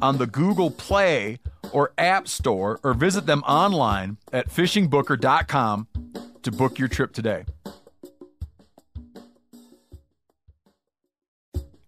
on 0.00 0.18
the 0.18 0.26
Google 0.26 0.70
Play 0.70 1.38
or 1.72 1.92
App 1.98 2.28
Store 2.28 2.80
or 2.82 2.94
visit 2.94 3.26
them 3.26 3.42
online 3.42 4.18
at 4.32 4.48
fishingbooker.com 4.48 5.88
to 6.42 6.52
book 6.52 6.78
your 6.78 6.88
trip 6.88 7.12
today. 7.12 7.44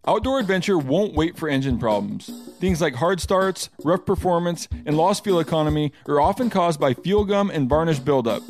Outdoor 0.07 0.41
adventure 0.41 0.79
won't 0.79 1.15
wait 1.15 1.37
for 1.37 1.49
engine 1.49 1.79
problems. 1.79 2.31
Things 2.59 2.81
like 2.81 2.95
hard 2.95 3.21
starts, 3.21 3.69
rough 3.85 4.05
performance, 4.05 4.67
and 4.87 4.97
lost 4.97 5.23
fuel 5.23 5.41
economy 5.41 5.93
are 6.09 6.21
often 6.21 6.51
caused 6.51 6.81
by 6.81 6.95
fuel 6.95 7.25
gum 7.25 7.51
and 7.51 7.69
varnish 7.69 7.99
buildup. 7.99 8.43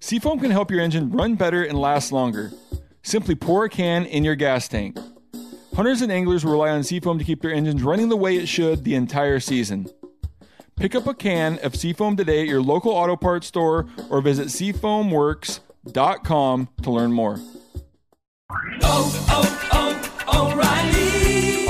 Seafoam 0.00 0.38
can 0.38 0.50
help 0.50 0.70
your 0.70 0.80
engine 0.80 1.10
run 1.10 1.34
better 1.34 1.62
and 1.64 1.78
last 1.78 2.12
longer. 2.12 2.50
Simply 3.02 3.34
pour 3.34 3.64
a 3.64 3.68
can 3.68 4.06
in 4.06 4.24
your 4.24 4.36
gas 4.36 4.68
tank. 4.68 4.96
Hunters 5.74 6.02
and 6.02 6.12
anglers 6.12 6.44
rely 6.44 6.68
on 6.68 6.84
Seafoam 6.84 7.18
to 7.18 7.24
keep 7.24 7.40
their 7.40 7.52
engines 7.52 7.82
running 7.82 8.10
the 8.10 8.16
way 8.16 8.36
it 8.36 8.46
should 8.46 8.84
the 8.84 8.94
entire 8.94 9.40
season. 9.40 9.88
Pick 10.76 10.94
up 10.94 11.06
a 11.06 11.14
can 11.14 11.58
of 11.60 11.74
Seafoam 11.74 12.14
today 12.16 12.42
at 12.42 12.46
your 12.46 12.60
local 12.60 12.92
auto 12.92 13.16
parts 13.16 13.46
store 13.46 13.86
or 14.10 14.20
visit 14.20 14.48
seafoamworks.com 14.48 16.68
to 16.82 16.90
learn 16.90 17.12
more. 17.12 17.40
Oh, 18.82 19.26
oh, 19.28 20.26
oh, 20.28 20.52
O'Reilly. 20.52 20.91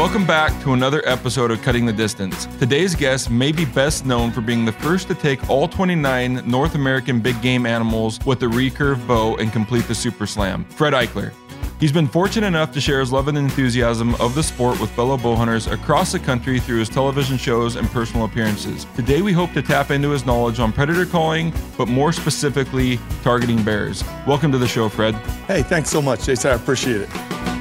Welcome 0.00 0.26
back 0.26 0.58
to 0.62 0.72
another 0.72 1.06
episode 1.06 1.50
of 1.50 1.60
Cutting 1.60 1.84
the 1.84 1.92
Distance. 1.92 2.46
Today's 2.58 2.94
guest 2.94 3.28
may 3.28 3.52
be 3.52 3.66
best 3.66 4.06
known 4.06 4.30
for 4.30 4.40
being 4.40 4.64
the 4.64 4.72
first 4.72 5.08
to 5.08 5.14
take 5.14 5.50
all 5.50 5.68
29 5.68 6.40
North 6.50 6.74
American 6.74 7.20
big 7.20 7.42
game 7.42 7.66
animals 7.66 8.18
with 8.24 8.42
a 8.42 8.46
recurve 8.46 9.06
bow 9.06 9.36
and 9.36 9.52
complete 9.52 9.84
the 9.88 9.94
Super 9.94 10.26
Slam, 10.26 10.64
Fred 10.64 10.94
Eichler. 10.94 11.34
He's 11.78 11.92
been 11.92 12.08
fortunate 12.08 12.46
enough 12.46 12.72
to 12.72 12.80
share 12.80 13.00
his 13.00 13.12
love 13.12 13.28
and 13.28 13.36
enthusiasm 13.36 14.14
of 14.14 14.34
the 14.34 14.42
sport 14.42 14.80
with 14.80 14.88
fellow 14.92 15.18
bow 15.18 15.36
hunters 15.36 15.66
across 15.66 16.12
the 16.12 16.18
country 16.18 16.60
through 16.60 16.78
his 16.78 16.88
television 16.88 17.36
shows 17.36 17.76
and 17.76 17.86
personal 17.90 18.24
appearances. 18.24 18.86
Today, 18.96 19.20
we 19.20 19.34
hope 19.34 19.52
to 19.52 19.60
tap 19.60 19.90
into 19.90 20.08
his 20.08 20.24
knowledge 20.24 20.60
on 20.60 20.72
predator 20.72 21.04
calling, 21.04 21.52
but 21.76 21.88
more 21.88 22.10
specifically, 22.10 22.98
targeting 23.22 23.62
bears. 23.62 24.02
Welcome 24.26 24.50
to 24.52 24.58
the 24.58 24.66
show, 24.66 24.88
Fred. 24.88 25.14
Hey, 25.46 25.62
thanks 25.62 25.90
so 25.90 26.00
much, 26.00 26.24
Jason. 26.24 26.52
I 26.52 26.54
appreciate 26.54 27.02
it. 27.02 27.59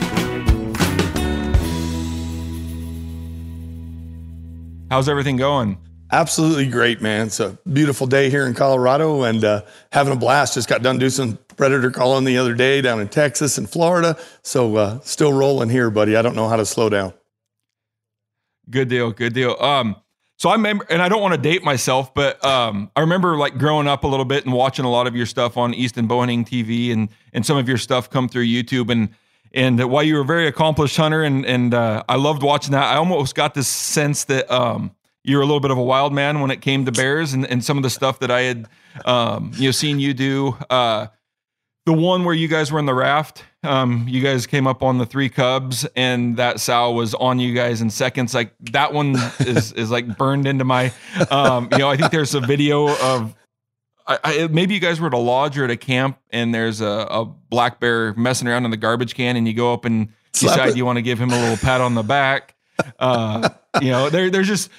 How's 4.90 5.08
everything 5.08 5.38
going? 5.38 5.78
Absolutely 6.12 6.66
great, 6.68 7.00
man. 7.00 7.28
It's 7.28 7.40
a 7.40 7.60
beautiful 7.72 8.08
day 8.08 8.32
here 8.32 8.48
in 8.48 8.56
Colorado 8.56 9.22
and 9.22 9.44
uh, 9.44 9.62
having 9.92 10.14
a 10.14 10.16
blast. 10.16 10.56
Just 10.56 10.68
got 10.68 10.82
done 10.82 10.98
doing 10.98 11.12
some 11.12 11.38
predator 11.58 11.92
calling 11.92 12.26
the 12.26 12.40
other 12.40 12.56
day 12.56 12.82
down 12.82 13.00
in 13.00 13.08
Texas 13.08 13.60
and 13.60 13.70
Florida. 13.70 14.18
So 14.42 14.78
uh, 14.78 15.00
still 15.02 15.32
rolling 15.32 15.70
here, 15.70 15.92
buddy. 15.92 16.16
I 16.16 16.24
don't 16.24 16.36
know 16.36 16.48
how 16.48 16.56
to 16.56 16.66
slow 16.66 16.90
down. 16.90 17.14
Good 18.68 18.88
deal. 18.88 19.12
Good 19.12 19.34
deal. 19.34 19.56
Um, 19.60 19.96
so 20.38 20.50
I 20.50 20.54
remember, 20.54 20.88
and 20.90 21.04
I 21.04 21.10
don't 21.10 21.22
want 21.22 21.36
to 21.36 21.40
date 21.40 21.64
myself, 21.64 22.12
but 22.16 22.44
um, 22.44 22.90
I 22.96 23.02
remember 23.02 23.38
like 23.38 23.60
growing 23.60 23.88
up 23.88 24.06
a 24.06 24.08
little 24.08 24.26
bit 24.26 24.46
and 24.46 24.54
watching 24.54 24.86
a 24.86 24.90
lot 24.90 25.06
of 25.06 25.16
your 25.16 25.28
stuff 25.28 25.56
on 25.56 25.76
Easton 25.76 26.08
Bowhunting 26.08 26.48
TV 26.48 26.92
and 26.92 27.10
and 27.34 27.46
some 27.46 27.58
of 27.58 27.68
your 27.68 27.78
stuff 27.78 28.10
come 28.10 28.28
through 28.28 28.46
YouTube 28.46 28.90
and 28.90 29.10
and 29.54 29.80
while 29.90 30.04
you 30.04 30.16
were 30.16 30.22
a 30.22 30.26
very 30.26 30.48
accomplished 30.48 30.98
hunter 30.98 31.24
and 31.24 31.46
and 31.46 31.74
uh, 31.74 32.04
I 32.08 32.16
loved 32.16 32.44
watching 32.44 32.72
that, 32.74 32.84
I 32.84 32.98
almost 32.98 33.36
got 33.36 33.54
this 33.54 33.68
sense 33.68 34.26
that 34.26 34.50
um, 34.52 34.92
you're 35.24 35.42
a 35.42 35.46
little 35.46 35.60
bit 35.60 35.72
of 35.72 35.78
a 35.78 35.84
wild 35.84 36.14
man 36.14 36.42
when 36.42 36.52
it 36.52 36.62
came 36.62 36.86
to 36.86 36.92
bears 36.92 37.34
and, 37.34 37.46
and 37.46 37.64
some 37.64 37.78
of 37.78 37.84
the 37.84 37.90
stuff 37.90 38.20
that 38.20 38.32
I 38.32 38.42
had 38.42 38.68
um, 39.06 39.52
you 39.56 39.66
know 39.66 39.72
seen 39.72 40.00
you 40.00 40.14
do. 40.14 40.58
Uh, 40.70 41.08
the 41.86 41.94
one 41.94 42.24
where 42.24 42.36
you 42.36 42.48
guys 42.48 42.72
were 42.72 42.78
in 42.78 42.86
the 42.86 42.94
raft, 42.94 43.44
um, 43.64 44.06
you 44.08 44.22
guys 44.22 44.46
came 44.46 44.68
up 44.68 44.84
on 44.84 45.00
the 45.00 45.08
three 45.08 45.30
cubs, 45.30 45.88
and 45.96 46.38
that 46.38 46.60
sow 46.60 46.92
was 46.92 47.16
on 47.16 47.40
you 47.40 47.56
guys 47.56 47.82
in 47.82 47.90
seconds. 47.90 48.36
Like 48.36 48.54
that 48.72 48.94
one 48.94 49.16
is 49.40 49.72
is 49.74 49.90
like 49.90 50.18
burned 50.18 50.48
into 50.48 50.66
my. 50.66 50.94
Um, 51.32 51.70
you 51.72 51.80
know, 51.80 51.90
I 51.90 51.98
think 51.98 52.12
there's 52.12 52.36
a 52.36 52.42
video 52.42 52.96
of 52.96 53.36
I, 54.10 54.20
I, 54.24 54.48
maybe 54.48 54.74
you 54.74 54.80
guys 54.80 55.00
were 55.00 55.08
at 55.08 55.14
a 55.14 55.20
lodge 55.20 55.58
or 55.58 55.64
at 55.64 55.70
a 55.70 55.78
camp 55.78 56.18
and 56.32 56.54
there's 56.54 56.82
a, 56.82 57.08
a, 57.10 57.26
black 57.26 57.80
bear 57.80 58.14
messing 58.16 58.48
around 58.48 58.66
in 58.66 58.72
the 58.72 58.78
garbage 58.78 59.14
can 59.14 59.38
and 59.38 59.48
you 59.48 59.54
go 59.54 59.72
up 59.72 59.86
and 59.86 60.10
Slap 60.34 60.56
decide 60.56 60.70
it. 60.70 60.78
you 60.78 60.86
want 60.86 60.98
to 60.98 61.04
give 61.04 61.20
him 61.20 61.30
a 61.30 61.40
little 61.40 61.58
pat 61.58 61.80
on 61.80 61.96
the 61.96 62.04
back. 62.04 62.56
Uh, 62.98 63.50
you 63.82 63.90
know, 63.90 64.10
there, 64.10 64.30
there's 64.30 64.48
just 64.48 64.70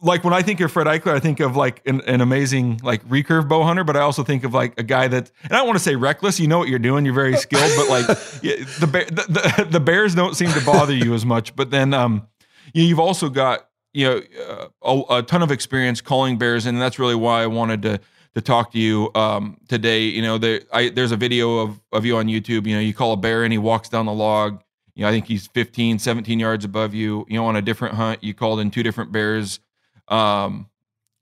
like 0.00 0.24
when 0.24 0.34
I 0.34 0.42
think 0.42 0.60
of 0.60 0.72
Fred 0.72 0.88
Eichler, 0.88 1.14
I 1.14 1.20
think 1.20 1.38
of 1.38 1.56
like 1.56 1.82
an, 1.86 2.00
an 2.02 2.20
amazing 2.20 2.80
like 2.82 3.06
recurve 3.08 3.48
bow 3.48 3.62
hunter, 3.62 3.84
but 3.84 3.96
I 3.96 4.00
also 4.00 4.24
think 4.24 4.42
of 4.42 4.52
like 4.52 4.78
a 4.78 4.82
guy 4.82 5.06
that, 5.08 5.30
and 5.44 5.52
I 5.52 5.58
don't 5.58 5.66
want 5.66 5.78
to 5.78 5.84
say 5.84 5.96
reckless. 5.96 6.38
You 6.38 6.48
know 6.48 6.58
what 6.58 6.68
you're 6.68 6.80
doing. 6.80 7.04
You're 7.04 7.14
very 7.14 7.36
skilled, 7.36 7.70
but 7.76 7.88
like 7.88 8.06
the, 8.40 8.88
bear, 8.90 9.04
the, 9.04 9.24
the 9.28 9.66
the 9.70 9.80
bears 9.80 10.14
don't 10.14 10.34
seem 10.34 10.50
to 10.50 10.64
bother 10.64 10.94
you 10.94 11.14
as 11.14 11.24
much. 11.24 11.54
But 11.54 11.70
then 11.70 11.94
um, 11.94 12.26
you, 12.74 12.84
you've 12.84 13.00
also 13.00 13.28
got 13.28 13.68
you 13.92 14.06
know 14.06 14.22
uh, 14.48 14.66
a, 14.82 15.18
a 15.18 15.22
ton 15.22 15.42
of 15.42 15.50
experience 15.50 16.00
calling 16.00 16.38
bears, 16.38 16.66
and 16.66 16.80
that's 16.80 16.98
really 16.98 17.14
why 17.14 17.42
I 17.42 17.46
wanted 17.46 17.82
to 17.82 18.00
to 18.34 18.40
talk 18.40 18.72
to 18.72 18.78
you 18.78 19.10
um, 19.14 19.58
today. 19.68 20.04
You 20.04 20.22
know, 20.22 20.38
there, 20.38 20.60
I, 20.72 20.88
there's 20.88 21.12
a 21.12 21.16
video 21.16 21.58
of, 21.58 21.80
of 21.92 22.04
you 22.04 22.16
on 22.16 22.26
YouTube. 22.26 22.66
You 22.66 22.74
know, 22.74 22.80
you 22.80 22.94
call 22.94 23.12
a 23.12 23.16
bear 23.16 23.44
and 23.44 23.52
he 23.52 23.58
walks 23.58 23.88
down 23.88 24.06
the 24.06 24.12
log. 24.12 24.62
You 24.94 25.02
know, 25.02 25.08
I 25.08 25.12
think 25.12 25.26
he's 25.26 25.46
15, 25.48 25.98
17 25.98 26.40
yards 26.40 26.64
above 26.64 26.94
you. 26.94 27.24
You 27.28 27.38
know, 27.38 27.46
on 27.46 27.56
a 27.56 27.62
different 27.62 27.94
hunt, 27.94 28.22
you 28.22 28.34
called 28.34 28.60
in 28.60 28.70
two 28.70 28.82
different 28.82 29.12
bears. 29.12 29.60
Um, 30.08 30.68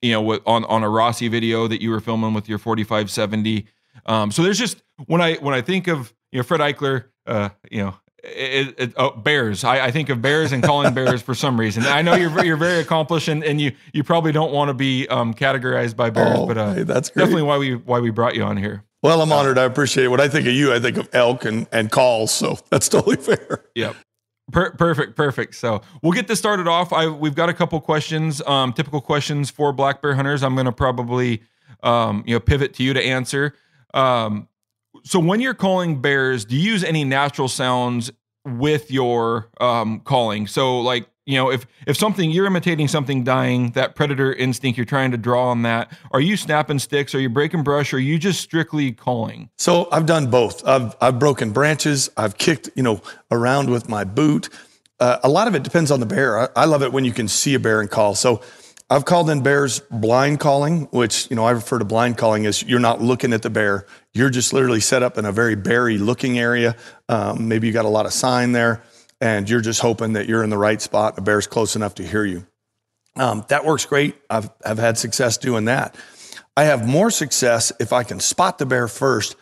you 0.02 0.12
know, 0.12 0.22
with, 0.22 0.42
on 0.46 0.64
on 0.66 0.82
a 0.82 0.88
Rossi 0.88 1.28
video 1.28 1.66
that 1.68 1.82
you 1.82 1.90
were 1.90 2.00
filming 2.00 2.34
with 2.34 2.48
your 2.48 2.58
4570. 2.58 3.66
Um, 4.04 4.30
so 4.30 4.42
there's 4.42 4.58
just 4.58 4.82
when 5.06 5.20
I 5.20 5.34
when 5.36 5.54
I 5.54 5.62
think 5.62 5.88
of 5.88 6.12
you 6.32 6.38
know 6.38 6.42
Fred 6.42 6.60
Eichler, 6.60 7.06
uh, 7.26 7.50
you 7.70 7.82
know. 7.82 7.94
It, 8.28 8.74
it, 8.78 8.92
oh, 8.96 9.10
bears. 9.10 9.64
I, 9.64 9.86
I 9.86 9.90
think 9.90 10.08
of 10.08 10.20
bears 10.20 10.52
and 10.52 10.62
calling 10.62 10.92
bears 10.94 11.22
for 11.22 11.34
some 11.34 11.58
reason. 11.58 11.84
I 11.84 12.02
know 12.02 12.14
you're 12.14 12.44
you're 12.44 12.56
very 12.56 12.80
accomplished, 12.80 13.28
and, 13.28 13.44
and 13.44 13.60
you 13.60 13.72
you 13.92 14.02
probably 14.04 14.32
don't 14.32 14.52
want 14.52 14.68
to 14.68 14.74
be 14.74 15.06
um, 15.08 15.32
categorized 15.34 15.96
by 15.96 16.10
bears, 16.10 16.36
Oh, 16.38 16.46
but 16.46 16.58
uh, 16.58 16.74
hey, 16.74 16.82
that's 16.82 17.10
great. 17.10 17.22
definitely 17.24 17.42
why 17.44 17.58
we 17.58 17.74
why 17.76 18.00
we 18.00 18.10
brought 18.10 18.34
you 18.34 18.42
on 18.42 18.56
here. 18.56 18.82
Well, 19.02 19.22
I'm 19.22 19.30
honored. 19.30 19.58
I 19.58 19.64
appreciate 19.64 20.04
it. 20.04 20.08
When 20.08 20.20
I 20.20 20.28
think 20.28 20.46
of 20.46 20.52
you, 20.54 20.72
I 20.74 20.80
think 20.80 20.96
of 20.96 21.08
elk 21.12 21.44
and, 21.44 21.66
and 21.70 21.90
calls. 21.92 22.32
So 22.32 22.58
that's 22.70 22.88
totally 22.88 23.16
fair. 23.16 23.64
Yep. 23.74 23.94
Per- 24.52 24.72
perfect, 24.72 25.16
perfect. 25.16 25.54
So 25.54 25.82
we'll 26.02 26.12
get 26.12 26.28
this 26.28 26.38
started 26.38 26.66
off. 26.68 26.92
I 26.92 27.06
we've 27.08 27.34
got 27.34 27.48
a 27.48 27.54
couple 27.54 27.80
questions, 27.80 28.42
um, 28.46 28.72
typical 28.72 29.00
questions 29.00 29.50
for 29.50 29.72
black 29.72 30.02
bear 30.02 30.14
hunters. 30.14 30.42
I'm 30.42 30.54
going 30.54 30.66
to 30.66 30.72
probably, 30.72 31.42
um, 31.82 32.24
you 32.26 32.34
know, 32.34 32.40
pivot 32.40 32.74
to 32.74 32.82
you 32.82 32.92
to 32.94 33.02
answer. 33.02 33.54
Um, 33.94 34.48
so 35.06 35.20
when 35.20 35.40
you're 35.40 35.54
calling 35.54 36.00
bears, 36.00 36.44
do 36.44 36.56
you 36.56 36.72
use 36.72 36.82
any 36.82 37.04
natural 37.04 37.46
sounds 37.46 38.10
with 38.44 38.90
your 38.90 39.48
um, 39.60 40.00
calling? 40.00 40.48
So 40.48 40.80
like, 40.80 41.06
you 41.26 41.36
know, 41.36 41.50
if 41.50 41.64
if 41.86 41.96
something 41.96 42.30
you're 42.30 42.46
imitating 42.46 42.88
something 42.88 43.22
dying, 43.22 43.70
that 43.72 43.94
predator 43.94 44.32
instinct, 44.32 44.76
you're 44.76 44.84
trying 44.84 45.12
to 45.12 45.16
draw 45.16 45.50
on 45.50 45.62
that. 45.62 45.96
Are 46.10 46.20
you 46.20 46.36
snapping 46.36 46.80
sticks? 46.80 47.14
Are 47.14 47.20
you 47.20 47.28
breaking 47.28 47.62
brush? 47.62 47.92
Or 47.92 47.96
are 47.96 48.00
you 48.00 48.18
just 48.18 48.40
strictly 48.40 48.92
calling? 48.92 49.48
So 49.58 49.88
I've 49.92 50.06
done 50.06 50.28
both. 50.28 50.66
I've 50.66 50.96
I've 51.00 51.20
broken 51.20 51.52
branches. 51.52 52.10
I've 52.16 52.36
kicked 52.36 52.70
you 52.74 52.82
know 52.82 53.00
around 53.30 53.70
with 53.70 53.88
my 53.88 54.02
boot. 54.02 54.48
Uh, 54.98 55.18
a 55.22 55.28
lot 55.28 55.46
of 55.46 55.54
it 55.54 55.62
depends 55.62 55.90
on 55.90 56.00
the 56.00 56.06
bear. 56.06 56.38
I, 56.38 56.48
I 56.56 56.64
love 56.64 56.82
it 56.82 56.92
when 56.92 57.04
you 57.04 57.12
can 57.12 57.28
see 57.28 57.54
a 57.54 57.60
bear 57.60 57.80
and 57.80 57.90
call. 57.90 58.14
So 58.14 58.42
I've 58.88 59.04
called 59.04 59.30
in 59.30 59.42
bears 59.42 59.80
blind 59.90 60.38
calling, 60.38 60.82
which 60.92 61.28
you 61.28 61.34
know 61.34 61.44
I 61.44 61.50
refer 61.50 61.80
to 61.80 61.84
blind 61.84 62.18
calling 62.18 62.46
as 62.46 62.62
you're 62.62 62.78
not 62.78 63.02
looking 63.02 63.32
at 63.32 63.42
the 63.42 63.50
bear. 63.50 63.84
You're 64.16 64.30
just 64.30 64.52
literally 64.52 64.80
set 64.80 65.02
up 65.02 65.18
in 65.18 65.24
a 65.24 65.32
very 65.32 65.54
berry 65.54 65.98
looking 65.98 66.38
area. 66.38 66.74
Um, 67.08 67.48
maybe 67.48 67.66
you 67.66 67.72
got 67.72 67.84
a 67.84 67.90
lot 67.90 68.06
of 68.06 68.12
sign 68.12 68.52
there, 68.52 68.82
and 69.20 69.48
you're 69.48 69.60
just 69.60 69.80
hoping 69.80 70.14
that 70.14 70.26
you're 70.26 70.42
in 70.42 70.50
the 70.50 70.58
right 70.58 70.80
spot. 70.80 71.16
The 71.16 71.22
bear's 71.22 71.46
close 71.46 71.76
enough 71.76 71.96
to 71.96 72.06
hear 72.06 72.24
you. 72.24 72.46
Um, 73.16 73.44
that 73.48 73.64
works 73.64 73.84
great. 73.84 74.16
I've, 74.28 74.50
I've 74.64 74.78
had 74.78 74.98
success 74.98 75.38
doing 75.38 75.66
that. 75.66 75.96
I 76.56 76.64
have 76.64 76.88
more 76.88 77.10
success 77.10 77.72
if 77.78 77.92
I 77.92 78.02
can 78.02 78.18
spot 78.18 78.58
the 78.58 78.66
bear 78.66 78.88
first 78.88 79.36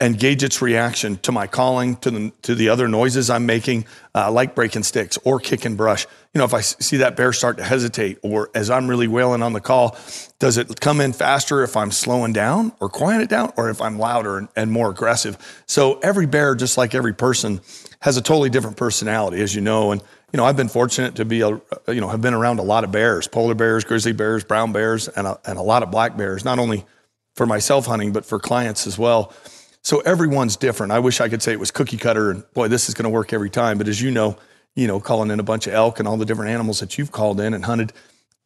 and 0.00 0.18
gauge 0.18 0.42
its 0.42 0.62
reaction 0.62 1.18
to 1.18 1.30
my 1.30 1.46
calling, 1.46 1.94
to 1.96 2.10
the, 2.10 2.32
to 2.42 2.54
the 2.54 2.70
other 2.70 2.88
noises 2.88 3.28
I'm 3.28 3.44
making, 3.44 3.84
uh, 4.14 4.32
like 4.32 4.54
breaking 4.54 4.82
sticks 4.82 5.18
or 5.24 5.38
kicking 5.38 5.76
brush. 5.76 6.06
You 6.32 6.38
know, 6.38 6.44
if 6.44 6.54
I 6.54 6.62
see 6.62 6.98
that 6.98 7.16
bear 7.16 7.34
start 7.34 7.58
to 7.58 7.64
hesitate 7.64 8.18
or 8.22 8.50
as 8.54 8.70
I'm 8.70 8.88
really 8.88 9.08
wailing 9.08 9.42
on 9.42 9.52
the 9.52 9.60
call, 9.60 9.98
does 10.38 10.56
it 10.56 10.80
come 10.80 11.02
in 11.02 11.12
faster 11.12 11.62
if 11.62 11.76
I'm 11.76 11.90
slowing 11.90 12.32
down 12.32 12.72
or 12.80 12.88
quieting 12.88 13.22
it 13.22 13.28
down 13.28 13.52
or 13.58 13.68
if 13.68 13.82
I'm 13.82 13.98
louder 13.98 14.38
and, 14.38 14.48
and 14.56 14.72
more 14.72 14.90
aggressive? 14.90 15.36
So 15.66 15.98
every 15.98 16.26
bear, 16.26 16.54
just 16.54 16.78
like 16.78 16.94
every 16.94 17.14
person, 17.14 17.60
has 18.00 18.16
a 18.16 18.22
totally 18.22 18.48
different 18.48 18.78
personality, 18.78 19.42
as 19.42 19.54
you 19.54 19.60
know. 19.60 19.92
And, 19.92 20.00
you 20.32 20.38
know, 20.38 20.46
I've 20.46 20.56
been 20.56 20.68
fortunate 20.68 21.16
to 21.16 21.26
be, 21.26 21.42
a, 21.42 21.60
you 21.88 22.00
know, 22.00 22.08
have 22.08 22.22
been 22.22 22.32
around 22.32 22.58
a 22.58 22.62
lot 22.62 22.84
of 22.84 22.90
bears, 22.90 23.28
polar 23.28 23.54
bears, 23.54 23.84
grizzly 23.84 24.12
bears, 24.12 24.44
brown 24.44 24.72
bears, 24.72 25.08
and 25.08 25.26
a, 25.26 25.38
and 25.44 25.58
a 25.58 25.62
lot 25.62 25.82
of 25.82 25.90
black 25.90 26.16
bears, 26.16 26.42
not 26.42 26.58
only 26.58 26.86
for 27.34 27.44
myself 27.44 27.84
hunting, 27.84 28.12
but 28.12 28.24
for 28.24 28.38
clients 28.38 28.86
as 28.86 28.98
well. 28.98 29.34
So 29.82 30.00
everyone's 30.00 30.56
different. 30.56 30.92
I 30.92 30.98
wish 30.98 31.20
I 31.20 31.28
could 31.28 31.42
say 31.42 31.52
it 31.52 31.60
was 31.60 31.70
cookie 31.70 31.96
cutter 31.96 32.30
and 32.30 32.44
boy, 32.52 32.68
this 32.68 32.88
is 32.88 32.94
going 32.94 33.04
to 33.04 33.10
work 33.10 33.32
every 33.32 33.50
time. 33.50 33.78
But 33.78 33.88
as 33.88 34.00
you 34.00 34.10
know, 34.10 34.36
you 34.74 34.86
know, 34.86 35.00
calling 35.00 35.30
in 35.30 35.40
a 35.40 35.42
bunch 35.42 35.66
of 35.66 35.72
elk 35.72 35.98
and 35.98 36.06
all 36.06 36.16
the 36.16 36.26
different 36.26 36.50
animals 36.50 36.80
that 36.80 36.98
you've 36.98 37.12
called 37.12 37.40
in 37.40 37.54
and 37.54 37.64
hunted, 37.64 37.92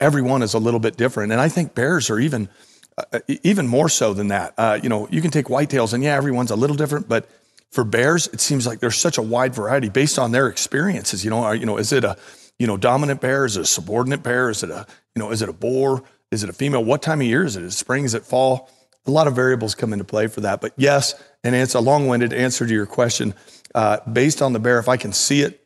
everyone 0.00 0.42
is 0.42 0.54
a 0.54 0.58
little 0.58 0.80
bit 0.80 0.96
different. 0.96 1.32
And 1.32 1.40
I 1.40 1.48
think 1.48 1.74
bears 1.74 2.08
are 2.08 2.18
even, 2.18 2.48
uh, 2.96 3.20
even 3.42 3.66
more 3.66 3.88
so 3.88 4.14
than 4.14 4.28
that. 4.28 4.54
Uh, 4.56 4.78
you 4.82 4.88
know, 4.88 5.08
you 5.10 5.20
can 5.20 5.30
take 5.30 5.46
whitetails 5.46 5.92
and 5.92 6.02
yeah, 6.02 6.16
everyone's 6.16 6.50
a 6.50 6.56
little 6.56 6.76
different, 6.76 7.08
but 7.08 7.28
for 7.70 7.82
bears, 7.82 8.28
it 8.28 8.40
seems 8.40 8.66
like 8.66 8.78
there's 8.78 8.96
such 8.96 9.18
a 9.18 9.22
wide 9.22 9.52
variety 9.52 9.88
based 9.88 10.18
on 10.18 10.30
their 10.30 10.46
experiences. 10.46 11.24
You 11.24 11.30
know, 11.30 11.38
are, 11.38 11.56
you 11.56 11.66
know, 11.66 11.76
is 11.76 11.92
it 11.92 12.04
a, 12.04 12.16
you 12.58 12.68
know, 12.68 12.76
dominant 12.76 13.20
bear? 13.20 13.44
Is 13.44 13.56
it 13.56 13.62
a 13.62 13.66
subordinate 13.66 14.22
bear? 14.22 14.48
Is 14.48 14.62
it 14.62 14.70
a, 14.70 14.86
you 15.16 15.20
know, 15.20 15.32
is 15.32 15.42
it 15.42 15.48
a 15.48 15.52
boar? 15.52 16.04
Is 16.30 16.44
it 16.44 16.50
a 16.50 16.52
female? 16.52 16.84
What 16.84 17.02
time 17.02 17.20
of 17.20 17.26
year 17.26 17.44
is 17.44 17.56
it? 17.56 17.64
Is 17.64 17.74
it 17.74 17.76
spring? 17.76 18.04
Is 18.04 18.14
it 18.14 18.24
fall? 18.24 18.70
A 19.06 19.10
lot 19.10 19.26
of 19.26 19.34
variables 19.34 19.74
come 19.74 19.92
into 19.92 20.04
play 20.04 20.26
for 20.26 20.40
that. 20.40 20.60
But 20.60 20.72
yes, 20.76 21.14
and 21.42 21.54
it's 21.54 21.74
a 21.74 21.80
long-winded 21.80 22.32
answer 22.32 22.66
to 22.66 22.72
your 22.72 22.86
question. 22.86 23.34
Uh, 23.74 23.98
based 24.10 24.40
on 24.40 24.52
the 24.52 24.58
bear, 24.58 24.78
if 24.78 24.88
I 24.88 24.96
can 24.96 25.12
see 25.12 25.42
it, 25.42 25.60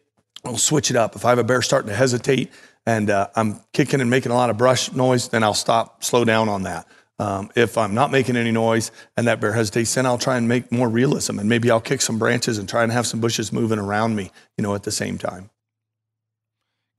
I'll 0.45 0.57
switch 0.57 0.91
it 0.91 0.97
up. 0.97 1.15
If 1.17 1.25
I 1.25 1.31
have 1.31 1.39
a 1.39 1.45
bear 1.45 1.63
starting 1.63 1.89
to 1.89 1.95
hesitate 1.95 2.51
and 2.87 3.11
uh, 3.11 3.29
I'm 3.37 3.61
kicking 3.73 4.01
and 4.01 4.09
making 4.09 4.33
a 4.33 4.35
lot 4.35 4.51
of 4.51 4.57
brush 4.57 4.93
noise, 4.93 5.29
then 5.29 5.43
I'll 5.43 5.55
stop, 5.55 6.03
slow 6.03 6.25
down 6.25 6.49
on 6.49 6.63
that. 6.63 6.87
Um, 7.21 7.51
if 7.57 7.77
I'm 7.77 7.95
not 7.95 8.13
making 8.13 8.37
any 8.37 8.53
noise 8.53 8.93
and 9.17 9.27
that 9.27 9.41
bear 9.41 9.53
hesitates, 9.53 9.93
then 9.95 10.07
I'll 10.07 10.19
try 10.19 10.37
and 10.37 10.49
make 10.49 10.71
more 10.71 10.89
realism 10.89 11.39
and 11.39 11.49
maybe 11.49 11.71
I'll 11.71 11.81
kick 11.81 12.01
some 12.01 12.19
branches 12.19 12.59
and 12.59 12.69
try 12.69 12.85
and 12.85 12.93
have 12.93 13.07
some 13.07 13.21
bushes 13.21 13.53
moving 13.53 13.79
around 13.79 14.15
me, 14.15 14.31
you 14.57 14.63
know, 14.63 14.75
at 14.75 14.85
the 14.85 14.93
same 14.93 15.19
time. 15.19 15.51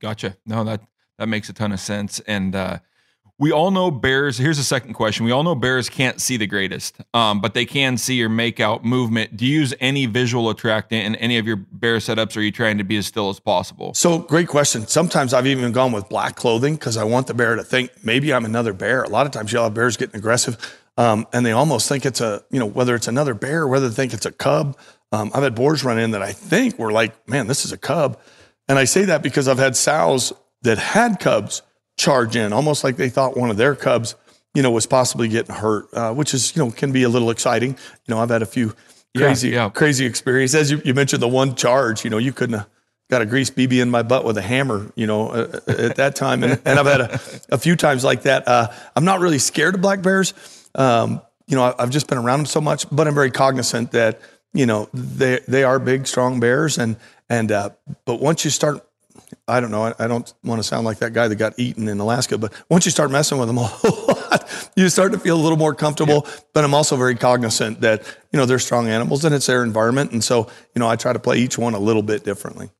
Gotcha. 0.00 0.36
No, 0.44 0.64
that 0.64 0.82
that 1.18 1.28
makes 1.28 1.48
a 1.48 1.52
ton 1.52 1.72
of 1.72 1.80
sense. 1.80 2.20
And 2.20 2.54
uh, 2.54 2.78
we 3.40 3.52
all 3.52 3.70
know 3.70 3.90
bears. 3.90 4.36
Here's 4.36 4.58
a 4.58 4.64
second 4.64 4.92
question. 4.92 5.24
We 5.24 5.32
all 5.32 5.42
know 5.42 5.54
bears 5.54 5.88
can't 5.88 6.20
see 6.20 6.36
the 6.36 6.46
greatest, 6.46 6.96
um, 7.14 7.40
but 7.40 7.54
they 7.54 7.64
can 7.64 7.96
see 7.96 8.22
or 8.22 8.28
make 8.28 8.60
out 8.60 8.84
movement. 8.84 9.34
Do 9.34 9.46
you 9.46 9.60
use 9.60 9.72
any 9.80 10.04
visual 10.04 10.50
attractant 10.50 11.06
in 11.06 11.14
any 11.16 11.38
of 11.38 11.46
your 11.46 11.56
bear 11.56 11.96
setups? 11.96 12.36
Or 12.36 12.40
are 12.40 12.42
you 12.42 12.52
trying 12.52 12.76
to 12.78 12.84
be 12.84 12.98
as 12.98 13.06
still 13.06 13.30
as 13.30 13.40
possible? 13.40 13.94
So 13.94 14.18
great 14.18 14.46
question. 14.46 14.86
Sometimes 14.86 15.32
I've 15.32 15.46
even 15.46 15.72
gone 15.72 15.90
with 15.90 16.06
black 16.10 16.36
clothing 16.36 16.74
because 16.74 16.98
I 16.98 17.04
want 17.04 17.28
the 17.28 17.34
bear 17.34 17.56
to 17.56 17.64
think 17.64 17.90
maybe 18.04 18.32
I'm 18.32 18.44
another 18.44 18.74
bear. 18.74 19.02
A 19.04 19.08
lot 19.08 19.24
of 19.24 19.32
times 19.32 19.54
you'll 19.54 19.64
have 19.64 19.72
bears 19.72 19.96
getting 19.96 20.16
aggressive, 20.16 20.78
um, 20.98 21.26
and 21.32 21.44
they 21.44 21.52
almost 21.52 21.88
think 21.88 22.04
it's 22.04 22.20
a 22.20 22.44
you 22.50 22.58
know 22.58 22.66
whether 22.66 22.94
it's 22.94 23.08
another 23.08 23.32
bear 23.32 23.66
whether 23.66 23.88
they 23.88 23.94
think 23.94 24.12
it's 24.12 24.26
a 24.26 24.32
cub. 24.32 24.76
Um, 25.12 25.30
I've 25.34 25.42
had 25.42 25.54
boars 25.54 25.82
run 25.82 25.98
in 25.98 26.10
that 26.10 26.22
I 26.22 26.32
think 26.32 26.78
were 26.78 26.92
like, 26.92 27.26
man, 27.26 27.46
this 27.46 27.64
is 27.64 27.72
a 27.72 27.78
cub, 27.78 28.20
and 28.68 28.78
I 28.78 28.84
say 28.84 29.06
that 29.06 29.22
because 29.22 29.48
I've 29.48 29.58
had 29.58 29.76
sows 29.76 30.34
that 30.60 30.76
had 30.76 31.18
cubs 31.18 31.62
charge 32.00 32.34
in, 32.34 32.52
almost 32.52 32.82
like 32.82 32.96
they 32.96 33.10
thought 33.10 33.36
one 33.36 33.50
of 33.50 33.56
their 33.56 33.76
cubs, 33.76 34.14
you 34.54 34.62
know, 34.62 34.70
was 34.70 34.86
possibly 34.86 35.28
getting 35.28 35.54
hurt, 35.54 35.92
uh, 35.92 36.12
which 36.12 36.34
is, 36.34 36.56
you 36.56 36.64
know, 36.64 36.70
can 36.70 36.92
be 36.92 37.02
a 37.02 37.08
little 37.08 37.30
exciting. 37.30 37.70
You 38.06 38.14
know, 38.14 38.18
I've 38.20 38.30
had 38.30 38.42
a 38.42 38.46
few 38.46 38.74
crazy, 39.16 39.50
yeah. 39.50 39.68
crazy 39.68 40.06
experiences. 40.06 40.54
As 40.54 40.70
you, 40.70 40.80
you 40.84 40.94
mentioned, 40.94 41.22
the 41.22 41.28
one 41.28 41.54
charge, 41.54 42.02
you 42.02 42.10
know, 42.10 42.18
you 42.18 42.32
couldn't 42.32 42.58
have 42.58 42.68
got 43.10 43.20
a 43.20 43.26
grease 43.26 43.50
BB 43.50 43.82
in 43.82 43.90
my 43.90 44.02
butt 44.02 44.24
with 44.24 44.38
a 44.38 44.42
hammer, 44.42 44.90
you 44.94 45.06
know, 45.06 45.28
uh, 45.28 45.60
at 45.68 45.96
that 45.96 46.16
time. 46.16 46.42
And, 46.42 46.60
and 46.64 46.78
I've 46.78 46.86
had 46.86 47.00
a, 47.00 47.20
a, 47.50 47.58
few 47.58 47.76
times 47.76 48.02
like 48.02 48.22
that. 48.22 48.48
Uh, 48.48 48.72
I'm 48.96 49.04
not 49.04 49.20
really 49.20 49.38
scared 49.38 49.74
of 49.74 49.82
black 49.82 50.00
bears. 50.00 50.32
Um, 50.74 51.20
you 51.46 51.56
know, 51.56 51.74
I've 51.78 51.90
just 51.90 52.06
been 52.06 52.18
around 52.18 52.38
them 52.38 52.46
so 52.46 52.60
much, 52.60 52.86
but 52.90 53.06
I'm 53.06 53.14
very 53.14 53.30
cognizant 53.30 53.90
that, 53.92 54.20
you 54.54 54.64
know, 54.64 54.88
they, 54.94 55.40
they 55.48 55.64
are 55.64 55.78
big, 55.78 56.06
strong 56.06 56.40
bears. 56.40 56.78
And, 56.78 56.96
and, 57.28 57.50
uh, 57.52 57.70
but 58.04 58.20
once 58.20 58.44
you 58.44 58.50
start 58.50 58.86
I 59.46 59.60
don't 59.60 59.70
know. 59.70 59.84
I, 59.84 59.94
I, 59.98 60.06
don't 60.06 60.32
want 60.44 60.60
to 60.60 60.62
sound 60.62 60.84
like 60.84 60.98
that 60.98 61.12
guy 61.12 61.28
that 61.28 61.36
got 61.36 61.58
eaten 61.58 61.88
in 61.88 62.00
Alaska, 62.00 62.38
but 62.38 62.52
once 62.68 62.84
you 62.84 62.90
start 62.90 63.10
messing 63.10 63.38
with 63.38 63.48
them 63.48 63.58
a 63.58 63.62
lot, 63.62 64.70
you 64.76 64.88
start 64.88 65.12
to 65.12 65.18
feel 65.18 65.36
a 65.36 65.42
little 65.42 65.58
more 65.58 65.74
comfortable. 65.74 66.24
Yeah. 66.26 66.32
But 66.54 66.64
I'm 66.64 66.74
also 66.74 66.96
very 66.96 67.14
cognizant 67.14 67.80
that, 67.80 68.04
you 68.32 68.38
know, 68.38 68.46
they're 68.46 68.58
strong 68.58 68.88
animals 68.88 69.24
and 69.24 69.34
it's 69.34 69.46
their 69.46 69.62
environment. 69.62 70.12
And 70.12 70.22
so, 70.22 70.48
you 70.74 70.80
know, 70.80 70.88
I 70.88 70.96
try 70.96 71.12
to 71.12 71.18
play 71.18 71.38
each 71.38 71.58
one 71.58 71.74
a 71.74 71.78
little 71.78 72.02
bit 72.02 72.24
differently. 72.24 72.70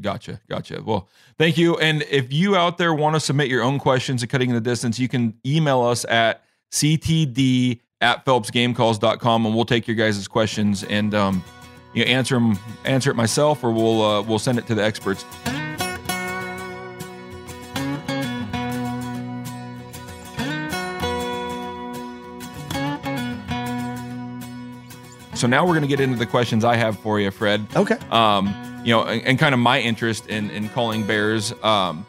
Gotcha. 0.00 0.40
Gotcha. 0.48 0.82
Well, 0.82 1.08
thank 1.38 1.56
you. 1.56 1.78
And 1.78 2.02
if 2.10 2.32
you 2.32 2.56
out 2.56 2.78
there 2.78 2.92
want 2.92 3.16
to 3.16 3.20
submit 3.20 3.48
your 3.48 3.62
own 3.62 3.78
questions 3.78 4.22
at 4.22 4.28
Cutting 4.28 4.50
in 4.50 4.54
the 4.54 4.60
Distance, 4.60 4.98
you 4.98 5.08
can 5.08 5.34
email 5.44 5.82
us 5.82 6.04
at 6.04 6.42
ctd 6.72 7.80
at 8.00 8.26
phelpsgamecalls.com 8.26 9.46
and 9.46 9.54
we'll 9.54 9.64
take 9.64 9.88
your 9.88 9.96
guys' 9.96 10.28
questions 10.28 10.84
and, 10.84 11.14
um, 11.14 11.42
you 11.96 12.04
know, 12.04 12.10
answer 12.10 12.34
them, 12.34 12.58
answer 12.84 13.10
it 13.10 13.16
myself, 13.16 13.64
or 13.64 13.72
we'll 13.72 14.02
uh, 14.02 14.22
we'll 14.22 14.38
send 14.38 14.58
it 14.58 14.66
to 14.66 14.74
the 14.74 14.84
experts. 14.84 15.24
So 25.34 25.46
now 25.46 25.64
we're 25.64 25.72
going 25.72 25.82
to 25.82 25.88
get 25.88 26.00
into 26.00 26.18
the 26.18 26.26
questions 26.26 26.64
I 26.64 26.76
have 26.76 26.98
for 26.98 27.18
you, 27.18 27.30
Fred. 27.30 27.66
Okay. 27.74 27.96
Um, 28.10 28.82
you 28.84 28.92
know, 28.92 29.04
and, 29.04 29.22
and 29.22 29.38
kind 29.38 29.54
of 29.54 29.58
my 29.58 29.80
interest 29.80 30.26
in 30.28 30.50
in 30.50 30.68
calling 30.68 31.06
bears. 31.06 31.54
Um, 31.62 32.06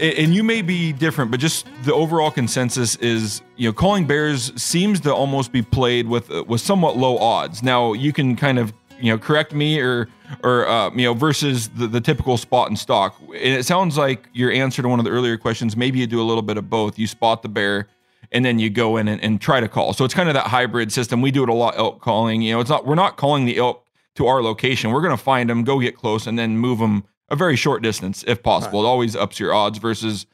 and 0.00 0.34
you 0.34 0.42
may 0.42 0.62
be 0.62 0.92
different, 0.92 1.30
but 1.30 1.40
just 1.40 1.66
the 1.84 1.94
overall 1.94 2.30
consensus 2.30 2.96
is, 2.96 3.42
you 3.56 3.68
know, 3.68 3.72
calling 3.72 4.06
bears 4.06 4.52
seems 4.60 5.00
to 5.00 5.14
almost 5.14 5.52
be 5.52 5.62
played 5.62 6.08
with 6.08 6.30
uh, 6.30 6.44
with 6.46 6.60
somewhat 6.60 6.96
low 6.96 7.18
odds. 7.18 7.62
Now 7.62 7.92
you 7.92 8.12
can 8.12 8.36
kind 8.36 8.58
of 8.58 8.72
you 9.00 9.12
know 9.12 9.18
correct 9.18 9.52
me 9.52 9.80
or 9.80 10.08
or 10.42 10.66
uh, 10.66 10.90
you 10.90 11.04
know 11.04 11.14
versus 11.14 11.68
the, 11.68 11.86
the 11.86 12.00
typical 12.00 12.36
spot 12.36 12.68
and 12.68 12.78
stock. 12.78 13.16
And 13.20 13.54
it 13.54 13.66
sounds 13.66 13.96
like 13.98 14.28
your 14.32 14.50
answer 14.50 14.82
to 14.82 14.88
one 14.88 14.98
of 14.98 15.04
the 15.04 15.10
earlier 15.10 15.36
questions. 15.36 15.76
Maybe 15.76 15.98
you 15.98 16.06
do 16.06 16.20
a 16.20 16.24
little 16.24 16.42
bit 16.42 16.56
of 16.56 16.70
both. 16.70 16.98
You 16.98 17.06
spot 17.06 17.42
the 17.42 17.48
bear 17.48 17.88
and 18.32 18.44
then 18.44 18.58
you 18.58 18.70
go 18.70 18.96
in 18.96 19.08
and, 19.08 19.22
and 19.22 19.40
try 19.40 19.60
to 19.60 19.68
call. 19.68 19.92
So 19.92 20.04
it's 20.04 20.14
kind 20.14 20.28
of 20.28 20.34
that 20.34 20.46
hybrid 20.46 20.92
system. 20.92 21.20
We 21.20 21.30
do 21.30 21.42
it 21.42 21.48
a 21.48 21.54
lot 21.54 21.76
elk 21.76 22.00
calling. 22.00 22.42
You 22.42 22.54
know, 22.54 22.60
it's 22.60 22.70
not 22.70 22.86
we're 22.86 22.94
not 22.94 23.16
calling 23.16 23.44
the 23.44 23.58
elk 23.58 23.84
to 24.14 24.26
our 24.26 24.42
location. 24.42 24.90
We're 24.90 25.02
going 25.02 25.16
to 25.16 25.22
find 25.22 25.48
them, 25.48 25.64
go 25.64 25.78
get 25.80 25.96
close, 25.96 26.26
and 26.26 26.38
then 26.38 26.58
move 26.58 26.78
them 26.78 27.04
a 27.32 27.36
very 27.36 27.56
short 27.56 27.82
distance 27.82 28.22
if 28.28 28.42
possible. 28.42 28.82
Right. 28.82 28.86
It 28.86 28.90
always 28.90 29.16
ups 29.16 29.40
your 29.40 29.52
odds 29.52 29.78
versus, 29.78 30.26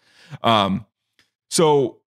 um, 0.42 0.84
so 1.48 1.98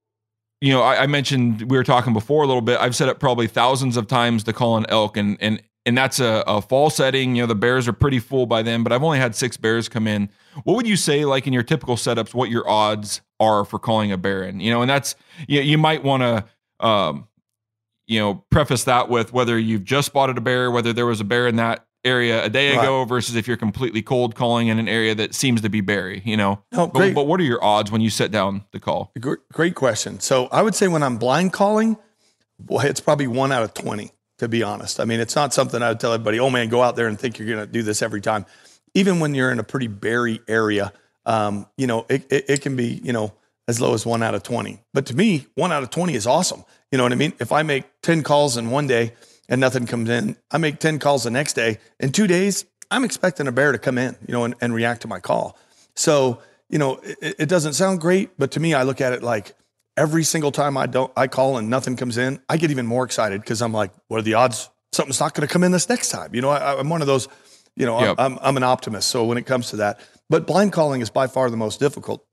you 0.60 0.72
know, 0.72 0.84
I, 0.84 1.04
I, 1.04 1.08
mentioned 1.08 1.72
we 1.72 1.78
were 1.78 1.84
talking 1.84 2.14
before 2.14 2.44
a 2.44 2.48
little 2.48 2.62
bit. 2.62 2.80
I've 2.80 2.96
set 2.96 3.10
up 3.10 3.20
probably 3.20 3.48
thousands 3.48 3.98
of 3.98 4.06
times 4.06 4.44
to 4.44 4.54
call 4.54 4.78
an 4.78 4.86
elk, 4.90 5.18
and 5.18 5.36
and 5.42 5.62
and 5.88 5.98
that's 5.98 6.20
a, 6.20 6.44
a 6.46 6.62
fall 6.62 6.92
setting. 6.92 7.36
You 7.36 7.44
know, 7.44 7.48
the 7.48 7.56
bears 7.56 7.88
are 7.88 7.94
pretty 7.94 8.20
full 8.20 8.46
by 8.46 8.62
then, 8.62 8.84
but 8.84 8.94
I've 8.94 9.02
only 9.02 9.18
had 9.18 9.36
six 9.36 9.58
bears 9.58 9.90
come 9.90 10.06
in. 10.06 10.30
What 10.64 10.76
would 10.76 10.88
you 10.88 10.98
say, 10.98 11.26
like 11.26 11.48
in 11.48 11.54
your 11.54 11.64
typical 11.64 11.96
setups, 11.96 12.36
what 12.36 12.52
your 12.52 12.70
odds 12.70 13.22
are 13.40 13.66
for 13.66 13.80
calling 13.80 14.12
a 14.12 14.18
bear 14.18 14.44
in? 14.44 14.60
You 14.60 14.72
know, 14.72 14.82
and 14.82 14.90
that's 14.90 15.16
you, 15.48 15.62
you 15.62 15.78
might 15.78 16.04
want 16.04 16.22
to. 16.22 16.46
Um, 16.86 17.28
you 18.08 18.20
know, 18.20 18.44
preface 18.50 18.84
that 18.86 19.08
with 19.08 19.32
whether 19.32 19.58
you've 19.58 19.86
just 19.86 20.08
spotted 20.08 20.38
a 20.38 20.42
bear, 20.42 20.70
whether 20.70 20.92
there 20.92 21.06
was 21.06 21.22
a 21.22 21.24
bear 21.24 21.48
in 21.48 21.56
that 21.56 21.86
area 22.04 22.44
a 22.44 22.50
day 22.50 22.76
right. 22.76 22.84
ago 22.84 23.06
versus 23.06 23.36
if 23.36 23.48
you're 23.48 23.58
completely 23.58 24.02
cold 24.02 24.36
calling 24.36 24.68
in 24.68 24.80
an 24.80 24.88
area 24.88 25.14
that 25.16 25.36
seems 25.36 25.62
to 25.62 25.70
be 25.70 25.82
berry, 25.82 26.22
you 26.26 26.36
know? 26.36 26.64
Great. 26.74 26.92
But, 26.92 27.14
but 27.14 27.28
what 27.28 27.40
are 27.40 27.44
your 27.44 27.64
odds 27.64 27.92
when 27.92 28.02
you 28.02 28.10
set 28.10 28.32
down 28.32 28.66
the 28.72 28.80
call? 28.80 29.12
Great 29.52 29.76
question. 29.76 30.20
So 30.20 30.48
I 30.48 30.62
would 30.62 30.76
say 30.76 30.88
when 30.88 31.04
I'm 31.04 31.18
blind 31.18 31.54
calling, 31.54 31.98
boy, 32.60 32.84
it's 32.84 33.02
probably 33.02 33.28
one 33.28 33.52
out 33.52 33.64
of 33.64 33.74
20, 33.74 34.12
to 34.40 34.48
be 34.48 34.64
honest. 34.64 35.00
I 35.00 35.06
mean, 35.06 35.20
it's 35.20 35.36
not 35.36 35.54
something 35.54 35.82
I 35.82 35.90
would 35.90 36.00
tell 36.00 36.14
everybody, 36.14 36.40
oh 36.40 36.50
man, 36.50 36.70
go 36.70 36.82
out 36.82 36.96
there 36.96 37.08
and 37.08 37.20
think 37.20 37.38
you're 37.38 37.48
going 37.48 37.66
to 37.66 37.72
do 37.72 37.84
this 37.84 38.02
every 38.02 38.22
time. 38.22 38.46
Even 38.94 39.20
when 39.20 39.36
you're 39.36 39.52
in 39.52 39.60
a 39.60 39.64
pretty 39.64 39.88
berry 39.88 40.42
area, 40.48 40.92
um, 41.26 41.68
you 41.78 41.88
know, 41.88 42.06
it, 42.10 42.32
it, 42.32 42.46
it 42.50 42.62
can 42.62 42.76
be, 42.76 43.00
you 43.04 43.14
know, 43.14 43.34
as 43.68 43.80
low 43.80 43.94
as 43.94 44.06
one 44.06 44.24
out 44.24 44.36
of 44.36 44.44
20. 44.44 44.80
But 44.94 45.06
to 45.08 45.16
me, 45.16 45.46
one 45.56 45.72
out 45.72 45.84
of 45.84 45.92
20 45.92 46.14
is 46.14 46.28
awesome. 46.28 46.66
You 46.92 46.98
know 46.98 47.04
what 47.04 47.14
I 47.14 47.16
mean? 47.16 47.34
If 47.40 47.52
I 47.52 47.64
make 47.64 47.86
10 48.02 48.24
calls 48.24 48.58
in 48.58 48.70
one 48.70 48.88
day, 48.88 49.14
and 49.52 49.60
nothing 49.60 49.86
comes 49.86 50.10
in. 50.10 50.38
I 50.50 50.58
make 50.58 50.80
10 50.80 50.98
calls 50.98 51.26
the 51.26 51.30
next 51.30 51.54
day. 51.54 51.78
In 52.00 52.14
two 52.14 52.26
days, 52.26 52.66
I'm 52.90 53.04
expecting 53.04 53.48
a 53.48 53.52
bear 53.52 53.74
to 53.74 53.78
come 53.78 53.98
in, 53.98 54.16
you 54.26 54.34
know, 54.34 54.46
and, 54.46 54.56
and 54.62 54.74
react 54.74 55.02
to 55.02 55.08
my 55.10 55.20
call. 55.20 55.58
So, 55.94 56.40
you 56.70 56.80
know, 56.80 57.00
it, 57.04 57.36
it, 57.38 57.50
doesn't 57.50 57.74
sound 57.74 58.00
great, 58.00 58.32
but 58.40 58.52
to 58.52 58.62
me, 58.62 58.74
I 58.74 58.84
look 58.84 59.02
at 59.02 59.12
it 59.12 59.22
like 59.22 59.54
every 59.98 60.24
single 60.24 60.54
time 60.54 60.78
I 60.78 60.88
don't 60.88 61.12
I 61.18 61.28
call 61.28 61.58
and 61.58 61.70
nothing 61.70 61.98
comes 61.98 62.18
in, 62.18 62.40
I 62.48 62.56
get 62.56 62.72
even 62.72 62.88
more 62.88 63.04
excited 63.04 63.42
because 63.42 63.62
I'm 63.62 63.74
like, 63.74 63.92
what 64.08 64.20
are 64.20 64.24
the 64.24 64.36
odds 64.36 64.70
something's 64.94 65.20
not 65.20 65.34
going 65.34 65.46
to 65.46 65.52
come 65.52 65.66
in 65.66 65.74
this 65.74 65.90
next 65.90 66.10
time? 66.10 66.34
You 66.34 66.42
know, 66.42 66.50
I, 66.50 66.80
I'm 66.80 66.90
one 66.90 67.02
of 67.02 67.08
those. 67.08 67.28
You 67.76 67.86
know, 67.86 68.02
Yep. 68.02 68.16
I'm, 68.20 68.38
I'm 68.42 68.58
an 68.58 68.64
optimist. 68.64 69.10
So 69.10 69.24
when 69.24 69.38
it 69.38 69.46
comes 69.46 69.70
to 69.70 69.78
that, 69.78 70.00
but 70.30 70.46
blind 70.46 70.74
calling 70.74 71.00
is 71.00 71.10
by 71.10 71.28
far 71.28 71.50
the 71.50 71.56
most 71.56 71.80
difficult, 71.80 72.26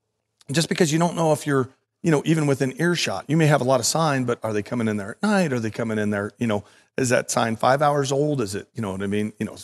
just 0.50 0.68
because 0.68 0.92
you 0.92 0.98
don't 0.98 1.14
know 1.14 1.32
if 1.32 1.46
you're 1.46 1.68
you 2.02 2.10
know 2.10 2.22
even 2.24 2.46
within 2.46 2.74
earshot. 2.80 3.24
You 3.28 3.36
may 3.36 3.46
have 3.46 3.60
a 3.60 3.64
lot 3.64 3.78
of 3.78 3.86
sign, 3.86 4.24
but 4.24 4.40
are 4.42 4.52
they 4.52 4.62
coming 4.62 4.88
in 4.88 4.96
there 4.96 5.12
at 5.12 5.22
night? 5.22 5.52
Are 5.52 5.60
they 5.60 5.70
coming 5.70 5.98
in 5.98 6.10
there? 6.10 6.32
You 6.38 6.48
know, 6.48 6.64
is 6.98 7.08
that 7.10 7.30
sign 7.30 7.56
five 7.56 7.82
hours 7.82 8.12
old? 8.12 8.40
Is 8.40 8.54
it 8.54 8.68
you 8.74 8.82
know 8.82 8.92
what 8.92 9.02
I 9.02 9.06
mean? 9.06 9.32
You 9.38 9.46
know, 9.46 9.56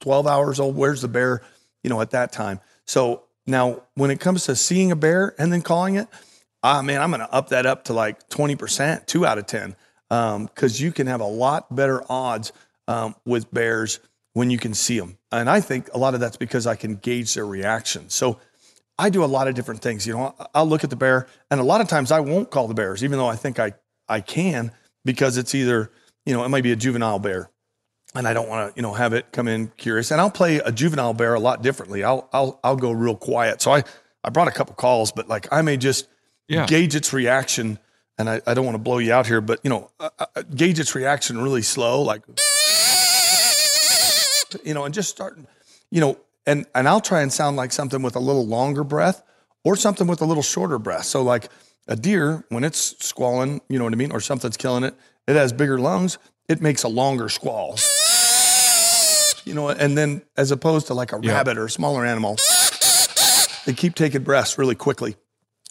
12 0.00 0.26
hours 0.26 0.60
old. 0.60 0.76
Where's 0.76 1.02
the 1.02 1.08
bear, 1.08 1.42
you 1.82 1.90
know, 1.90 2.00
at 2.00 2.10
that 2.10 2.32
time? 2.32 2.60
So 2.86 3.22
now 3.46 3.82
when 3.94 4.10
it 4.10 4.20
comes 4.20 4.44
to 4.44 4.56
seeing 4.56 4.92
a 4.92 4.96
bear 4.96 5.34
and 5.38 5.52
then 5.52 5.62
calling 5.62 5.96
it, 5.96 6.08
ah, 6.62 6.82
man, 6.82 7.00
I'm 7.00 7.10
going 7.10 7.20
to 7.20 7.32
up 7.32 7.50
that 7.50 7.66
up 7.66 7.84
to 7.84 7.92
like 7.92 8.28
20%, 8.28 9.06
two 9.06 9.26
out 9.26 9.38
of 9.38 9.46
10. 9.46 9.76
Um, 10.10 10.48
cause 10.48 10.80
you 10.80 10.92
can 10.92 11.08
have 11.08 11.20
a 11.20 11.26
lot 11.26 11.74
better 11.74 12.02
odds, 12.08 12.52
um, 12.86 13.16
with 13.24 13.52
bears 13.52 13.98
when 14.34 14.50
you 14.50 14.58
can 14.58 14.72
see 14.74 14.98
them. 14.98 15.18
And 15.32 15.50
I 15.50 15.60
think 15.60 15.88
a 15.92 15.98
lot 15.98 16.14
of 16.14 16.20
that's 16.20 16.36
because 16.36 16.66
I 16.66 16.76
can 16.76 16.96
gauge 16.96 17.34
their 17.34 17.46
reaction. 17.46 18.08
So 18.08 18.38
I 18.98 19.10
do 19.10 19.24
a 19.24 19.26
lot 19.26 19.48
of 19.48 19.54
different 19.54 19.82
things. 19.82 20.06
You 20.06 20.14
know, 20.14 20.34
I'll 20.54 20.66
look 20.66 20.84
at 20.84 20.90
the 20.90 20.96
bear 20.96 21.26
and 21.50 21.60
a 21.60 21.64
lot 21.64 21.80
of 21.80 21.88
times 21.88 22.12
I 22.12 22.20
won't 22.20 22.50
call 22.50 22.68
the 22.68 22.74
bears, 22.74 23.02
even 23.02 23.18
though 23.18 23.26
I 23.26 23.36
think 23.36 23.58
I, 23.58 23.72
I 24.08 24.20
can, 24.20 24.70
because 25.04 25.36
it's 25.36 25.54
either, 25.54 25.90
you 26.26 26.34
know, 26.34 26.44
it 26.44 26.48
might 26.50 26.62
be 26.64 26.72
a 26.72 26.76
juvenile 26.76 27.18
bear 27.18 27.50
and 28.14 28.26
I 28.28 28.34
don't 28.34 28.48
want 28.48 28.74
to, 28.74 28.78
you 28.78 28.82
know, 28.82 28.92
have 28.94 29.12
it 29.12 29.32
come 29.32 29.48
in 29.48 29.68
curious. 29.76 30.10
And 30.10 30.20
I'll 30.20 30.30
play 30.30 30.56
a 30.58 30.72
juvenile 30.72 31.14
bear 31.14 31.34
a 31.34 31.40
lot 31.40 31.62
differently. 31.62 32.04
I'll 32.04 32.28
I'll 32.32 32.60
I'll 32.64 32.76
go 32.76 32.90
real 32.92 33.16
quiet. 33.16 33.62
So 33.62 33.72
I 33.72 33.84
I 34.24 34.30
brought 34.30 34.48
a 34.48 34.52
couple 34.52 34.74
calls, 34.74 35.12
but 35.12 35.28
like 35.28 35.46
I 35.52 35.62
may 35.62 35.76
just 35.76 36.08
Yeah. 36.48 36.66
gauge 36.66 36.94
its 36.94 37.12
reaction. 37.12 37.78
And 38.18 38.30
I, 38.30 38.40
I 38.46 38.54
don't 38.54 38.64
want 38.64 38.76
to 38.76 38.82
blow 38.82 38.96
you 38.98 39.12
out 39.12 39.26
here, 39.26 39.40
but 39.42 39.60
you 39.62 39.68
know, 39.70 39.90
uh, 40.00 40.08
uh, 40.18 40.42
gauge 40.54 40.78
its 40.80 40.94
reaction 40.94 41.36
really 41.42 41.60
slow, 41.62 42.00
like 42.02 42.22
you 44.64 44.72
know, 44.74 44.84
and 44.84 44.94
just 44.94 45.10
start, 45.10 45.38
you 45.90 46.00
know, 46.00 46.18
and 46.46 46.64
and 46.74 46.88
I'll 46.88 47.00
try 47.00 47.20
and 47.22 47.32
sound 47.32 47.56
like 47.56 47.72
something 47.72 48.00
with 48.02 48.16
a 48.16 48.20
little 48.20 48.46
longer 48.46 48.84
breath 48.84 49.22
or 49.64 49.76
something 49.76 50.06
with 50.06 50.22
a 50.22 50.24
little 50.24 50.42
shorter 50.42 50.78
breath. 50.78 51.04
So 51.04 51.22
like 51.22 51.50
a 51.88 51.96
deer, 51.96 52.44
when 52.48 52.64
it's 52.64 52.96
squalling, 53.04 53.60
you 53.68 53.78
know 53.78 53.84
what 53.84 53.92
I 53.92 53.96
mean, 53.96 54.12
or 54.12 54.20
something's 54.20 54.56
killing 54.56 54.84
it, 54.84 54.94
it 55.26 55.36
has 55.36 55.52
bigger 55.52 55.78
lungs. 55.78 56.18
It 56.48 56.60
makes 56.60 56.82
a 56.84 56.88
longer 56.88 57.28
squall. 57.28 57.76
You 59.44 59.54
know, 59.54 59.68
and 59.68 59.96
then 59.96 60.22
as 60.36 60.50
opposed 60.50 60.88
to 60.88 60.94
like 60.94 61.12
a 61.12 61.20
Yeah. 61.22 61.32
rabbit 61.34 61.56
or 61.58 61.66
a 61.66 61.70
smaller 61.70 62.04
animal, 62.04 62.36
they 63.64 63.72
keep 63.74 63.94
taking 63.94 64.22
breaths 64.22 64.58
really 64.58 64.74
quickly. 64.74 65.16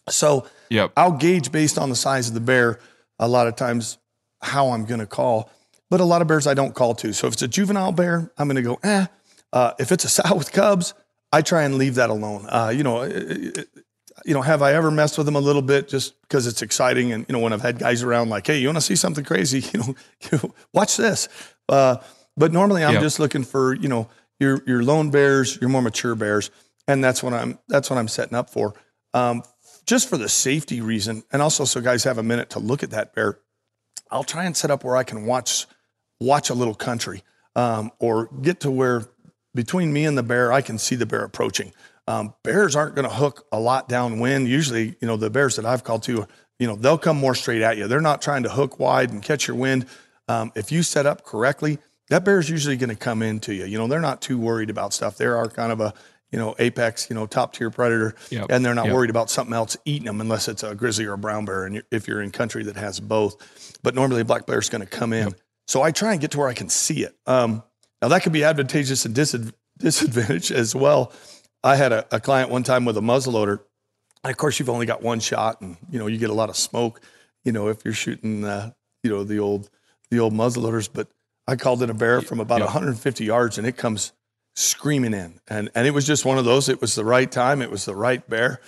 So 0.10 0.46
Yep. 0.70 0.92
I'll 0.98 1.12
gauge 1.12 1.52
based 1.52 1.78
on 1.78 1.90
the 1.90 1.96
size 1.96 2.28
of 2.30 2.34
the 2.34 2.40
bear 2.40 2.80
a 3.20 3.28
lot 3.28 3.48
of 3.48 3.56
times 3.56 3.98
how 4.42 4.72
I'm 4.72 4.86
going 4.86 5.00
to 5.00 5.06
call. 5.06 5.50
But 5.90 6.00
a 6.00 6.06
lot 6.06 6.22
of 6.22 6.28
bears 6.28 6.48
I 6.48 6.54
don't 6.54 6.74
call 6.74 6.96
to. 6.96 7.14
So 7.14 7.28
if 7.28 7.34
it's 7.34 7.42
a 7.42 7.48
juvenile 7.48 7.92
bear, 7.92 8.32
I'm 8.38 8.48
going 8.48 8.56
to 8.56 8.62
go, 8.62 8.80
eh. 8.84 9.06
Uh, 9.54 9.72
if 9.80 9.92
it's 9.92 10.04
a 10.06 10.10
sow 10.18 10.36
with 10.36 10.52
cubs, 10.52 10.94
I 11.32 11.42
try 11.42 11.64
and 11.64 11.76
leave 11.76 11.96
that 11.96 12.10
alone. 12.10 12.48
Uh, 12.50 12.72
you 12.74 12.84
know, 12.84 13.02
it- 13.02 13.58
it- 13.58 13.68
you 14.24 14.34
know, 14.34 14.42
have 14.42 14.62
I 14.62 14.74
ever 14.74 14.90
messed 14.92 15.18
with 15.18 15.26
them 15.26 15.36
a 15.36 15.40
little 15.42 15.62
bit 15.62 15.88
just 15.90 16.20
because 16.22 16.48
it's 16.48 16.62
exciting? 16.62 17.12
And 17.12 17.26
you 17.28 17.34
know, 17.34 17.40
when 17.40 17.52
I've 17.54 17.62
had 17.62 17.80
guys 17.80 18.02
around, 18.04 18.30
like, 18.30 18.48
hey, 18.48 18.58
you 18.60 18.68
want 18.68 18.78
to 18.78 18.82
see 18.82 18.96
something 18.96 19.24
crazy? 19.26 19.60
You 19.74 20.38
know, 20.40 20.54
watch 20.74 20.98
this. 20.98 21.28
Uh, 21.68 21.98
but 22.38 22.52
normally, 22.54 22.84
I'm 22.84 22.94
Yeah. 22.96 23.02
just 23.02 23.20
looking 23.20 23.44
for 23.44 23.74
you 23.76 23.88
know 23.90 24.08
your 24.40 24.62
your 24.66 24.84
lone 24.84 25.10
bears, 25.10 25.58
your 25.60 25.70
more 25.70 25.82
mature 25.82 26.16
bears, 26.16 26.50
and 26.88 27.04
that's 27.04 27.22
what 27.22 27.34
I'm 27.34 27.60
that's 27.68 27.90
what 27.90 27.98
I'm 28.00 28.08
setting 28.08 28.36
up 28.36 28.50
for. 28.50 28.74
Um, 29.14 29.44
just 29.86 30.10
for 30.10 30.18
the 30.18 30.30
safety 30.30 30.82
reason, 30.82 31.24
and 31.32 31.42
also 31.42 31.66
so 31.66 31.80
guys 31.82 32.04
have 32.06 32.18
a 32.18 32.24
minute 32.24 32.50
to 32.52 32.60
look 32.60 32.84
at 32.84 32.92
that 32.92 33.14
bear. 33.14 33.40
I'll 34.12 34.24
try 34.24 34.46
and 34.46 34.56
set 34.56 34.72
up 34.72 34.84
where 34.84 34.96
I 34.98 35.04
can 35.04 35.26
watch 35.26 35.68
watch 36.20 36.50
a 36.50 36.54
little 36.54 36.76
country 36.76 37.24
um, 37.56 37.92
or 38.00 38.28
get 38.42 38.62
to 38.62 38.72
where 38.72 39.06
between 39.54 39.94
me 39.94 40.06
and 40.06 40.18
the 40.18 40.24
bear, 40.24 40.52
I 40.52 40.62
can 40.62 40.78
see 40.78 40.96
the 40.96 41.06
bear 41.06 41.24
approaching. 41.24 41.72
Um, 42.08 42.34
bears 42.44 42.76
aren't 42.76 42.96
going 42.96 43.08
to 43.08 43.14
hook 43.14 43.46
a 43.52 43.60
lot 43.60 43.90
downwind. 43.90 44.48
Usually, 44.48 44.96
you 45.02 45.08
know, 45.08 45.18
the 45.18 45.30
bears 45.30 45.56
that 45.56 45.66
I've 45.66 45.84
called 45.84 46.04
to, 46.04 46.28
you 46.60 46.68
know, 46.68 46.76
they'll 46.76 46.98
come 47.00 47.18
more 47.18 47.34
straight 47.36 47.62
at 47.62 47.78
you. 47.78 47.88
They're 47.88 48.02
not 48.02 48.22
trying 48.22 48.44
to 48.44 48.50
hook 48.50 48.80
wide 48.80 49.10
and 49.12 49.24
catch 49.24 49.48
your 49.48 49.58
wind. 49.58 49.88
Um, 50.28 50.52
if 50.56 50.72
you 50.72 50.84
set 50.84 51.06
up 51.06 51.24
correctly, 51.24 51.80
that 52.10 52.24
bear's 52.24 52.50
usually 52.50 52.78
going 52.78 52.90
to 52.92 52.96
come 52.96 53.22
into 53.24 53.54
you. 53.54 53.66
You 53.66 53.78
know, 53.80 53.88
they're 53.88 54.00
not 54.02 54.22
too 54.22 54.38
worried 54.38 54.70
about 54.70 54.94
stuff. 54.94 55.18
They 55.18 55.26
are 55.26 55.48
kind 55.50 55.72
of 55.72 55.82
a, 55.82 55.94
you 56.32 56.38
know, 56.38 56.56
apex, 56.60 57.10
you 57.10 57.16
know, 57.16 57.26
top 57.26 57.54
tier 57.54 57.72
predator, 57.72 58.14
Yep. 58.30 58.48
and 58.50 58.64
they're 58.64 58.76
not 58.76 58.86
Yep. 58.86 58.94
worried 58.94 59.10
about 59.10 59.30
something 59.32 59.54
else 59.56 59.76
eating 59.86 60.06
them 60.06 60.22
unless 60.22 60.48
it's 60.48 60.62
a 60.64 60.76
grizzly 60.76 61.06
or 61.06 61.14
a 61.14 61.18
brown 61.18 61.46
bear. 61.46 61.66
And 61.66 61.76
you're, 61.76 61.84
if 61.92 62.08
you're 62.08 62.22
in 62.22 62.30
country 62.32 62.64
that 62.66 62.76
has 62.76 63.00
both, 63.00 63.36
but 63.82 63.96
normally 63.96 64.22
a 64.22 64.26
black 64.26 64.46
bear 64.46 64.60
is 64.60 64.70
going 64.70 64.82
to 64.82 64.88
come 64.88 65.14
in. 65.14 65.34
So 65.68 65.82
I 65.82 65.90
try 65.92 66.12
and 66.12 66.22
get 66.22 66.32
to 66.32 66.38
where 66.40 66.48
I 66.48 66.54
can 66.54 66.70
see 66.70 67.04
it. 67.04 67.16
Um, 67.26 67.64
now 68.02 68.10
that 68.10 68.22
could 68.22 68.34
be 68.34 68.44
advantageous 68.44 69.06
and 69.06 69.16
disadv- 69.16 69.54
disadvantage 69.80 70.52
as 70.52 70.76
well. 70.76 71.12
I 71.66 71.76
had 71.76 71.92
a, 71.92 72.06
a 72.12 72.20
client 72.20 72.52
one 72.52 72.64
time 72.64 72.86
with 72.86 72.96
a 72.96 73.02
muzzleloader, 73.02 73.60
and 74.24 74.32
of 74.32 74.38
course 74.38 74.60
you've 74.60 74.70
only 74.70 74.86
got 74.86 75.02
one 75.02 75.20
shot, 75.20 75.62
and 75.62 75.78
you 75.90 75.98
know 75.98 76.06
you 76.06 76.20
get 76.20 76.30
a 76.30 76.34
lot 76.34 76.50
of 76.50 76.56
smoke. 76.56 77.02
You 77.44 77.52
know 77.52 77.70
if 77.70 77.84
you're 77.84 77.94
shooting, 77.94 78.46
uh, 78.46 78.72
you 79.04 79.10
know 79.10 79.24
the 79.24 79.40
old 79.40 79.70
the 80.12 80.20
old 80.20 80.34
muzzleloaders. 80.34 80.88
But 80.94 81.08
I 81.48 81.56
called 81.56 81.82
in 81.82 81.90
a 81.90 81.94
bear 81.96 82.22
from 82.22 82.40
about 82.40 82.62
150 82.62 83.26
yards, 83.26 83.58
and 83.58 83.66
it 83.66 83.78
comes 83.78 84.14
screaming 84.56 85.16
in, 85.16 85.40
and 85.48 85.72
and 85.74 85.88
it 85.88 85.92
was 85.92 86.06
just 86.06 86.24
one 86.24 86.38
of 86.38 86.46
those. 86.46 86.70
It 86.70 86.82
was 86.82 86.94
the 86.94 87.04
right 87.04 87.32
time. 87.32 87.64
It 87.64 87.72
was 87.72 87.86
the 87.86 87.96
right 87.96 88.28
bear, 88.30 88.62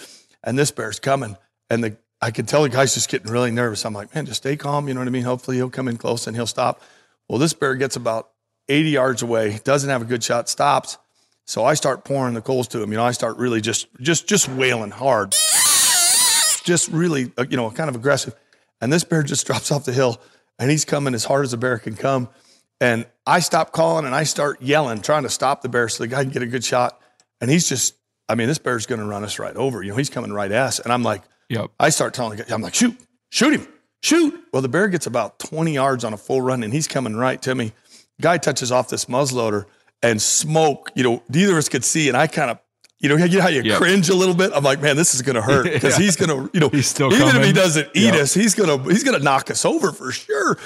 and 0.44 0.58
this 0.58 0.72
bear's 0.72 1.00
coming, 1.00 1.38
and 1.70 1.84
the 1.84 1.98
I 2.20 2.32
could 2.32 2.48
tell 2.48 2.64
the 2.64 2.70
guy's 2.70 2.96
just 2.96 3.10
getting 3.10 3.32
really 3.32 3.52
nervous. 3.52 3.86
I'm 3.86 3.94
like, 3.94 4.14
man, 4.16 4.26
just 4.26 4.42
stay 4.42 4.58
calm. 4.58 4.88
You 4.88 4.96
know 4.96 5.02
what 5.02 5.08
I 5.08 5.12
mean? 5.12 5.24
Hopefully 5.24 5.58
he'll 5.58 5.70
come 5.70 5.88
in 5.88 5.98
close 5.98 6.26
and 6.26 6.36
he'll 6.36 6.48
stop. 6.48 6.82
Well, 7.30 7.38
this 7.38 7.54
bear 7.54 7.76
gets 7.76 7.96
about 7.96 8.32
80 8.70 8.90
yards 8.90 9.22
away, 9.22 9.60
doesn't 9.64 9.90
have 9.90 10.02
a 10.02 10.06
good 10.06 10.24
shot, 10.24 10.50
stops. 10.50 10.98
So 11.48 11.64
I 11.64 11.74
start 11.74 12.04
pouring 12.04 12.34
the 12.34 12.42
coals 12.42 12.68
to 12.70 12.84
him. 12.84 12.92
You 12.92 12.98
know, 12.98 13.06
I 13.06 13.12
start 13.12 13.38
really 13.38 13.62
just 13.62 13.88
just 14.02 14.28
just 14.28 14.50
wailing 14.50 14.92
hard, 14.92 15.32
just 15.32 16.90
really 16.92 17.32
uh, 17.38 17.46
you 17.50 17.58
know 17.58 17.72
kind 17.72 17.90
of 17.90 17.96
aggressive. 17.96 18.36
And 18.82 18.92
this 18.94 19.04
bear 19.04 19.24
just 19.24 19.48
drops 19.48 19.72
off 19.72 19.86
the 19.86 19.94
hill, 19.94 20.22
and 20.60 20.70
he's 20.70 20.86
coming 20.86 21.14
as 21.14 21.24
hard 21.26 21.46
as 21.46 21.54
a 21.54 21.58
bear 21.58 21.80
can 21.80 21.96
come. 21.96 22.30
And 22.80 23.08
I 23.26 23.40
stop 23.40 23.72
calling 23.72 24.06
and 24.06 24.14
I 24.14 24.22
start 24.24 24.62
yelling, 24.62 25.02
trying 25.02 25.24
to 25.24 25.30
stop 25.30 25.64
the 25.64 25.70
bear 25.70 25.90
so 25.90 26.04
the 26.04 26.08
guy 26.08 26.24
can 26.24 26.32
get 26.32 26.44
a 26.44 26.48
good 26.48 26.64
shot. 26.64 27.02
And 27.42 27.50
he's 27.50 27.68
just, 27.68 27.96
I 28.30 28.36
mean, 28.36 28.48
this 28.48 28.60
bear's 28.60 28.86
going 28.86 29.00
to 29.00 29.08
run 29.08 29.24
us 29.24 29.40
right 29.40 29.56
over. 29.56 29.82
You 29.82 29.92
know, 29.92 29.98
he's 29.98 30.12
coming 30.12 30.32
right 30.32 30.52
at 30.52 30.68
us. 30.68 30.80
And 30.80 30.94
I'm 30.94 31.02
like, 31.02 31.24
Yep. 31.50 31.72
I 31.80 31.90
start 31.90 32.14
telling 32.14 32.38
the 32.38 32.44
guy, 32.44 32.54
I'm 32.54 32.62
like, 32.62 32.76
shoot, 32.76 32.96
shoot 33.30 33.54
him, 33.54 33.68
shoot. 34.04 34.40
Well, 34.52 34.62
the 34.62 34.70
bear 34.70 34.90
gets 34.90 35.08
about 35.08 35.40
20 35.40 35.74
yards 35.74 36.04
on 36.04 36.14
a 36.14 36.18
full 36.18 36.42
run 36.42 36.64
and 36.64 36.74
he's 36.74 36.88
coming 36.88 37.16
right 37.16 37.42
to 37.44 37.56
me. 37.56 37.72
Guy 38.20 38.38
touches 38.38 38.72
off 38.72 38.90
this 38.90 39.06
muzzleloader 39.06 39.66
and 40.04 40.22
smoke, 40.22 40.92
you 40.96 41.04
know, 41.04 41.24
neither 41.30 41.54
of 41.54 41.58
us 41.58 41.70
could 41.70 41.84
see. 41.84 42.08
And 42.08 42.16
I 42.18 42.28
kind 42.28 42.52
of, 42.52 42.60
you 43.00 43.10
know, 43.10 43.16
you 43.18 43.38
know 43.38 43.42
how 43.42 43.48
you 43.50 43.62
Yep. 43.64 43.78
cringe 43.78 44.10
a 44.10 44.16
little 44.16 44.36
bit? 44.36 44.52
I'm 44.54 44.64
like, 44.64 44.82
man, 44.82 44.96
this 44.96 45.14
is 45.16 45.22
going 45.22 45.36
to 45.36 45.42
hurt 45.42 45.64
because 45.66 45.94
Yeah. 46.00 46.06
he's 46.06 46.16
going 46.16 46.30
to, 46.30 46.50
you 46.54 46.60
know, 46.60 46.70
He's 46.70 46.88
still 46.88 47.14
even 47.14 47.36
if 47.36 47.46
he 47.46 47.54
doesn't 47.54 47.88
eat 47.94 48.14
Yep. 48.14 48.16
us, 48.16 48.34
he's 48.34 48.56
going 48.56 48.70
to, 48.84 48.90
he's 48.90 49.04
going 49.04 49.18
to 49.18 49.24
knock 49.24 49.50
us 49.52 49.66
over 49.66 49.92
for 49.92 50.12
sure. 50.12 50.58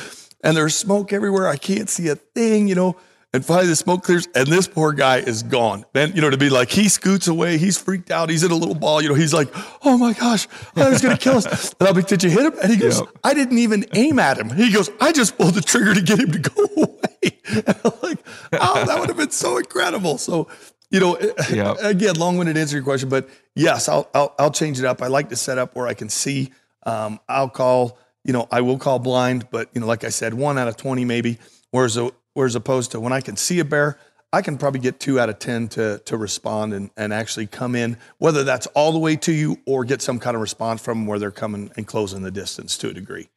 And 0.43 0.55
there's 0.57 0.75
smoke 0.75 1.13
everywhere. 1.13 1.47
I 1.47 1.57
can't 1.57 1.89
see 1.89 2.07
a 2.07 2.15
thing, 2.15 2.67
you 2.67 2.75
know. 2.75 2.95
And 3.33 3.45
finally, 3.45 3.67
the 3.67 3.77
smoke 3.77 4.03
clears, 4.03 4.27
and 4.35 4.45
this 4.47 4.67
poor 4.67 4.91
guy 4.91 5.19
is 5.19 5.41
gone. 5.43 5.85
Then, 5.93 6.13
you 6.13 6.21
know, 6.21 6.29
to 6.29 6.37
be 6.37 6.49
like, 6.49 6.69
he 6.69 6.89
scoots 6.89 7.29
away. 7.29 7.57
He's 7.57 7.77
freaked 7.77 8.11
out. 8.11 8.29
He's 8.29 8.43
in 8.43 8.51
a 8.51 8.55
little 8.55 8.75
ball. 8.75 9.01
You 9.01 9.07
know, 9.07 9.15
he's 9.15 9.33
like, 9.33 9.47
oh 9.85 9.97
my 9.97 10.11
gosh, 10.11 10.49
I 10.75 10.89
was 10.89 11.01
going 11.01 11.15
to 11.15 11.21
kill 11.21 11.37
us. 11.37 11.73
And 11.79 11.87
I'll 11.87 11.93
be, 11.93 12.01
did 12.03 12.23
you 12.23 12.29
hit 12.29 12.45
him? 12.45 12.53
And 12.61 12.69
he 12.71 12.77
goes, 12.77 12.99
Yep. 12.99 13.09
I 13.23 13.33
didn't 13.33 13.57
even 13.57 13.85
aim 13.93 14.19
at 14.19 14.37
him. 14.37 14.49
He 14.49 14.71
goes, 14.73 14.89
I 14.99 15.13
just 15.13 15.37
pulled 15.37 15.53
the 15.53 15.61
trigger 15.61 15.93
to 15.93 16.01
get 16.01 16.19
him 16.19 16.31
to 16.33 16.39
go 16.39 16.63
away. 16.77 17.39
And 17.47 17.63
I'm 17.85 17.91
like, 18.03 18.19
oh, 18.53 18.85
that 18.85 18.99
would 18.99 19.07
have 19.07 19.17
been 19.17 19.31
so 19.31 19.57
incredible. 19.57 20.17
So, 20.17 20.49
you 20.89 20.99
know, 20.99 21.17
Yep. 21.49 21.77
again, 21.81 22.15
long-winded 22.15 22.57
answer 22.57 22.75
your 22.75 22.83
question, 22.83 23.07
but 23.07 23.29
yes, 23.55 23.87
I'll, 23.87 24.09
I'll 24.13 24.35
I'll 24.37 24.51
change 24.51 24.77
it 24.77 24.85
up. 24.85 25.01
I 25.01 25.07
like 25.07 25.29
to 25.29 25.37
set 25.37 25.57
up 25.57 25.73
where 25.75 25.87
I 25.87 25.93
can 25.93 26.09
see. 26.09 26.51
Um, 26.85 27.19
I'll 27.29 27.49
call, 27.49 27.97
you 28.25 28.33
know, 28.33 28.47
I 28.51 28.59
will 28.61 28.77
call 28.77 28.99
blind, 28.99 29.47
but 29.51 29.69
you 29.73 29.79
know, 29.79 29.87
like 29.87 30.03
I 30.03 30.09
said, 30.09 30.33
one 30.33 30.57
out 30.57 30.67
of 30.67 30.75
twenty 30.75 31.05
maybe. 31.05 31.37
Whereas 31.71 31.95
a, 31.95 32.11
whereas 32.33 32.55
opposed 32.55 32.91
to 32.91 32.99
when 32.99 33.13
I 33.13 33.21
can 33.21 33.35
see 33.35 33.59
a 33.59 33.65
bear, 33.65 33.97
I 34.33 34.41
can 34.41 34.57
probably 34.57 34.79
get 34.79 34.99
two 34.99 35.19
out 35.19 35.29
of 35.29 35.39
ten 35.39 35.67
to 35.69 35.99
to 36.05 36.17
respond 36.17 36.73
and 36.73 36.89
and 36.95 37.13
actually 37.13 37.47
come 37.47 37.75
in, 37.75 37.97
whether 38.17 38.43
that's 38.43 38.67
all 38.67 38.91
the 38.91 38.99
way 38.99 39.15
to 39.17 39.31
you 39.31 39.57
or 39.65 39.83
get 39.83 40.01
some 40.01 40.19
kind 40.19 40.35
of 40.35 40.41
response 40.41 40.81
from 40.81 41.05
where 41.05 41.19
they're 41.19 41.31
coming 41.31 41.71
and 41.75 41.85
closing 41.85 42.21
the 42.21 42.31
distance 42.31 42.77
to 42.77 42.89
a 42.89 42.93
degree. 42.93 43.29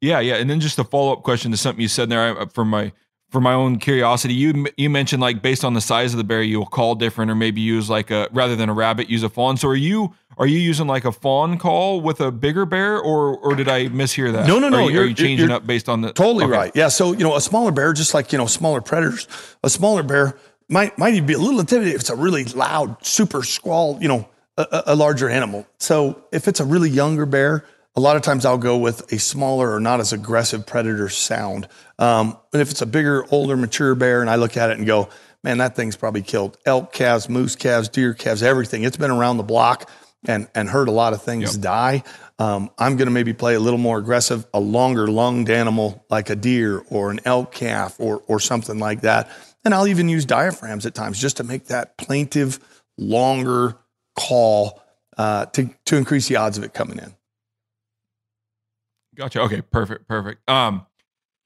Yeah, 0.00 0.20
yeah. 0.20 0.34
And 0.36 0.48
then 0.48 0.60
just 0.60 0.78
a 0.78 0.84
follow 0.84 1.12
up 1.12 1.22
question 1.22 1.50
to 1.50 1.56
something 1.56 1.80
you 1.80 1.88
said 1.88 2.08
there 2.10 2.20
I- 2.20 2.42
uh, 2.42 2.46
for 2.46 2.64
my 2.64 2.92
for 3.30 3.40
my 3.40 3.52
own 3.52 3.78
curiosity. 3.78 4.34
You 4.34 4.66
you 4.76 4.88
mentioned 4.90 5.20
like 5.20 5.42
based 5.42 5.64
on 5.64 5.74
the 5.74 5.80
size 5.80 6.12
of 6.14 6.18
the 6.18 6.24
bear, 6.24 6.42
you'll 6.42 6.66
call 6.66 6.94
different, 6.94 7.30
or 7.30 7.34
maybe 7.34 7.60
use 7.60 7.90
like 7.90 8.10
a 8.10 8.28
rather 8.32 8.56
than 8.56 8.68
a 8.68 8.74
rabbit, 8.74 9.08
use 9.10 9.22
a 9.22 9.28
fawn. 9.28 9.56
So 9.56 9.68
are 9.68 9.74
you 9.76 10.14
are 10.38 10.46
you 10.46 10.58
using 10.58 10.86
like 10.86 11.04
a 11.04 11.12
fawn 11.12 11.58
call 11.58 12.00
with 12.00 12.20
a 12.20 12.30
bigger 12.30 12.66
bear, 12.66 12.98
or 12.98 13.36
or 13.38 13.54
did 13.54 13.68
I 13.68 13.86
mishear 13.88 14.32
that? 14.32 14.46
No, 14.46 14.58
no, 14.58 14.68
no, 14.68 14.84
Are 14.84 14.90
you, 14.90 15.00
are 15.00 15.04
you 15.04 15.14
changing 15.14 15.50
up 15.50 15.66
based 15.66 15.88
on 15.88 16.00
the 16.02 16.12
Totally 16.12 16.44
Okay. 16.44 16.52
right. 16.52 16.72
Yeah. 16.74 16.88
So, 16.88 17.12
you 17.12 17.24
know, 17.24 17.34
a 17.36 17.40
smaller 17.40 17.72
bear, 17.72 17.92
just 17.92 18.14
like, 18.14 18.32
you 18.32 18.38
know, 18.38 18.46
smaller 18.46 18.80
predators, 18.80 19.26
a 19.64 19.70
smaller 19.70 20.02
bear 20.02 20.36
might, 20.68 20.98
might 20.98 21.14
even 21.14 21.26
be 21.26 21.34
a 21.34 21.38
little 21.38 21.60
intimidating 21.60 21.94
if 21.94 22.00
it's 22.00 22.10
a 22.10 22.16
really 22.16 22.44
loud, 22.44 22.96
super 23.04 23.42
squall, 23.44 23.98
you 24.00 24.08
know, 24.08 24.28
a- 24.58 24.82
a 24.88 24.96
larger 24.96 25.28
animal. 25.30 25.66
So 25.78 26.22
if 26.32 26.48
it's 26.48 26.60
a 26.60 26.64
really 26.64 26.90
younger 26.90 27.24
bear, 27.26 27.64
a 27.94 28.00
lot 28.00 28.16
of 28.16 28.22
times 28.22 28.44
I'll 28.44 28.58
go 28.58 28.76
with 28.76 29.10
a 29.12 29.18
smaller 29.18 29.72
or 29.72 29.80
not 29.80 30.00
as 30.00 30.12
aggressive 30.12 30.66
predator 30.66 31.08
sound. 31.08 31.66
Um, 31.98 32.36
and 32.52 32.60
if 32.62 32.70
it's 32.70 32.82
a 32.82 32.86
bigger, 32.86 33.24
older, 33.32 33.56
mature 33.56 33.94
bear, 33.94 34.20
and 34.20 34.28
I 34.30 34.36
look 34.36 34.56
at 34.56 34.70
it 34.70 34.78
and 34.78 34.86
go, 34.86 35.08
man, 35.42 35.58
that 35.58 35.76
thing's 35.76 35.96
probably 35.96 36.22
killed 36.22 36.58
elk 36.66 36.92
calves, 36.92 37.28
moose 37.28 37.56
calves, 37.56 37.88
deer 37.88 38.12
calves, 38.14 38.42
everything. 38.42 38.84
It's 38.84 38.96
been 38.96 39.10
around 39.10 39.36
the 39.38 39.42
block 39.42 39.90
and 40.26 40.48
and 40.54 40.68
heard 40.68 40.88
a 40.88 40.92
lot 40.92 41.12
of 41.12 41.22
things 41.22 41.54
Yep. 41.54 41.62
die. 41.62 42.02
Um, 42.38 42.68
I'm 42.78 42.96
going 42.96 43.06
to 43.06 43.12
maybe 43.12 43.32
play 43.32 43.54
a 43.54 43.60
little 43.60 43.78
more 43.78 43.96
aggressive, 43.98 44.46
a 44.52 44.60
longer 44.60 45.06
lunged 45.08 45.50
animal 45.50 46.04
like 46.10 46.28
a 46.28 46.36
deer 46.36 46.82
or 46.90 47.10
an 47.10 47.20
elk 47.24 47.52
calf 47.52 47.96
or 47.98 48.22
or 48.26 48.40
something 48.40 48.78
like 48.78 49.02
that. 49.02 49.30
And 49.64 49.74
I'll 49.74 49.86
even 49.86 50.08
use 50.08 50.24
diaphragms 50.26 50.84
at 50.84 50.94
times 50.94 51.18
just 51.20 51.38
to 51.38 51.44
make 51.44 51.66
that 51.66 51.96
plaintive, 51.96 52.58
longer 52.98 53.76
call 54.18 54.82
uh, 55.16 55.46
to 55.46 55.70
to 55.86 55.96
increase 55.96 56.28
the 56.28 56.36
odds 56.36 56.58
of 56.58 56.64
it 56.64 56.74
coming 56.74 56.98
in. 56.98 57.14
Gotcha. 59.14 59.40
Okay, 59.42 59.62
perfect, 59.62 60.06
perfect. 60.08 60.48
Um, 60.48 60.86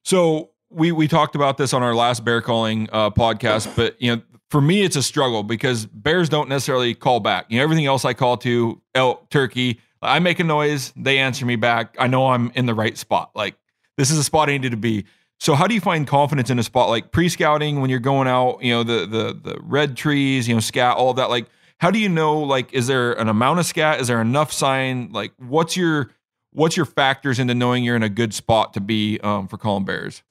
so 0.04 0.50
we 0.70 0.92
we 0.92 1.08
talked 1.08 1.34
about 1.34 1.56
this 1.56 1.72
on 1.72 1.82
our 1.82 1.94
last 1.94 2.24
bear 2.24 2.40
calling 2.40 2.88
uh, 2.92 3.10
podcast, 3.10 3.74
but 3.76 4.00
you 4.00 4.14
know, 4.14 4.22
for 4.50 4.60
me, 4.60 4.82
it's 4.82 4.96
a 4.96 5.02
struggle 5.02 5.42
because 5.42 5.86
bears 5.86 6.28
don't 6.28 6.48
necessarily 6.48 6.94
call 6.94 7.20
back. 7.20 7.46
You 7.48 7.58
know, 7.58 7.64
everything 7.64 7.86
else 7.86 8.04
I 8.04 8.14
call 8.14 8.36
to 8.38 8.80
elk, 8.94 9.30
turkey, 9.30 9.80
I 10.02 10.18
make 10.18 10.40
a 10.40 10.44
noise, 10.44 10.92
they 10.96 11.18
answer 11.18 11.44
me 11.44 11.56
back. 11.56 11.96
I 11.98 12.06
know 12.06 12.28
I'm 12.28 12.50
in 12.54 12.66
the 12.66 12.74
right 12.74 12.96
spot. 12.96 13.30
Like 13.34 13.56
this 13.96 14.10
is 14.10 14.18
a 14.18 14.24
spot 14.24 14.48
I 14.48 14.52
needed 14.52 14.70
to 14.70 14.76
be. 14.76 15.04
So 15.38 15.54
how 15.54 15.66
do 15.66 15.74
you 15.74 15.80
find 15.80 16.06
confidence 16.06 16.50
in 16.50 16.58
a 16.58 16.62
spot 16.62 16.88
like 16.88 17.12
pre-scouting 17.12 17.80
when 17.80 17.90
you're 17.90 17.98
going 17.98 18.28
out? 18.28 18.62
You 18.62 18.72
know, 18.74 18.82
the 18.82 19.06
the 19.06 19.52
the 19.52 19.58
red 19.62 19.96
trees, 19.96 20.48
you 20.48 20.54
know, 20.54 20.60
scat, 20.60 20.96
all 20.96 21.10
of 21.10 21.16
that. 21.16 21.30
Like, 21.30 21.46
how 21.78 21.90
do 21.90 21.98
you 21.98 22.08
know? 22.08 22.40
Like, 22.40 22.72
is 22.74 22.86
there 22.86 23.12
an 23.14 23.28
amount 23.28 23.58
of 23.58 23.66
scat? 23.66 24.00
Is 24.00 24.08
there 24.08 24.20
enough 24.20 24.52
sign? 24.52 25.12
Like, 25.12 25.32
what's 25.38 25.76
your 25.76 26.10
what's 26.52 26.76
your 26.76 26.86
factors 26.86 27.38
into 27.38 27.54
knowing 27.54 27.84
you're 27.84 27.96
in 27.96 28.02
a 28.02 28.08
good 28.08 28.34
spot 28.34 28.74
to 28.74 28.80
be 28.80 29.18
um, 29.20 29.48
for 29.48 29.56
calling 29.58 29.84
bears? 29.84 30.22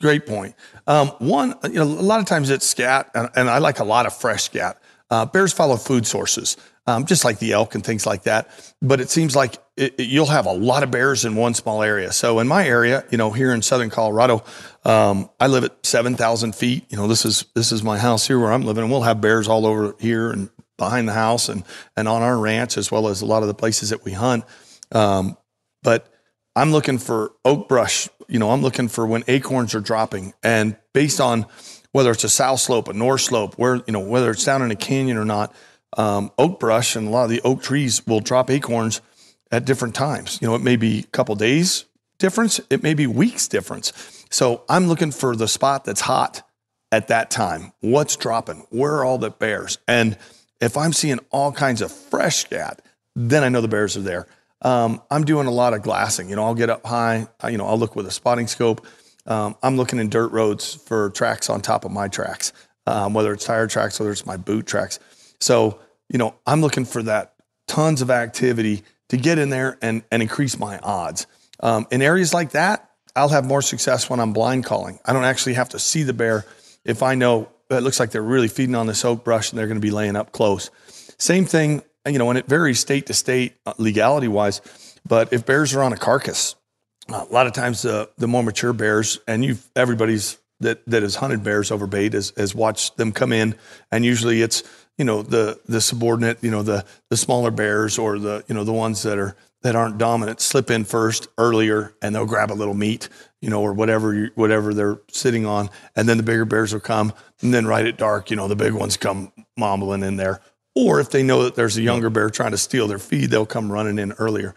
Great 0.00 0.26
point. 0.26 0.54
Um, 0.86 1.08
one, 1.18 1.54
you 1.64 1.70
know, 1.74 1.84
a 1.84 1.84
lot 1.84 2.20
of 2.20 2.26
times 2.26 2.50
it's 2.50 2.66
scat, 2.66 3.10
and, 3.14 3.30
and 3.34 3.48
I 3.48 3.58
like 3.58 3.78
a 3.80 3.84
lot 3.84 4.04
of 4.06 4.14
fresh 4.14 4.44
scat. 4.44 4.78
Uh, 5.10 5.24
bears 5.26 5.52
follow 5.52 5.76
food 5.76 6.06
sources, 6.06 6.56
um, 6.86 7.06
just 7.06 7.24
like 7.24 7.38
the 7.38 7.52
elk 7.52 7.74
and 7.74 7.84
things 7.84 8.04
like 8.06 8.24
that. 8.24 8.48
But 8.82 9.00
it 9.00 9.08
seems 9.10 9.34
like 9.36 9.54
it, 9.76 9.94
it- 9.98 10.08
you'll 10.08 10.26
have 10.26 10.46
a 10.46 10.52
lot 10.52 10.82
of 10.82 10.90
bears 10.90 11.24
in 11.24 11.34
one 11.36 11.54
small 11.54 11.82
area. 11.82 12.12
So 12.12 12.38
in 12.40 12.48
my 12.48 12.66
area, 12.66 13.04
you 13.10 13.16
know, 13.18 13.30
here 13.30 13.52
in 13.54 13.62
southern 13.62 13.90
Colorado, 13.90 14.42
um, 14.84 15.30
I 15.40 15.46
live 15.46 15.64
at 15.64 15.84
seven 15.86 16.14
thousand 16.14 16.54
feet. 16.54 16.84
You 16.90 16.96
know, 16.98 17.06
this 17.08 17.24
is 17.24 17.46
this 17.54 17.72
is 17.72 17.82
my 17.82 17.98
house 17.98 18.26
here 18.26 18.38
where 18.38 18.52
I'm 18.52 18.62
living, 18.62 18.82
and 18.84 18.92
we'll 18.92 19.02
have 19.02 19.20
bears 19.20 19.48
all 19.48 19.66
over 19.66 19.94
here 19.98 20.30
and 20.30 20.50
behind 20.76 21.08
the 21.08 21.12
house 21.14 21.48
and 21.48 21.64
and 21.96 22.06
on 22.08 22.20
our 22.22 22.36
ranch 22.38 22.76
as 22.76 22.90
well 22.90 23.08
as 23.08 23.22
a 23.22 23.26
lot 23.26 23.42
of 23.42 23.48
the 23.48 23.54
places 23.54 23.90
that 23.90 24.04
we 24.04 24.12
hunt. 24.12 24.44
Um, 24.92 25.36
but 25.84 26.12
I'm 26.56 26.72
looking 26.72 26.98
for 26.98 27.30
oak 27.44 27.68
brush. 27.68 28.08
You 28.26 28.40
know, 28.40 28.50
I'm 28.50 28.62
looking 28.62 28.88
for 28.88 29.06
when 29.06 29.22
acorns 29.28 29.76
are 29.76 29.80
dropping, 29.80 30.34
and 30.42 30.76
based 30.92 31.20
on 31.20 31.46
whether 31.92 32.10
it's 32.10 32.24
a 32.24 32.28
south 32.28 32.58
slope, 32.58 32.88
a 32.88 32.92
north 32.92 33.20
slope, 33.20 33.54
where 33.54 33.76
you 33.86 33.92
know 33.92 34.00
whether 34.00 34.32
it's 34.32 34.44
down 34.44 34.62
in 34.62 34.72
a 34.72 34.76
canyon 34.76 35.16
or 35.16 35.24
not, 35.24 35.54
um, 35.96 36.32
oak 36.38 36.58
brush 36.58 36.96
and 36.96 37.06
a 37.06 37.10
lot 37.10 37.24
of 37.24 37.30
the 37.30 37.40
oak 37.42 37.62
trees 37.62 38.04
will 38.04 38.18
drop 38.18 38.50
acorns 38.50 39.00
at 39.52 39.64
different 39.64 39.94
times. 39.94 40.40
You 40.42 40.48
know, 40.48 40.56
it 40.56 40.62
may 40.62 40.74
be 40.74 41.00
a 41.00 41.02
couple 41.04 41.36
days 41.36 41.84
difference, 42.18 42.60
it 42.70 42.82
may 42.82 42.94
be 42.94 43.06
weeks 43.06 43.48
difference. 43.48 43.92
So 44.30 44.62
I'm 44.68 44.86
looking 44.86 45.10
for 45.10 45.36
the 45.36 45.48
spot 45.48 45.84
that's 45.84 46.00
hot 46.00 46.42
at 46.90 47.08
that 47.08 47.30
time. 47.30 47.72
What's 47.80 48.16
dropping? 48.16 48.66
Where 48.70 48.94
are 48.96 49.04
all 49.04 49.18
the 49.18 49.30
bears? 49.30 49.78
And 49.86 50.16
if 50.60 50.76
I'm 50.76 50.92
seeing 50.92 51.18
all 51.30 51.52
kinds 51.52 51.82
of 51.82 51.92
fresh 51.92 52.36
scat, 52.38 52.82
then 53.14 53.44
I 53.44 53.48
know 53.48 53.60
the 53.60 53.68
bears 53.68 53.96
are 53.96 54.02
there. 54.02 54.26
Um, 54.64 55.02
I'm 55.10 55.24
doing 55.24 55.46
a 55.46 55.50
lot 55.50 55.74
of 55.74 55.82
glassing. 55.82 56.28
You 56.28 56.36
know, 56.36 56.44
I'll 56.44 56.54
get 56.54 56.70
up 56.70 56.84
high. 56.84 57.28
You 57.48 57.58
know, 57.58 57.66
I'll 57.66 57.78
look 57.78 57.94
with 57.94 58.06
a 58.06 58.10
spotting 58.10 58.46
scope. 58.46 58.86
Um, 59.26 59.56
I'm 59.62 59.76
looking 59.76 59.98
in 59.98 60.08
dirt 60.08 60.32
roads 60.32 60.74
for 60.74 61.10
tracks 61.10 61.48
on 61.48 61.60
top 61.60 61.84
of 61.84 61.90
my 61.90 62.08
tracks, 62.08 62.52
um, 62.86 63.14
whether 63.14 63.32
it's 63.32 63.44
tire 63.44 63.66
tracks, 63.66 64.00
whether 64.00 64.12
it's 64.12 64.26
my 64.26 64.36
boot 64.36 64.66
tracks. 64.66 64.98
So, 65.40 65.78
you 66.08 66.18
know, 66.18 66.34
I'm 66.46 66.60
looking 66.60 66.84
for 66.84 67.02
that 67.04 67.34
tons 67.66 68.02
of 68.02 68.10
activity 68.10 68.82
to 69.10 69.16
get 69.16 69.38
in 69.38 69.50
there 69.50 69.78
and, 69.80 70.02
and 70.10 70.22
increase 70.22 70.58
my 70.58 70.78
odds. 70.78 71.26
Um, 71.60 71.86
in 71.90 72.02
areas 72.02 72.34
like 72.34 72.50
that, 72.50 72.90
I'll 73.16 73.28
have 73.28 73.44
more 73.44 73.62
success 73.62 74.10
when 74.10 74.20
I'm 74.20 74.32
blind 74.32 74.64
calling. 74.64 74.98
I 75.04 75.12
don't 75.12 75.24
actually 75.24 75.54
have 75.54 75.70
to 75.70 75.78
see 75.78 76.02
the 76.02 76.12
bear 76.12 76.44
if 76.84 77.02
I 77.02 77.14
know 77.14 77.48
it 77.70 77.80
looks 77.80 78.00
like 78.00 78.10
they're 78.10 78.22
really 78.22 78.48
feeding 78.48 78.74
on 78.74 78.86
this 78.86 79.04
oak 79.04 79.24
brush 79.24 79.50
and 79.50 79.58
they're 79.58 79.66
going 79.66 79.80
to 79.80 79.86
be 79.86 79.90
laying 79.90 80.16
up 80.16 80.32
close. 80.32 80.70
Same 81.18 81.44
thing, 81.44 81.82
you 82.06 82.18
know, 82.18 82.30
and 82.30 82.38
it 82.38 82.46
varies 82.46 82.80
state 82.80 83.06
to 83.06 83.14
state 83.14 83.54
uh, 83.66 83.74
legality 83.78 84.28
wise. 84.28 84.60
But 85.06 85.32
if 85.32 85.46
bears 85.46 85.74
are 85.74 85.82
on 85.82 85.92
a 85.92 85.96
carcass, 85.96 86.54
uh, 87.08 87.24
a 87.28 87.32
lot 87.32 87.46
of 87.46 87.52
times 87.52 87.82
the 87.82 88.10
the 88.16 88.28
more 88.28 88.42
mature 88.42 88.72
bears, 88.72 89.18
and 89.26 89.44
you've 89.44 89.66
everybody's 89.76 90.38
that 90.60 90.84
that 90.86 91.02
has 91.02 91.16
hunted 91.16 91.42
bears 91.42 91.70
over 91.70 91.86
bait 91.86 92.12
has, 92.12 92.32
has 92.36 92.54
watched 92.54 92.96
them 92.96 93.12
come 93.12 93.32
in, 93.32 93.54
and 93.90 94.04
usually 94.04 94.42
it's 94.42 94.62
you 94.98 95.04
know 95.04 95.22
the 95.22 95.60
the 95.66 95.80
subordinate, 95.80 96.42
you 96.42 96.50
know 96.50 96.62
the 96.62 96.84
the 97.10 97.16
smaller 97.16 97.50
bears 97.50 97.98
or 97.98 98.18
the 98.18 98.44
you 98.48 98.54
know 98.54 98.64
the 98.64 98.72
ones 98.72 99.02
that 99.02 99.18
are 99.18 99.36
that 99.62 99.74
aren't 99.74 99.96
dominant 99.96 100.40
slip 100.40 100.70
in 100.70 100.84
first 100.84 101.26
earlier, 101.38 101.94
and 102.02 102.14
they'll 102.14 102.26
grab 102.26 102.52
a 102.52 102.54
little 102.54 102.74
meat, 102.74 103.08
you 103.40 103.48
know, 103.48 103.62
or 103.62 103.72
whatever 103.72 104.14
you, 104.14 104.30
whatever 104.34 104.74
they're 104.74 105.00
sitting 105.10 105.46
on, 105.46 105.70
and 105.96 106.06
then 106.06 106.18
the 106.18 106.22
bigger 106.22 106.44
bears 106.44 106.72
will 106.72 106.80
come, 106.80 107.12
and 107.40 107.52
then 107.52 107.66
right 107.66 107.86
at 107.86 107.96
dark, 107.96 108.30
you 108.30 108.36
know, 108.36 108.46
the 108.46 108.56
big 108.56 108.74
ones 108.74 108.98
come 108.98 109.32
mumbling 109.56 110.02
in 110.02 110.16
there. 110.16 110.40
Or 110.74 111.00
if 111.00 111.10
they 111.10 111.22
know 111.22 111.44
that 111.44 111.54
there's 111.54 111.76
a 111.76 111.82
younger 111.82 112.10
bear 112.10 112.30
trying 112.30 112.50
to 112.50 112.58
steal 112.58 112.88
their 112.88 112.98
feed, 112.98 113.30
they'll 113.30 113.46
come 113.46 113.70
running 113.70 113.98
in 113.98 114.12
earlier. 114.12 114.54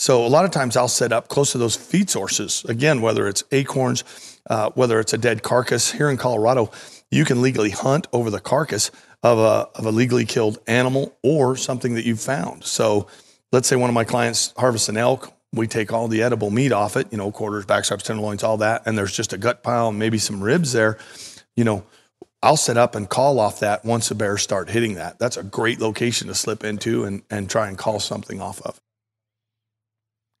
So 0.00 0.24
a 0.24 0.28
lot 0.28 0.44
of 0.46 0.50
times 0.50 0.76
I'll 0.76 0.88
set 0.88 1.12
up 1.12 1.28
close 1.28 1.52
to 1.52 1.58
those 1.58 1.76
feed 1.76 2.08
sources. 2.08 2.64
Again, 2.64 3.02
whether 3.02 3.28
it's 3.28 3.44
acorns, 3.52 4.02
uh, 4.48 4.70
whether 4.70 4.98
it's 4.98 5.12
a 5.12 5.18
dead 5.18 5.42
carcass. 5.42 5.92
Here 5.92 6.08
in 6.08 6.16
Colorado, 6.16 6.70
you 7.10 7.24
can 7.24 7.42
legally 7.42 7.70
hunt 7.70 8.06
over 8.12 8.30
the 8.30 8.40
carcass 8.40 8.90
of 9.22 9.38
a 9.38 9.68
of 9.78 9.84
a 9.84 9.90
legally 9.90 10.24
killed 10.24 10.58
animal 10.66 11.14
or 11.22 11.54
something 11.56 11.94
that 11.94 12.06
you've 12.06 12.20
found. 12.20 12.64
So 12.64 13.08
let's 13.52 13.68
say 13.68 13.76
one 13.76 13.90
of 13.90 13.94
my 13.94 14.04
clients 14.04 14.54
harvests 14.56 14.88
an 14.88 14.96
elk. 14.96 15.32
We 15.52 15.66
take 15.66 15.92
all 15.92 16.08
the 16.08 16.22
edible 16.22 16.50
meat 16.50 16.72
off 16.72 16.96
it, 16.96 17.08
you 17.10 17.18
know, 17.18 17.30
quarters, 17.30 17.66
backstraps, 17.66 18.02
tenderloins, 18.02 18.42
all 18.42 18.56
that, 18.58 18.86
and 18.86 18.96
there's 18.96 19.14
just 19.14 19.32
a 19.32 19.38
gut 19.38 19.62
pile 19.62 19.88
and 19.88 19.98
maybe 19.98 20.16
some 20.16 20.42
ribs 20.42 20.72
there. 20.72 20.96
You 21.56 21.64
know, 21.64 21.84
I'll 22.42 22.56
set 22.56 22.76
up 22.76 22.94
and 22.94 23.08
call 23.08 23.38
off 23.38 23.60
that 23.60 23.84
once 23.84 24.08
the 24.08 24.14
bears 24.14 24.42
start 24.42 24.70
hitting 24.70 24.94
that. 24.94 25.18
That's 25.18 25.36
a 25.36 25.42
great 25.42 25.78
location 25.80 26.28
to 26.28 26.34
slip 26.34 26.64
into 26.64 27.04
and 27.04 27.22
and 27.30 27.50
try 27.50 27.68
and 27.68 27.76
call 27.76 28.00
something 28.00 28.40
off 28.40 28.62
of. 28.62 28.80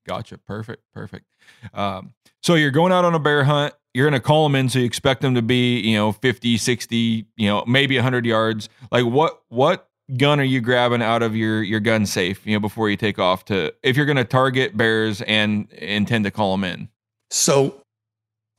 Gotcha. 0.06 0.38
Perfect. 0.38 0.82
Perfect. 0.92 1.26
Um, 1.74 2.14
so 2.42 2.54
you're 2.54 2.70
going 2.70 2.92
out 2.92 3.04
on 3.04 3.14
a 3.14 3.18
bear 3.18 3.44
hunt. 3.44 3.74
You're 3.92 4.08
going 4.08 4.20
to 4.20 4.24
call 4.24 4.44
them 4.44 4.54
in. 4.54 4.68
So 4.68 4.78
you 4.78 4.84
expect 4.84 5.20
them 5.20 5.34
to 5.34 5.42
be, 5.42 5.80
you 5.80 5.96
know, 5.96 6.12
50, 6.12 6.56
60, 6.56 7.26
you 7.36 7.48
know, 7.48 7.64
maybe 7.66 7.96
100 7.96 8.24
yards. 8.24 8.68
Like 8.90 9.04
what, 9.04 9.42
what 9.48 9.88
gun 10.16 10.40
are 10.40 10.44
you 10.44 10.60
grabbing 10.60 11.02
out 11.02 11.22
of 11.22 11.36
your, 11.36 11.62
your 11.62 11.80
gun 11.80 12.06
safe, 12.06 12.46
you 12.46 12.54
know, 12.54 12.60
before 12.60 12.88
you 12.88 12.96
take 12.96 13.18
off 13.18 13.44
to, 13.46 13.74
if 13.82 13.96
you're 13.96 14.06
going 14.06 14.16
to 14.16 14.24
target 14.24 14.76
bears 14.76 15.22
and 15.22 15.70
intend 15.72 16.24
to 16.24 16.30
call 16.30 16.56
them 16.56 16.64
in? 16.64 16.88
So, 17.30 17.79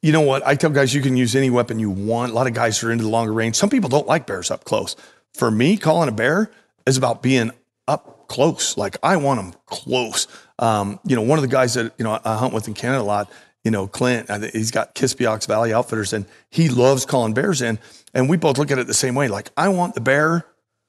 you 0.01 0.11
know 0.11 0.21
what? 0.21 0.45
I 0.45 0.55
tell 0.55 0.69
guys 0.69 0.93
you 0.93 1.01
can 1.01 1.15
use 1.15 1.35
any 1.35 1.49
weapon 1.49 1.79
you 1.79 1.89
want. 1.89 2.31
A 2.31 2.35
lot 2.35 2.47
of 2.47 2.53
guys 2.53 2.83
are 2.83 2.91
into 2.91 3.03
the 3.03 3.09
longer 3.09 3.33
range. 3.33 3.55
Some 3.55 3.69
people 3.69 3.89
don't 3.89 4.07
like 4.07 4.25
bears 4.25 4.49
up 4.49 4.63
close. 4.63 4.95
For 5.33 5.51
me, 5.51 5.77
calling 5.77 6.09
a 6.09 6.11
bear 6.11 6.51
is 6.85 6.97
about 6.97 7.21
being 7.21 7.51
up 7.87 8.27
close. 8.27 8.77
Like 8.77 8.97
I 9.03 9.17
want 9.17 9.39
them 9.39 9.53
close. 9.67 10.27
Um, 10.57 10.99
you 11.05 11.15
know, 11.15 11.21
one 11.21 11.37
of 11.37 11.43
the 11.43 11.47
guys 11.47 11.75
that 11.75 11.93
you 11.97 12.03
know 12.03 12.19
I 12.23 12.37
hunt 12.37 12.53
with 12.53 12.67
in 12.67 12.73
Canada 12.73 13.01
a 13.01 13.03
lot. 13.03 13.31
You 13.63 13.69
know, 13.69 13.85
Clint. 13.85 14.27
He's 14.53 14.71
got 14.71 14.95
Kispiox 14.95 15.45
Valley 15.45 15.71
Outfitters, 15.71 16.13
and 16.13 16.25
he 16.49 16.67
loves 16.67 17.05
calling 17.05 17.35
bears 17.35 17.61
in. 17.61 17.77
And 18.11 18.27
we 18.27 18.35
both 18.35 18.57
look 18.57 18.71
at 18.71 18.79
it 18.79 18.87
the 18.87 18.93
same 18.93 19.13
way. 19.13 19.27
Like 19.27 19.51
I 19.55 19.69
want 19.69 19.93
the 19.93 20.01
bear 20.01 20.45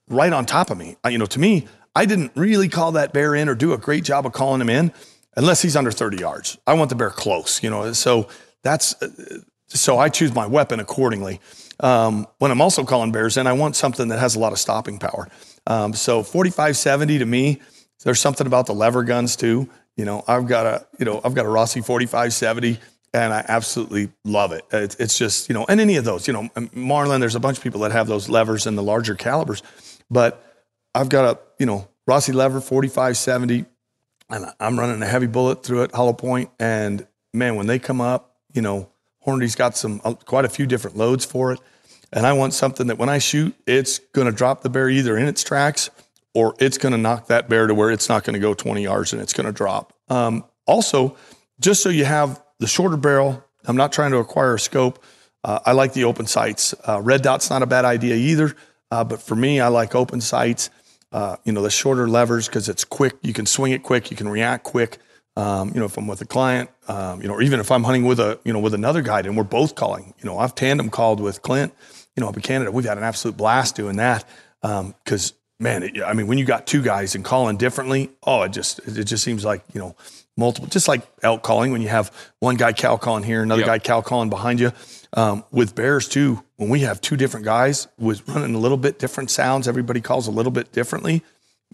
right 0.09 0.33
on 0.33 0.47
top 0.47 0.71
of 0.71 0.79
me. 0.79 0.97
You 1.07 1.19
know, 1.19 1.27
to 1.27 1.39
me, 1.39 1.69
I 1.95 2.07
didn't 2.07 2.33
really 2.35 2.69
call 2.71 2.93
that 2.93 3.13
bear 3.13 3.35
in 3.35 3.51
or 3.51 3.55
do 3.55 3.75
a 3.75 3.79
great 3.79 4.05
job 4.05 4.25
of 4.25 4.33
calling 4.33 4.61
him 4.63 4.71
in 4.71 4.91
unless 5.37 5.61
he's 5.61 5.77
under 5.77 5.91
30 5.91 6.17
yards. 6.17 6.57
I 6.67 6.75
want 6.75 6.89
the 6.89 6.97
bear 6.97 7.11
close, 7.11 7.63
you 7.63 7.69
know. 7.69 7.93
So 7.93 8.29
that's 8.63 9.01
uh, 9.03 9.41
so 9.69 9.99
I 9.99 10.09
choose 10.09 10.35
my 10.35 10.47
weapon 10.47 10.81
accordingly. 10.81 11.41
Um, 11.81 12.27
when 12.39 12.51
I'm 12.51 12.61
also 12.61 12.85
calling 12.85 13.13
bears 13.13 13.37
in, 13.37 13.47
I 13.47 13.53
want 13.55 13.77
something 13.77 14.09
that 14.09 14.19
has 14.19 14.35
a 14.35 14.39
lot 14.39 14.53
of 14.53 14.59
stopping 14.59 14.99
power. 14.99 15.29
Um, 15.67 15.95
so 15.95 16.23
4570 16.23 17.19
to 17.19 17.27
me, 17.27 17.61
there's 18.05 18.21
something 18.21 18.47
about 18.47 18.67
the 18.67 18.75
lever 18.75 19.03
guns 19.03 19.37
too. 19.37 19.69
You 19.97 20.05
know, 20.05 20.25
I've 20.27 20.47
got 20.47 20.67
a, 20.67 20.87
you 20.99 21.05
know, 21.05 21.21
I've 21.25 21.35
got 21.35 21.47
a 21.47 21.49
Rossi 21.49 21.81
4570 21.81 22.79
and 23.15 23.33
I 23.33 23.45
absolutely 23.47 24.11
love 24.25 24.53
it. 24.53 24.65
It's, 24.73 24.97
it's 24.97 25.19
just, 25.19 25.49
you 25.49 25.55
know, 25.55 25.67
and 25.69 25.81
any 25.81 25.97
of 25.97 26.05
those, 26.05 26.27
you 26.27 26.33
know, 26.33 26.49
Marlin, 26.73 27.21
there's 27.21 27.35
a 27.35 27.41
bunch 27.41 27.59
of 27.59 27.63
people 27.63 27.81
that 27.83 27.93
have 27.93 28.07
those 28.07 28.29
levers 28.29 28.67
in 28.67 28.75
the 28.75 28.83
larger 28.83 29.15
calibers, 29.15 29.63
but 30.11 30.45
I've 30.95 31.09
got 31.09 31.25
a, 31.25 31.39
you 31.59 31.67
know, 31.67 31.89
Rossi 32.07 32.33
lever 32.33 32.61
4570 32.61 33.67
and 34.31 34.47
I'm 34.59 34.79
running 34.79 35.03
a 35.03 35.07
heavy 35.07 35.27
bullet 35.27 35.63
through 35.63 35.83
it, 35.83 35.93
hollow 35.93 36.15
point, 36.15 36.51
and 36.59 37.07
man, 37.35 37.57
when 37.57 37.67
they 37.67 37.79
come 37.79 38.01
up, 38.01 38.32
you 38.53 38.63
know, 38.63 38.89
Hornady's 39.21 39.55
got 39.55 39.77
some 39.77 40.01
uh, 40.05 40.15
quite 40.15 40.45
a 40.45 40.49
few 40.49 40.67
different 40.67 40.97
loads 40.97 41.25
for 41.25 41.53
it, 41.53 41.61
and 42.13 42.27
I 42.27 42.33
want 42.33 42.55
something 42.55 42.89
that 42.89 42.99
when 42.99 43.09
I 43.09 43.19
shoot, 43.19 43.55
it's 43.67 43.99
going 43.99 44.27
to 44.27 44.33
drop 44.33 44.63
the 44.63 44.69
bear 44.69 44.89
either 44.89 45.17
in 45.17 45.27
its 45.27 45.43
tracks 45.43 45.91
or 46.35 46.55
it's 46.59 46.79
going 46.79 46.93
to 46.93 46.99
knock 46.99 47.27
that 47.27 47.49
bear 47.49 47.67
to 47.67 47.75
where 47.75 47.91
it's 47.91 48.09
not 48.09 48.25
going 48.25 48.35
to 48.35 48.41
go 48.41 48.55
20 48.55 48.83
yards 48.83 49.13
and 49.13 49.21
it's 49.21 49.33
going 49.33 49.47
to 49.47 49.53
drop. 49.53 49.93
Um, 50.09 50.45
also, 50.67 51.17
just 51.61 51.83
so 51.83 51.89
you 51.89 52.05
have 52.05 52.43
the 52.59 52.67
shorter 52.67 52.97
barrel, 52.97 53.45
I'm 53.67 53.77
not 53.77 53.93
trying 53.93 54.13
to 54.13 54.19
acquire 54.19 54.55
a 54.55 54.61
scope. 54.61 55.03
Uh, 55.45 55.59
I 55.65 55.73
like 55.73 55.93
the 55.93 56.05
open 56.05 56.27
sights. 56.27 56.75
Uh, 56.87 57.01
red 57.01 57.23
dot's 57.23 57.51
not 57.51 57.63
a 57.63 57.67
bad 57.67 57.85
idea 57.85 58.15
either, 58.15 58.55
uh, 58.91 59.05
but 59.05 59.21
for 59.21 59.35
me, 59.35 59.61
I 59.61 59.69
like 59.69 59.95
open 59.95 60.21
sights. 60.21 60.71
Uh, 61.11 61.37
you 61.45 61.53
know, 61.53 61.63
the 61.63 61.71
shorter 61.71 62.09
levers 62.09 62.47
because 62.47 62.69
it's 62.69 62.85
quick. 62.85 63.15
You 63.23 63.33
can 63.33 63.45
swing 63.45 63.73
it 63.73 63.83
quick. 63.83 64.11
You 64.11 64.17
can 64.17 64.29
react 64.29 64.65
quick. 64.65 64.99
Um, 65.37 65.69
you 65.73 65.81
know, 65.81 65.87
if 65.87 65.97
I'm 65.97 66.07
with 66.07 66.21
a 66.21 66.27
client, 66.27 66.69
um, 66.89 67.23
you 67.23 67.29
know, 67.29 67.35
or 67.35 67.43
even 67.43 67.59
if 67.59 67.71
I'm 67.71 67.85
hunting 67.85 68.05
with 68.05 68.21
a, 68.21 68.39
you 68.45 68.53
know, 68.53 68.59
with 68.59 68.75
another 68.75 69.01
guide 69.01 69.25
and 69.27 69.37
we're 69.37 69.45
both 69.45 69.75
calling. 69.75 70.13
You 70.19 70.27
know, 70.27 70.39
I've 70.39 70.55
tandem 70.55 70.91
called 70.91 71.21
with 71.21 71.41
Clint. 71.41 71.73
You 72.17 72.23
know, 72.23 72.29
up 72.29 72.37
in 72.37 72.43
Canada, 72.43 72.71
we've 72.71 72.85
had 72.85 72.99
an 72.99 73.05
absolute 73.05 73.37
blast 73.39 73.75
doing 73.75 73.97
that 73.97 74.25
because 74.61 75.33
man, 75.59 75.83
it, 75.85 76.03
I 76.03 76.13
mean, 76.13 76.27
when 76.27 76.37
you 76.39 76.45
got 76.45 76.67
two 76.67 76.83
guys 76.83 77.15
and 77.15 77.25
calling 77.25 77.57
differently, 77.57 78.11
oh, 78.25 78.43
it 78.43 78.51
just 78.53 78.81
it 78.81 79.05
just 79.05 79.25
seems 79.25 79.45
like 79.45 79.63
you 79.73 79.81
know 79.81 79.97
multiple, 80.37 80.69
just 80.69 80.89
like 80.89 81.03
elk 81.23 81.43
calling 81.43 81.73
when 81.73 81.81
you 81.81 81.89
have 81.89 82.13
one 82.41 82.57
guy 82.57 82.73
cow 82.75 82.97
calling 82.99 83.23
here, 83.23 83.43
another 83.43 83.61
Yep. 83.61 83.67
guy 83.67 83.79
cow 83.79 84.01
calling 84.03 84.29
behind 84.29 84.61
you. 84.61 84.73
Um, 85.15 85.45
with 85.51 85.75
bears 85.75 86.09
too, 86.09 86.43
when 86.57 86.69
we 86.69 86.81
have 86.81 87.01
two 87.01 87.17
different 87.17 87.45
guys 87.47 87.87
with 87.99 88.27
running 88.29 88.55
a 88.55 88.59
little 88.59 88.79
bit 88.79 88.99
different 88.99 89.31
sounds, 89.31 89.67
everybody 89.69 90.01
calls 90.01 90.27
a 90.27 90.31
little 90.31 90.53
bit 90.53 90.73
differently. 90.73 91.23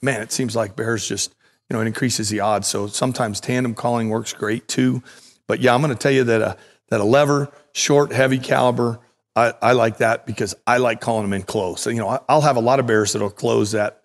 Man, 0.02 0.22
it 0.22 0.30
seems 0.30 0.54
like 0.54 0.76
bears 0.76 1.06
just 1.08 1.34
you 1.68 1.74
know 1.74 1.80
it 1.80 1.86
increases 1.86 2.28
the 2.28 2.40
odds. 2.40 2.68
So 2.68 2.86
sometimes 2.86 3.40
tandem 3.40 3.74
calling 3.74 4.08
works 4.08 4.32
great 4.32 4.68
too. 4.68 5.02
But 5.46 5.60
yeah, 5.60 5.74
I'm 5.74 5.82
going 5.82 5.94
to 5.94 5.98
tell 5.98 6.12
you 6.12 6.24
that 6.24 6.40
a 6.40 6.56
that 6.88 7.00
a 7.00 7.04
lever, 7.04 7.50
short, 7.72 8.12
heavy 8.12 8.38
caliber. 8.38 9.00
I, 9.36 9.54
I 9.62 9.72
like 9.72 9.98
that 9.98 10.26
because 10.26 10.54
I 10.66 10.78
like 10.78 11.00
calling 11.00 11.22
them 11.22 11.32
in 11.32 11.42
close. 11.42 11.80
So, 11.80 11.90
you 11.90 11.98
know, 11.98 12.24
I'll 12.28 12.40
have 12.40 12.56
a 12.56 12.60
lot 12.60 12.80
of 12.80 12.86
bears 12.86 13.12
that'll 13.12 13.30
close 13.30 13.74
at, 13.74 14.02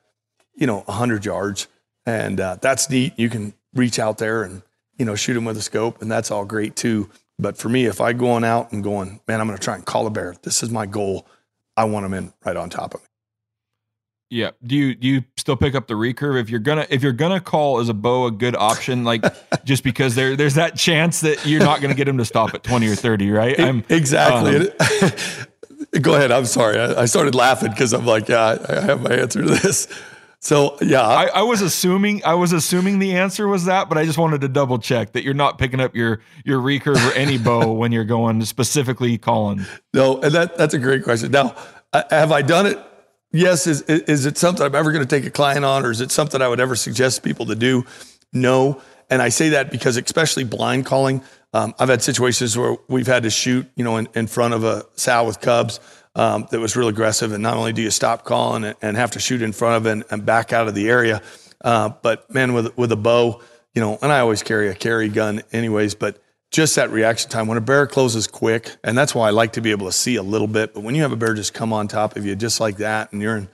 you 0.53 0.67
know, 0.67 0.81
100 0.81 1.25
yards. 1.25 1.67
And 2.05 2.39
uh, 2.39 2.57
that's 2.61 2.89
neat. 2.89 3.13
You 3.17 3.29
can 3.29 3.53
reach 3.73 3.97
out 3.97 4.17
there 4.19 4.43
and, 4.43 4.61
you 4.97 5.05
know, 5.05 5.15
shoot 5.15 5.33
them 5.33 5.45
with 5.45 5.57
a 5.57 5.61
scope, 5.61 6.01
and 6.01 6.11
that's 6.11 6.29
all 6.29 6.45
great 6.45 6.75
too. 6.75 7.09
But 7.39 7.57
for 7.57 7.67
me, 7.67 7.85
if 7.85 7.99
I 7.99 8.13
going 8.13 8.43
out 8.43 8.71
and 8.71 8.83
going, 8.83 9.21
man, 9.27 9.41
I'm 9.41 9.47
going 9.47 9.57
to 9.57 9.63
try 9.63 9.75
and 9.75 9.85
call 9.85 10.05
a 10.05 10.11
bear. 10.11 10.35
This 10.43 10.61
is 10.61 10.69
my 10.69 10.85
goal. 10.85 11.27
I 11.75 11.85
want 11.85 12.05
them 12.05 12.13
in 12.13 12.31
right 12.45 12.55
on 12.55 12.69
top 12.69 12.93
of 12.93 13.01
me. 13.01 13.07
Yeah. 14.33 14.49
Do 14.65 14.75
you 14.75 14.95
do 14.95 15.07
you 15.07 15.23
still 15.37 15.55
pick 15.55 15.75
up 15.75 15.87
the 15.87 15.93
recurve 15.93 16.41
if 16.41 16.49
you're 16.49 16.59
gonna 16.59 16.87
if 16.89 17.03
you're 17.03 17.11
gonna 17.11 17.39
call 17.39 17.79
is 17.79 17.87
a 17.87 17.93
bow 17.93 18.25
a 18.25 18.31
good 18.31 18.55
option? 18.55 19.03
Like 19.03 19.23
just 19.63 19.83
because 19.83 20.15
there 20.15 20.35
there's 20.35 20.55
that 20.55 20.75
chance 20.75 21.21
that 21.21 21.45
you're 21.45 21.59
not 21.59 21.81
gonna 21.81 21.93
get 21.93 22.07
him 22.07 22.17
to 22.17 22.25
stop 22.25 22.53
at 22.55 22.63
twenty 22.63 22.87
or 22.87 22.95
thirty, 22.95 23.29
right? 23.29 23.59
I'm 23.59 23.83
exactly. 23.89 24.71
um, 24.71 25.11
Go 26.01 26.15
ahead. 26.15 26.31
I'm 26.31 26.45
sorry. 26.45 26.79
I, 26.79 27.03
I 27.03 27.05
started 27.05 27.35
laughing 27.35 27.69
because 27.69 27.93
I'm 27.93 28.07
like, 28.07 28.27
yeah, 28.27 28.57
I, 28.67 28.81
have 28.81 29.03
my 29.03 29.11
answer 29.11 29.43
to 29.43 29.49
this. 29.49 29.87
So 30.39 30.77
yeah, 30.81 31.01
I, 31.03 31.25
I, 31.25 31.41
was 31.43 31.61
assuming 31.61 32.25
I 32.25 32.33
was 32.33 32.53
assuming 32.53 32.97
the 32.97 33.15
answer 33.15 33.47
was 33.47 33.65
that, 33.65 33.87
but 33.87 33.99
I 33.99 34.05
just 34.05 34.17
wanted 34.17 34.41
to 34.41 34.47
double 34.47 34.79
check 34.79 35.11
that 35.11 35.23
you're 35.23 35.35
not 35.35 35.59
picking 35.59 35.79
up 35.79 35.95
your 35.95 36.21
your 36.43 36.59
recurve 36.59 37.07
or 37.07 37.13
any 37.13 37.37
bow 37.37 37.71
when 37.73 37.91
you're 37.91 38.03
going 38.03 38.43
specifically 38.45 39.19
calling. 39.19 39.63
No, 39.93 40.19
and 40.21 40.33
that 40.33 40.57
that's 40.57 40.73
a 40.73 40.79
great 40.79 41.03
question. 41.03 41.29
Now, 41.29 41.55
have 42.09 42.31
I 42.31 42.41
done 42.41 42.65
it? 42.65 42.79
Yes. 43.33 43.67
Is 43.67 43.81
is 43.81 44.25
it 44.25 44.37
something 44.37 44.63
I'm 44.63 44.75
ever 44.75 44.91
going 44.91 45.05
to 45.05 45.09
take 45.09 45.25
a 45.25 45.31
client 45.31 45.65
on, 45.65 45.85
or 45.85 45.91
is 45.91 45.99
it 45.99 46.11
something 46.11 46.41
I 46.41 46.47
would 46.47 46.59
ever 46.59 46.75
suggest 46.75 47.23
people 47.23 47.47
to 47.47 47.55
do? 47.55 47.83
No. 48.31 48.81
And 49.09 49.21
I 49.21 49.29
say 49.29 49.49
that 49.49 49.71
because, 49.71 49.97
especially 49.97 50.43
blind 50.43 50.85
calling, 50.85 51.21
um, 51.53 51.73
I've 51.79 51.89
had 51.89 52.01
situations 52.01 52.57
where 52.57 52.77
we've 52.87 53.07
had 53.07 53.23
to 53.23 53.29
shoot, 53.29 53.67
you 53.75 53.83
know, 53.83 53.97
in, 53.97 54.07
in 54.15 54.27
front 54.27 54.53
of 54.53 54.63
a 54.63 54.85
sow 54.95 55.25
with 55.25 55.41
cubs 55.41 55.79
um, 56.15 56.47
that 56.51 56.59
was 56.59 56.75
real 56.75 56.87
aggressive. 56.87 57.31
And 57.31 57.43
not 57.43 57.57
only 57.57 57.73
do 57.73 57.81
you 57.81 57.91
stop 57.91 58.23
calling 58.23 58.63
and, 58.63 58.75
and 58.81 58.97
have 58.97 59.11
to 59.11 59.19
shoot 59.19 59.41
in 59.41 59.51
front 59.51 59.77
of 59.77 59.85
and, 59.91 60.03
and 60.09 60.25
back 60.25 60.53
out 60.53 60.67
of 60.67 60.75
the 60.75 60.89
area, 60.89 61.21
uh, 61.61 61.89
but 62.01 62.31
man, 62.33 62.53
with 62.53 62.77
with 62.77 62.91
a 62.91 62.95
bow, 62.95 63.41
you 63.73 63.81
know, 63.81 63.97
and 64.01 64.11
I 64.11 64.19
always 64.19 64.43
carry 64.43 64.69
a 64.69 64.75
carry 64.75 65.09
gun, 65.09 65.41
anyways. 65.51 65.95
But 65.95 66.22
just 66.53 66.75
that 66.75 66.91
reaction 66.91 67.31
time 67.31 67.47
when 67.47 67.57
a 67.57 67.61
bear 67.61 67.87
closes 67.87 68.27
quick, 68.27 68.77
and 68.83 68.95
that's 68.95 69.13
why 69.13 69.27
I 69.27 69.31
like 69.31 69.53
to 69.53 69.61
be 69.61 69.71
able 69.71 69.87
to 69.87 69.91
see 69.91 70.15
a 70.17 70.23
little 70.23 70.47
bit. 70.47 70.75
But 70.75 70.83
when 70.83 70.93
you 70.93 71.01
have 71.01 71.11
a 71.11 71.15
bear 71.15 71.33
just 71.33 71.53
come 71.53 71.73
on 71.73 71.87
top 71.87 72.15
of 72.15 72.25
you 72.25 72.35
just 72.35 72.59
like 72.59 72.77
that, 72.77 73.11
and 73.11 73.21
you're 73.21 73.35
in, 73.35 73.49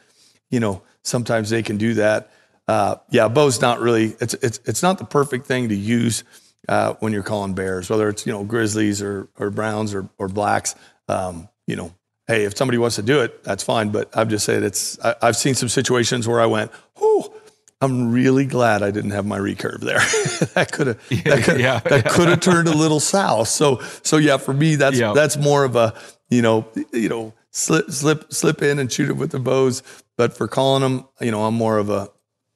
you 0.51 0.59
know, 0.59 0.83
sometimes 1.01 1.49
they 1.49 1.63
can 1.63 1.77
do 1.77 1.93
that. 1.95 2.29
Uh, 2.67 2.97
yeah, 3.09 3.29
bow's 3.29 3.61
not 3.61 3.79
really. 3.79 4.15
It's 4.19 4.33
it's 4.35 4.59
it's 4.65 4.83
not 4.83 4.99
the 4.99 5.05
perfect 5.05 5.47
thing 5.47 5.69
to 5.69 5.75
use 5.75 6.25
uh, 6.67 6.95
when 6.99 7.13
you're 7.13 7.23
calling 7.23 7.53
bears, 7.53 7.89
whether 7.89 8.09
it's 8.09 8.27
you 8.27 8.33
know 8.33 8.43
grizzlies 8.43 9.01
or 9.01 9.29
or 9.39 9.49
browns 9.49 9.95
or 9.95 10.09
or 10.19 10.27
blacks. 10.27 10.75
Um, 11.07 11.47
you 11.67 11.77
know, 11.77 11.95
hey, 12.27 12.43
if 12.43 12.57
somebody 12.57 12.77
wants 12.77 12.97
to 12.97 13.01
do 13.01 13.21
it, 13.21 13.45
that's 13.45 13.63
fine. 13.63 13.89
But 13.89 14.09
I'm 14.13 14.29
just 14.29 14.45
saying 14.45 14.63
it's. 14.63 14.99
I, 14.99 15.15
I've 15.21 15.37
seen 15.37 15.55
some 15.55 15.69
situations 15.69 16.27
where 16.27 16.41
I 16.41 16.45
went, 16.47 16.71
oh. 16.99 17.33
I'm 17.81 18.11
really 18.11 18.45
glad 18.45 18.83
I 18.83 18.91
didn't 18.91 19.11
have 19.11 19.25
my 19.25 19.37
recurve 19.39 19.79
there. 19.79 19.99
that 20.55 20.71
could 20.71 20.87
have 20.87 21.09
that 21.23 21.43
could 21.45 21.59
yeah, 21.59 21.79
that 21.79 22.05
could 22.09 22.27
have 22.27 22.41
turned 22.41 22.67
a 22.67 22.75
little 22.75 22.99
south. 22.99 23.47
So 23.47 23.79
so 24.03 24.17
yeah, 24.17 24.37
for 24.37 24.53
me 24.53 24.75
that's 24.75 24.97
Yeah. 24.99 25.13
that's 25.13 25.37
more 25.37 25.63
of 25.63 25.75
a 25.75 25.93
you 26.29 26.41
know 26.41 26.67
you 26.91 27.07
know 27.09 27.33
slip 27.51 27.89
slip 27.91 28.33
slip 28.33 28.61
in 28.61 28.79
and 28.79 28.91
shoot 28.91 29.09
it 29.09 29.15
with 29.15 29.31
the 29.31 29.39
bows. 29.39 29.81
But 30.17 30.35
for 30.35 30.47
calling 30.49 30.81
them, 30.81 31.07
you 31.21 31.31
know, 31.31 31.45
I'm 31.45 31.53
more 31.53 31.77
of 31.77 31.89
a 31.89 32.09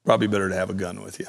probably 0.04 0.28
better 0.28 0.50
to 0.50 0.56
have 0.56 0.70
a 0.70 0.74
gun 0.74 1.02
with 1.02 1.20
you. 1.20 1.28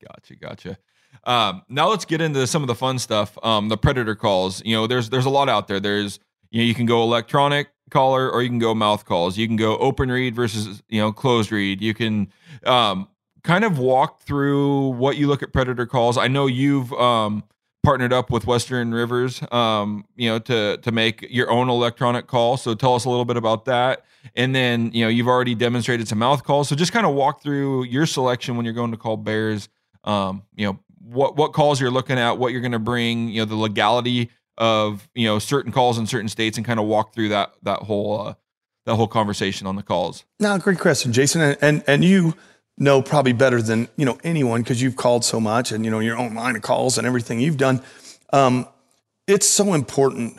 Gotcha, 0.00 0.36
gotcha. 0.36 0.78
Um, 1.24 1.62
now 1.68 1.88
let's 1.88 2.04
get 2.04 2.20
into 2.20 2.46
some 2.46 2.62
of 2.62 2.68
the 2.68 2.74
fun 2.76 3.00
stuff. 3.00 3.36
Um, 3.42 3.68
the 3.68 3.76
predator 3.76 4.14
calls. 4.14 4.62
You 4.64 4.76
know, 4.76 4.86
there's 4.86 5.10
there's 5.10 5.24
a 5.24 5.30
lot 5.30 5.48
out 5.48 5.66
there. 5.66 5.80
There's 5.80 6.20
you 6.50 6.60
know 6.62 6.66
you 6.66 6.74
can 6.74 6.86
go 6.86 7.02
electronic 7.02 7.68
caller 7.90 8.30
or 8.30 8.42
you 8.42 8.48
can 8.48 8.58
go 8.58 8.74
mouth 8.74 9.04
calls. 9.04 9.38
You 9.38 9.46
can 9.46 9.56
go 9.56 9.76
open 9.78 10.10
reed 10.10 10.34
versus 10.34 10.82
you 10.88 11.00
know 11.00 11.12
closed 11.12 11.52
reed. 11.52 11.80
You 11.80 11.94
can 11.94 12.32
um, 12.64 13.08
kind 13.42 13.64
of 13.64 13.78
walk 13.78 14.20
through 14.20 14.88
what 14.90 15.16
you 15.16 15.28
look 15.28 15.42
at 15.42 15.52
predator 15.52 15.86
calls. 15.86 16.18
I 16.18 16.28
know 16.28 16.46
you've 16.46 16.92
um, 16.94 17.44
partnered 17.84 18.12
up 18.12 18.30
with 18.30 18.46
Western 18.46 18.92
Rivers, 18.92 19.40
um, 19.52 20.04
you 20.16 20.28
know, 20.28 20.38
to 20.40 20.78
to 20.78 20.92
make 20.92 21.26
your 21.30 21.50
own 21.50 21.68
electronic 21.68 22.26
call. 22.26 22.56
So 22.56 22.74
tell 22.74 22.94
us 22.94 23.04
a 23.04 23.10
little 23.10 23.24
bit 23.24 23.36
about 23.36 23.64
that. 23.66 24.04
And 24.34 24.54
then 24.54 24.90
you 24.92 25.04
know 25.04 25.08
you've 25.08 25.28
already 25.28 25.54
demonstrated 25.54 26.08
some 26.08 26.18
mouth 26.18 26.42
calls. 26.42 26.68
So 26.68 26.74
just 26.74 26.92
kind 26.92 27.06
of 27.06 27.14
walk 27.14 27.42
through 27.42 27.84
your 27.84 28.06
selection 28.06 28.56
when 28.56 28.64
you're 28.64 28.74
going 28.74 28.90
to 28.90 28.96
call 28.96 29.16
bears. 29.16 29.68
Um, 30.02 30.42
you 30.56 30.66
know 30.66 30.78
what 31.00 31.36
what 31.36 31.52
calls 31.52 31.80
you're 31.80 31.92
looking 31.92 32.18
at, 32.18 32.38
what 32.38 32.50
you're 32.50 32.60
going 32.60 32.72
to 32.72 32.80
bring. 32.80 33.28
You 33.28 33.42
know 33.42 33.44
the 33.44 33.54
legality 33.54 34.30
of 34.58 35.08
you 35.14 35.26
know 35.26 35.38
certain 35.38 35.72
calls 35.72 35.98
in 35.98 36.06
certain 36.06 36.28
states, 36.28 36.56
and 36.56 36.66
kind 36.66 36.80
of 36.80 36.86
walk 36.86 37.14
through 37.14 37.30
that 37.30 37.52
that 37.62 37.80
whole 37.80 38.20
uh, 38.20 38.34
that 38.86 38.94
whole 38.94 39.08
conversation 39.08 39.66
on 39.66 39.76
the 39.76 39.82
calls. 39.82 40.24
No, 40.40 40.56
great 40.58 40.78
question, 40.78 41.12
Jason, 41.12 41.40
and 41.42 41.58
and, 41.60 41.84
and 41.86 42.04
you 42.04 42.34
know 42.78 43.02
probably 43.02 43.32
better 43.32 43.60
than 43.60 43.88
you 43.96 44.04
know 44.04 44.18
anyone 44.24 44.62
because 44.62 44.80
you've 44.80 44.96
called 44.96 45.24
so 45.24 45.40
much 45.40 45.72
and 45.72 45.84
you 45.84 45.90
know 45.90 46.00
your 46.00 46.16
own 46.16 46.34
line 46.34 46.56
of 46.56 46.62
calls 46.62 46.98
and 46.98 47.06
everything 47.06 47.40
you've 47.40 47.56
done. 47.56 47.82
Um, 48.32 48.66
it's 49.26 49.48
so 49.48 49.74
important. 49.74 50.38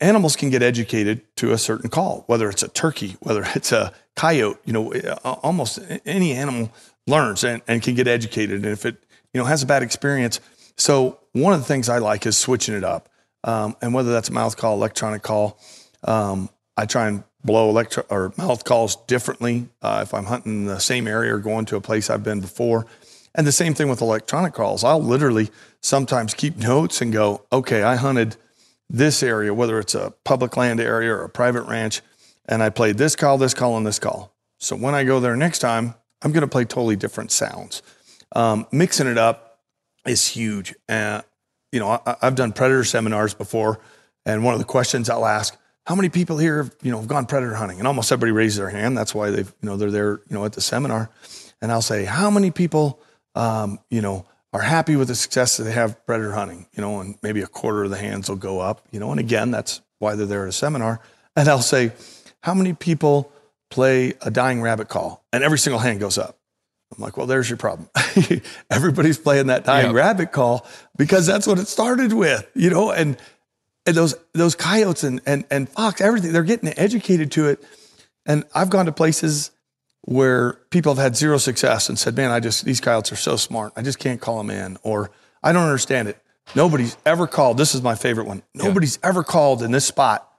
Animals 0.00 0.36
can 0.36 0.48
get 0.48 0.62
educated 0.62 1.22
to 1.36 1.52
a 1.52 1.58
certain 1.58 1.90
call, 1.90 2.24
whether 2.26 2.48
it's 2.48 2.62
a 2.62 2.68
turkey, 2.68 3.16
whether 3.20 3.44
it's 3.54 3.72
a 3.72 3.92
coyote. 4.16 4.58
You 4.64 4.72
know, 4.72 4.92
almost 5.24 5.78
any 6.06 6.32
animal 6.32 6.72
learns 7.06 7.44
and, 7.44 7.60
and 7.68 7.82
can 7.82 7.94
get 7.94 8.08
educated. 8.08 8.62
And 8.62 8.72
if 8.72 8.86
it 8.86 8.96
you 9.32 9.40
know 9.40 9.46
has 9.46 9.62
a 9.62 9.66
bad 9.66 9.82
experience, 9.82 10.40
so 10.76 11.18
one 11.32 11.52
of 11.52 11.60
the 11.60 11.66
things 11.66 11.88
I 11.88 11.98
like 11.98 12.26
is 12.26 12.36
switching 12.36 12.74
it 12.74 12.84
up. 12.84 13.08
Um, 13.44 13.76
and 13.80 13.94
whether 13.94 14.10
that's 14.10 14.30
a 14.30 14.32
mouth 14.32 14.56
call, 14.56 14.74
electronic 14.74 15.22
call, 15.22 15.60
um, 16.02 16.48
I 16.76 16.86
try 16.86 17.08
and 17.08 17.22
blow 17.44 17.68
electro 17.68 18.04
or 18.10 18.32
mouth 18.36 18.64
calls 18.64 18.96
differently 19.06 19.68
uh, 19.82 20.00
if 20.02 20.14
I'm 20.14 20.24
hunting 20.24 20.62
in 20.62 20.64
the 20.66 20.80
same 20.80 21.06
area 21.06 21.34
or 21.34 21.38
going 21.38 21.66
to 21.66 21.76
a 21.76 21.80
place 21.80 22.10
I've 22.10 22.24
been 22.24 22.40
before. 22.40 22.86
And 23.34 23.46
the 23.46 23.52
same 23.52 23.74
thing 23.74 23.88
with 23.88 24.00
electronic 24.00 24.54
calls. 24.54 24.82
I'll 24.82 25.02
literally 25.02 25.50
sometimes 25.82 26.34
keep 26.34 26.56
notes 26.56 27.00
and 27.00 27.12
go, 27.12 27.44
okay, 27.52 27.82
I 27.82 27.96
hunted 27.96 28.36
this 28.88 29.22
area, 29.22 29.52
whether 29.52 29.78
it's 29.78 29.94
a 29.94 30.14
public 30.24 30.56
land 30.56 30.80
area 30.80 31.12
or 31.12 31.24
a 31.24 31.28
private 31.28 31.62
ranch, 31.62 32.00
and 32.46 32.62
I 32.62 32.70
played 32.70 32.96
this 32.96 33.16
call, 33.16 33.38
this 33.38 33.54
call, 33.54 33.76
and 33.76 33.86
this 33.86 33.98
call. 33.98 34.34
So 34.58 34.76
when 34.76 34.94
I 34.94 35.04
go 35.04 35.20
there 35.20 35.36
next 35.36 35.58
time, 35.58 35.94
I'm 36.22 36.32
going 36.32 36.42
to 36.42 36.48
play 36.48 36.64
totally 36.64 36.96
different 36.96 37.32
sounds. 37.32 37.82
Um, 38.34 38.66
mixing 38.72 39.06
it 39.06 39.18
up 39.18 39.60
is 40.06 40.28
huge. 40.28 40.74
Uh, 40.88 41.22
you 41.74 41.80
know, 41.80 41.88
I, 41.88 42.16
I've 42.22 42.36
done 42.36 42.52
predator 42.52 42.84
seminars 42.84 43.34
before, 43.34 43.80
and 44.24 44.44
one 44.44 44.54
of 44.54 44.60
the 44.60 44.66
questions 44.66 45.10
I'll 45.10 45.26
ask, 45.26 45.56
how 45.86 45.94
many 45.94 46.08
people 46.08 46.38
here, 46.38 46.62
have, 46.62 46.74
you 46.82 46.90
know, 46.90 46.98
have 46.98 47.08
gone 47.08 47.26
predator 47.26 47.54
hunting? 47.54 47.78
And 47.78 47.86
almost 47.86 48.10
everybody 48.10 48.32
raises 48.32 48.56
their 48.56 48.70
hand. 48.70 48.96
That's 48.96 49.14
why 49.14 49.30
they've, 49.30 49.52
you 49.60 49.68
know, 49.68 49.76
they're 49.76 49.90
there, 49.90 50.22
you 50.28 50.34
know, 50.36 50.44
at 50.44 50.54
the 50.54 50.62
seminar. 50.62 51.10
And 51.60 51.70
I'll 51.70 51.82
say, 51.82 52.04
how 52.04 52.30
many 52.30 52.50
people, 52.50 53.00
um, 53.34 53.78
you 53.90 54.00
know, 54.00 54.24
are 54.54 54.62
happy 54.62 54.96
with 54.96 55.08
the 55.08 55.14
success 55.14 55.56
that 55.56 55.64
they 55.64 55.72
have 55.72 56.06
predator 56.06 56.32
hunting? 56.32 56.66
You 56.72 56.80
know, 56.80 57.00
and 57.00 57.18
maybe 57.22 57.42
a 57.42 57.46
quarter 57.46 57.84
of 57.84 57.90
the 57.90 57.98
hands 57.98 58.30
will 58.30 58.36
go 58.36 58.60
up. 58.60 58.86
You 58.92 59.00
know, 59.00 59.10
and 59.10 59.20
again, 59.20 59.50
that's 59.50 59.82
why 59.98 60.14
they're 60.14 60.26
there 60.26 60.44
at 60.44 60.48
a 60.48 60.52
seminar. 60.52 61.00
And 61.36 61.48
I'll 61.48 61.60
say, 61.60 61.92
how 62.40 62.54
many 62.54 62.72
people 62.72 63.30
play 63.68 64.14
a 64.22 64.30
dying 64.30 64.62
rabbit 64.62 64.88
call? 64.88 65.24
And 65.32 65.44
every 65.44 65.58
single 65.58 65.80
hand 65.80 66.00
goes 66.00 66.16
up. 66.16 66.38
I'm 66.96 67.02
like, 67.02 67.16
well, 67.16 67.26
there's 67.26 67.48
your 67.50 67.56
problem. 67.56 67.88
Everybody's 68.70 69.18
playing 69.18 69.48
that 69.48 69.64
dying 69.64 69.86
Yep. 69.86 69.94
rabbit 69.94 70.32
call 70.32 70.66
because 70.96 71.26
that's 71.26 71.46
what 71.46 71.58
it 71.58 71.66
started 71.68 72.12
with, 72.12 72.48
you 72.54 72.70
know, 72.70 72.90
and 72.90 73.16
and 73.86 73.96
those 73.96 74.14
those 74.32 74.54
coyotes 74.54 75.04
and 75.04 75.20
and 75.26 75.44
and 75.50 75.68
fox, 75.68 76.00
everything, 76.00 76.32
they're 76.32 76.42
getting 76.44 76.72
educated 76.78 77.32
to 77.32 77.48
it. 77.48 77.62
And 78.26 78.44
I've 78.54 78.70
gone 78.70 78.86
to 78.86 78.92
places 78.92 79.50
where 80.02 80.54
people 80.70 80.94
have 80.94 81.02
had 81.02 81.16
zero 81.16 81.38
success 81.38 81.88
and 81.88 81.98
said, 81.98 82.14
man, 82.16 82.30
I 82.30 82.38
just, 82.40 82.64
these 82.64 82.80
coyotes 82.80 83.10
are 83.12 83.16
so 83.16 83.36
smart. 83.36 83.72
I 83.76 83.82
just 83.82 83.98
can't 83.98 84.20
call 84.20 84.36
them 84.38 84.50
in. 84.50 84.76
Or 84.82 85.10
I 85.42 85.52
don't 85.52 85.62
understand 85.64 86.08
it. 86.08 86.18
Nobody's 86.54 86.96
ever 87.06 87.26
called. 87.26 87.56
This 87.56 87.74
is 87.74 87.80
my 87.82 87.94
favorite 87.94 88.26
one. 88.26 88.42
Nobody's 88.54 88.98
ever 89.02 89.22
called 89.24 89.62
in 89.62 89.70
this 89.72 89.86
spot, 89.86 90.30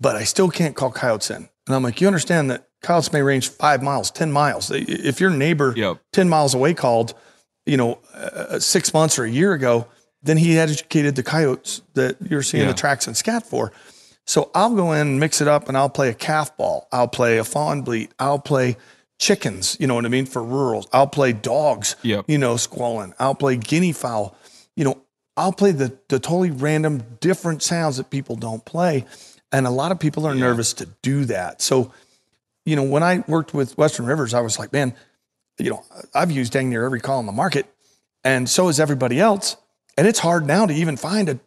but 0.00 0.16
I 0.16 0.24
still 0.24 0.48
can't 0.50 0.74
call 0.74 0.90
coyotes 0.90 1.30
in. 1.30 1.48
And 1.66 1.76
I'm 1.76 1.82
like, 1.82 2.00
you 2.00 2.06
understand 2.06 2.50
that 2.50 2.68
coyotes 2.82 3.12
may 3.12 3.22
range 3.22 3.48
five 3.48 3.82
miles, 3.82 4.10
10 4.10 4.32
miles. 4.32 4.70
If 4.70 5.20
your 5.20 5.30
neighbor 5.30 5.72
Yep. 5.76 5.98
10 6.12 6.28
miles 6.28 6.54
away 6.54 6.74
called, 6.74 7.14
you 7.66 7.76
know, 7.76 7.98
uh, 8.14 8.58
six 8.58 8.92
months 8.92 9.18
or 9.18 9.24
a 9.24 9.30
year 9.30 9.52
ago, 9.52 9.86
then 10.22 10.36
he 10.36 10.54
had 10.54 10.68
educated 10.70 11.14
the 11.16 11.22
coyotes 11.22 11.82
that 11.94 12.16
you're 12.28 12.42
seeing 12.42 12.64
Yeah. 12.64 12.68
the 12.70 12.78
tracks 12.78 13.06
and 13.06 13.16
scat 13.16 13.46
for. 13.46 13.72
So 14.26 14.50
I'll 14.54 14.74
go 14.74 14.92
in 14.92 15.00
and 15.00 15.20
mix 15.20 15.40
it 15.40 15.48
up 15.48 15.68
and 15.68 15.76
I'll 15.76 15.88
play 15.88 16.08
a 16.08 16.14
calf 16.14 16.56
bawl. 16.56 16.86
I'll 16.92 17.08
play 17.08 17.38
a 17.38 17.44
fawn 17.44 17.82
bleat. 17.82 18.12
I'll 18.18 18.38
play 18.38 18.76
chickens, 19.18 19.76
you 19.80 19.86
know 19.86 19.94
what 19.94 20.04
I 20.04 20.08
mean, 20.08 20.26
for 20.26 20.42
rurals. 20.42 20.86
I'll 20.92 21.06
play 21.06 21.32
dogs, 21.32 21.96
Yep. 22.02 22.24
you 22.28 22.38
know, 22.38 22.56
squalling. 22.56 23.14
I'll 23.18 23.34
play 23.34 23.56
guinea 23.56 23.92
fowl. 23.92 24.36
You 24.76 24.84
know, 24.84 24.98
I'll 25.36 25.52
play 25.52 25.70
the, 25.72 25.92
the 26.08 26.18
totally 26.18 26.50
random 26.50 27.02
different 27.20 27.62
sounds 27.62 27.96
that 27.96 28.10
people 28.10 28.36
don't 28.36 28.64
play. 28.64 29.04
And 29.52 29.66
a 29.66 29.70
lot 29.70 29.92
of 29.92 29.98
people 29.98 30.26
are 30.26 30.34
nervous 30.34 30.72
to 30.74 30.86
do 31.02 31.24
that. 31.26 31.60
So, 31.62 31.92
you 32.64 32.76
know, 32.76 32.82
when 32.82 33.02
I 33.02 33.24
worked 33.26 33.54
with 33.54 33.76
Western 33.76 34.06
Rivers, 34.06 34.34
I 34.34 34.40
was 34.40 34.58
like, 34.58 34.72
man, 34.72 34.94
you 35.58 35.70
know, 35.70 35.84
I've 36.14 36.30
used 36.30 36.52
dang 36.52 36.70
near 36.70 36.84
every 36.84 37.00
call 37.00 37.20
in 37.20 37.26
the 37.26 37.32
market, 37.32 37.66
and 38.24 38.48
so 38.48 38.68
is 38.68 38.80
everybody 38.80 39.20
else. 39.20 39.56
And 39.96 40.06
it's 40.06 40.20
hard 40.20 40.46
now 40.46 40.64
to 40.66 40.72
even 40.72 40.96
find 40.96 41.28
a, 41.28 41.40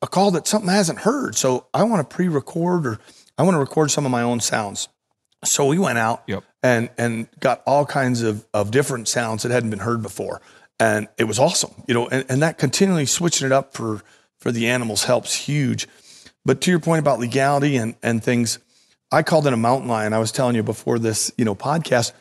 a 0.00 0.08
call 0.08 0.32
that 0.32 0.48
something 0.48 0.70
hasn't 0.70 1.00
heard. 1.00 1.36
So 1.36 1.66
I 1.72 1.84
want 1.84 2.08
to 2.08 2.14
pre-record 2.16 2.86
or 2.86 2.98
I 3.38 3.44
want 3.44 3.54
to 3.54 3.60
record 3.60 3.90
some 3.92 4.04
of 4.04 4.10
my 4.10 4.22
own 4.22 4.40
sounds. 4.40 4.88
So 5.44 5.66
we 5.66 5.78
went 5.78 5.98
out 5.98 6.22
Yep. 6.26 6.42
and 6.62 6.90
and 6.98 7.28
got 7.40 7.62
all 7.66 7.86
kinds 7.86 8.22
of, 8.22 8.44
of 8.52 8.70
different 8.70 9.08
sounds 9.08 9.42
that 9.42 9.52
hadn't 9.52 9.70
been 9.70 9.78
heard 9.80 10.02
before. 10.02 10.40
And 10.80 11.06
it 11.16 11.24
was 11.24 11.38
awesome, 11.38 11.84
you 11.86 11.94
know, 11.94 12.08
and, 12.08 12.24
and 12.28 12.42
that 12.42 12.58
continually 12.58 13.06
switching 13.06 13.46
it 13.46 13.52
up 13.52 13.72
for 13.74 14.02
for 14.40 14.50
the 14.50 14.68
animals 14.68 15.04
helps 15.04 15.34
huge. 15.34 15.86
But 16.44 16.60
to 16.62 16.70
your 16.70 16.80
point 16.80 16.98
about 16.98 17.20
legality 17.20 17.76
and 17.76 17.94
and 18.02 18.22
things, 18.22 18.58
I 19.12 19.22
called 19.22 19.46
in 19.46 19.52
a 19.52 19.58
mountain 19.58 19.88
lion. 19.88 20.14
I 20.14 20.18
was 20.18 20.32
telling 20.32 20.56
you 20.56 20.62
before 20.62 20.98
this, 20.98 21.30
you 21.36 21.44
know, 21.44 21.54
podcast, 21.54 22.12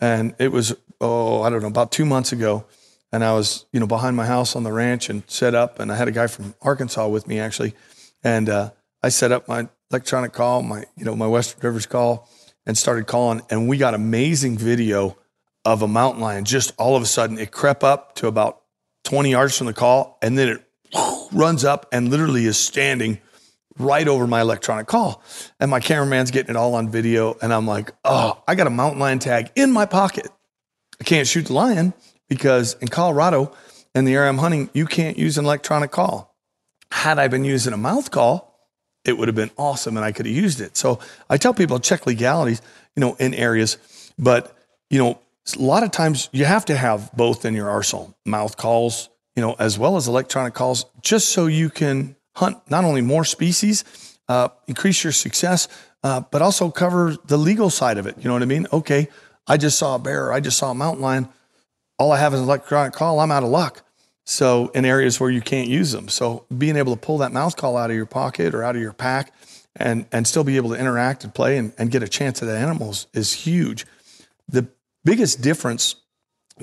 and 0.00 0.34
it 0.38 0.50
was 0.50 0.74
oh, 1.00 1.42
I 1.42 1.50
don't 1.50 1.62
know, 1.62 1.68
about 1.68 1.92
two 1.92 2.04
months 2.04 2.32
ago. 2.32 2.64
And 3.12 3.24
I 3.24 3.32
was, 3.32 3.66
you 3.72 3.80
know, 3.80 3.86
behind 3.86 4.16
my 4.16 4.26
house 4.26 4.54
on 4.54 4.64
the 4.64 4.72
ranch 4.72 5.08
and 5.08 5.22
set 5.26 5.54
up, 5.54 5.78
and 5.78 5.90
I 5.90 5.96
had 5.96 6.08
a 6.08 6.12
guy 6.12 6.26
from 6.26 6.54
Arkansas 6.60 7.08
with 7.08 7.26
me 7.26 7.38
actually, 7.38 7.74
and 8.22 8.48
uh, 8.48 8.70
I 9.02 9.08
set 9.08 9.32
up 9.32 9.48
my 9.48 9.68
electronic 9.90 10.32
call, 10.32 10.62
my 10.62 10.84
you 10.96 11.04
know 11.04 11.16
my 11.16 11.26
Western 11.26 11.60
Rivers 11.62 11.86
call, 11.86 12.28
and 12.66 12.76
started 12.76 13.06
calling, 13.06 13.42
and 13.50 13.68
we 13.68 13.78
got 13.78 13.94
amazing 13.94 14.58
video 14.58 15.16
of 15.64 15.82
a 15.82 15.88
mountain 15.88 16.20
lion. 16.20 16.44
Just 16.44 16.72
all 16.78 16.96
of 16.96 17.02
a 17.02 17.06
sudden, 17.06 17.38
it 17.38 17.50
crept 17.50 17.82
up 17.82 18.14
to 18.16 18.26
about 18.26 18.62
20 19.04 19.30
yards 19.30 19.56
from 19.56 19.66
the 19.66 19.74
call, 19.74 20.18
and 20.20 20.36
then 20.36 20.48
it 20.48 20.64
runs 21.32 21.64
up 21.64 21.86
and 21.92 22.10
literally 22.10 22.44
is 22.44 22.58
standing 22.58 23.18
right 23.78 24.06
over 24.06 24.26
my 24.26 24.40
electronic 24.40 24.86
call. 24.86 25.22
And 25.60 25.70
my 25.70 25.80
cameraman's 25.80 26.30
getting 26.30 26.50
it 26.50 26.56
all 26.56 26.74
on 26.74 26.88
video. 26.88 27.36
And 27.40 27.52
I'm 27.52 27.66
like, 27.66 27.92
oh, 28.04 28.42
I 28.46 28.54
got 28.54 28.66
a 28.66 28.70
mountain 28.70 29.00
lion 29.00 29.18
tag 29.18 29.50
in 29.54 29.72
my 29.72 29.86
pocket. 29.86 30.28
I 31.00 31.04
can't 31.04 31.28
shoot 31.28 31.46
the 31.46 31.52
lion 31.52 31.94
because 32.28 32.74
in 32.74 32.88
Colorado 32.88 33.52
and 33.94 34.06
the 34.06 34.14
area 34.14 34.28
I'm 34.28 34.38
hunting, 34.38 34.70
you 34.74 34.86
can't 34.86 35.18
use 35.18 35.38
an 35.38 35.44
electronic 35.44 35.90
call. 35.90 36.36
Had 36.90 37.18
I 37.18 37.28
been 37.28 37.44
using 37.44 37.72
a 37.72 37.76
mouth 37.76 38.10
call, 38.10 38.48
it 39.04 39.16
would 39.16 39.28
have 39.28 39.34
been 39.34 39.50
awesome 39.56 39.96
and 39.96 40.04
I 40.04 40.12
could 40.12 40.26
have 40.26 40.34
used 40.34 40.60
it. 40.60 40.76
So 40.76 40.98
I 41.30 41.36
tell 41.36 41.54
people 41.54 41.78
check 41.78 42.06
legalities, 42.06 42.60
you 42.96 43.00
know, 43.00 43.14
in 43.14 43.34
areas, 43.34 43.78
but 44.18 44.56
you 44.90 44.98
know, 44.98 45.18
a 45.56 45.62
lot 45.62 45.82
of 45.82 45.90
times 45.90 46.28
you 46.32 46.44
have 46.44 46.64
to 46.66 46.76
have 46.76 47.10
both 47.14 47.44
in 47.44 47.54
your 47.54 47.70
arsenal, 47.70 48.14
mouth 48.26 48.56
calls, 48.56 49.08
you 49.34 49.42
know, 49.42 49.54
as 49.58 49.78
well 49.78 49.96
as 49.96 50.08
electronic 50.08 50.54
calls, 50.54 50.84
just 51.00 51.30
so 51.30 51.46
you 51.46 51.70
can 51.70 52.16
hunt 52.38 52.58
not 52.70 52.84
only 52.84 53.02
more 53.02 53.24
species, 53.24 53.84
uh, 54.28 54.48
increase 54.66 55.02
your 55.04 55.12
success, 55.12 55.68
uh, 56.02 56.20
but 56.30 56.42
also 56.42 56.70
cover 56.70 57.16
the 57.26 57.36
legal 57.36 57.70
side 57.70 57.98
of 57.98 58.06
it. 58.06 58.16
You 58.18 58.24
know 58.24 58.32
what 58.32 58.42
I 58.42 58.46
mean? 58.46 58.66
Okay, 58.72 59.08
I 59.46 59.56
just 59.56 59.78
saw 59.78 59.96
a 59.96 59.98
bear, 59.98 60.32
I 60.32 60.40
just 60.40 60.58
saw 60.58 60.70
a 60.70 60.74
mountain 60.74 61.02
lion. 61.02 61.28
All 61.98 62.12
I 62.12 62.18
have 62.18 62.32
is 62.32 62.40
an 62.40 62.46
electronic 62.46 62.92
call. 62.92 63.18
I'm 63.18 63.32
out 63.32 63.42
of 63.42 63.48
luck. 63.48 63.82
So 64.24 64.68
in 64.74 64.84
areas 64.84 65.18
where 65.18 65.30
you 65.30 65.40
can't 65.40 65.68
use 65.68 65.90
them, 65.90 66.08
so 66.08 66.44
being 66.56 66.76
able 66.76 66.94
to 66.94 67.00
pull 67.00 67.18
that 67.18 67.32
mouth 67.32 67.56
call 67.56 67.76
out 67.76 67.90
of 67.90 67.96
your 67.96 68.06
pocket 68.06 68.54
or 68.54 68.62
out 68.62 68.76
of 68.76 68.82
your 68.82 68.92
pack, 68.92 69.32
and 69.74 70.06
and 70.12 70.26
still 70.26 70.44
be 70.44 70.56
able 70.56 70.70
to 70.70 70.76
interact 70.76 71.24
and 71.24 71.34
play 71.34 71.56
and, 71.56 71.72
and 71.78 71.90
get 71.90 72.02
a 72.02 72.08
chance 72.08 72.42
at 72.42 72.46
the 72.46 72.56
animals 72.56 73.06
is 73.14 73.32
huge. 73.32 73.86
The 74.48 74.68
biggest 75.04 75.40
difference 75.40 75.96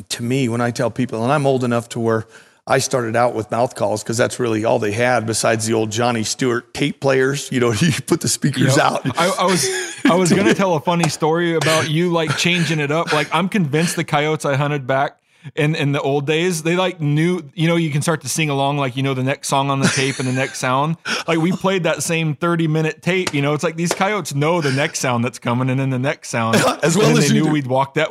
to 0.10 0.24
me 0.24 0.48
when 0.48 0.62
I 0.62 0.72
tell 0.72 0.92
people, 0.92 1.24
and 1.24 1.32
I'm 1.32 1.48
old 1.48 1.64
enough 1.64 1.90
to 1.90 2.00
where 2.00 2.28
I 2.68 2.80
started 2.80 3.16
out 3.16 3.36
with 3.36 3.52
mouth 3.52 3.76
calls 3.76 4.02
because 4.04 4.18
that's 4.18 4.40
really 4.40 4.66
all 4.66 4.80
they 4.80 4.92
had 4.92 5.28
besides 5.28 5.68
the 5.68 5.74
old 5.74 5.92
Johnny 5.92 6.24
Stewart 6.24 6.74
tape 6.74 7.00
players. 7.00 7.52
You 7.52 7.60
know, 7.60 7.72
you 7.80 7.92
put 8.08 8.22
the 8.22 8.28
speakers 8.28 8.76
Yep. 8.78 8.86
out. 8.86 9.02
I, 9.20 9.30
I 9.40 9.46
was 9.46 9.68
I 10.06 10.16
was 10.16 10.32
gonna 10.34 10.54
tell 10.56 10.74
a 10.76 10.80
funny 10.80 11.10
story 11.10 11.54
about 11.56 11.90
you 11.90 12.12
like 12.12 12.38
changing 12.38 12.80
it 12.80 12.92
up. 12.92 13.14
Like 13.14 13.28
I'm 13.34 13.50
convinced 13.50 13.96
the 13.96 14.04
coyotes 14.04 14.46
I 14.46 14.56
hunted 14.56 14.88
back 14.88 15.20
in 15.56 15.76
in 15.76 15.92
the 15.92 16.02
old 16.02 16.26
days, 16.26 16.64
they 16.64 16.76
like 16.76 17.00
knew 17.00 17.44
you 17.54 17.68
know 17.68 17.76
you 17.76 17.92
can 17.92 18.02
start 18.02 18.22
to 18.22 18.28
sing 18.30 18.50
along 18.50 18.78
like 18.80 18.98
you 18.98 19.04
know 19.04 19.14
the 19.14 19.22
next 19.22 19.48
song 19.48 19.70
on 19.70 19.80
the 19.80 19.88
tape 19.88 20.18
and 20.18 20.28
the 20.28 20.34
next 20.34 20.58
sound. 20.58 20.98
Like 21.28 21.38
we 21.38 21.52
played 21.52 21.84
that 21.84 22.02
same 22.02 22.36
30 22.36 22.68
minute 22.68 23.04
tape. 23.04 23.32
You 23.32 23.44
know, 23.44 23.54
it's 23.54 23.64
like 23.64 23.76
these 23.76 23.94
coyotes 23.94 24.34
know 24.34 24.60
the 24.62 24.72
next 24.72 25.02
sound 25.02 25.24
that's 25.24 25.38
coming 25.38 25.70
and 25.70 25.80
then 25.80 25.92
the 25.92 26.00
next 26.00 26.30
sound. 26.30 26.56
As 26.82 26.98
well 26.98 27.10
and 27.10 27.20
as 27.20 27.30
they 27.30 27.36
you 27.36 27.42
knew 27.42 27.46
do. 27.46 27.52
we'd 27.54 27.68
walk 27.68 27.94
that. 27.94 28.10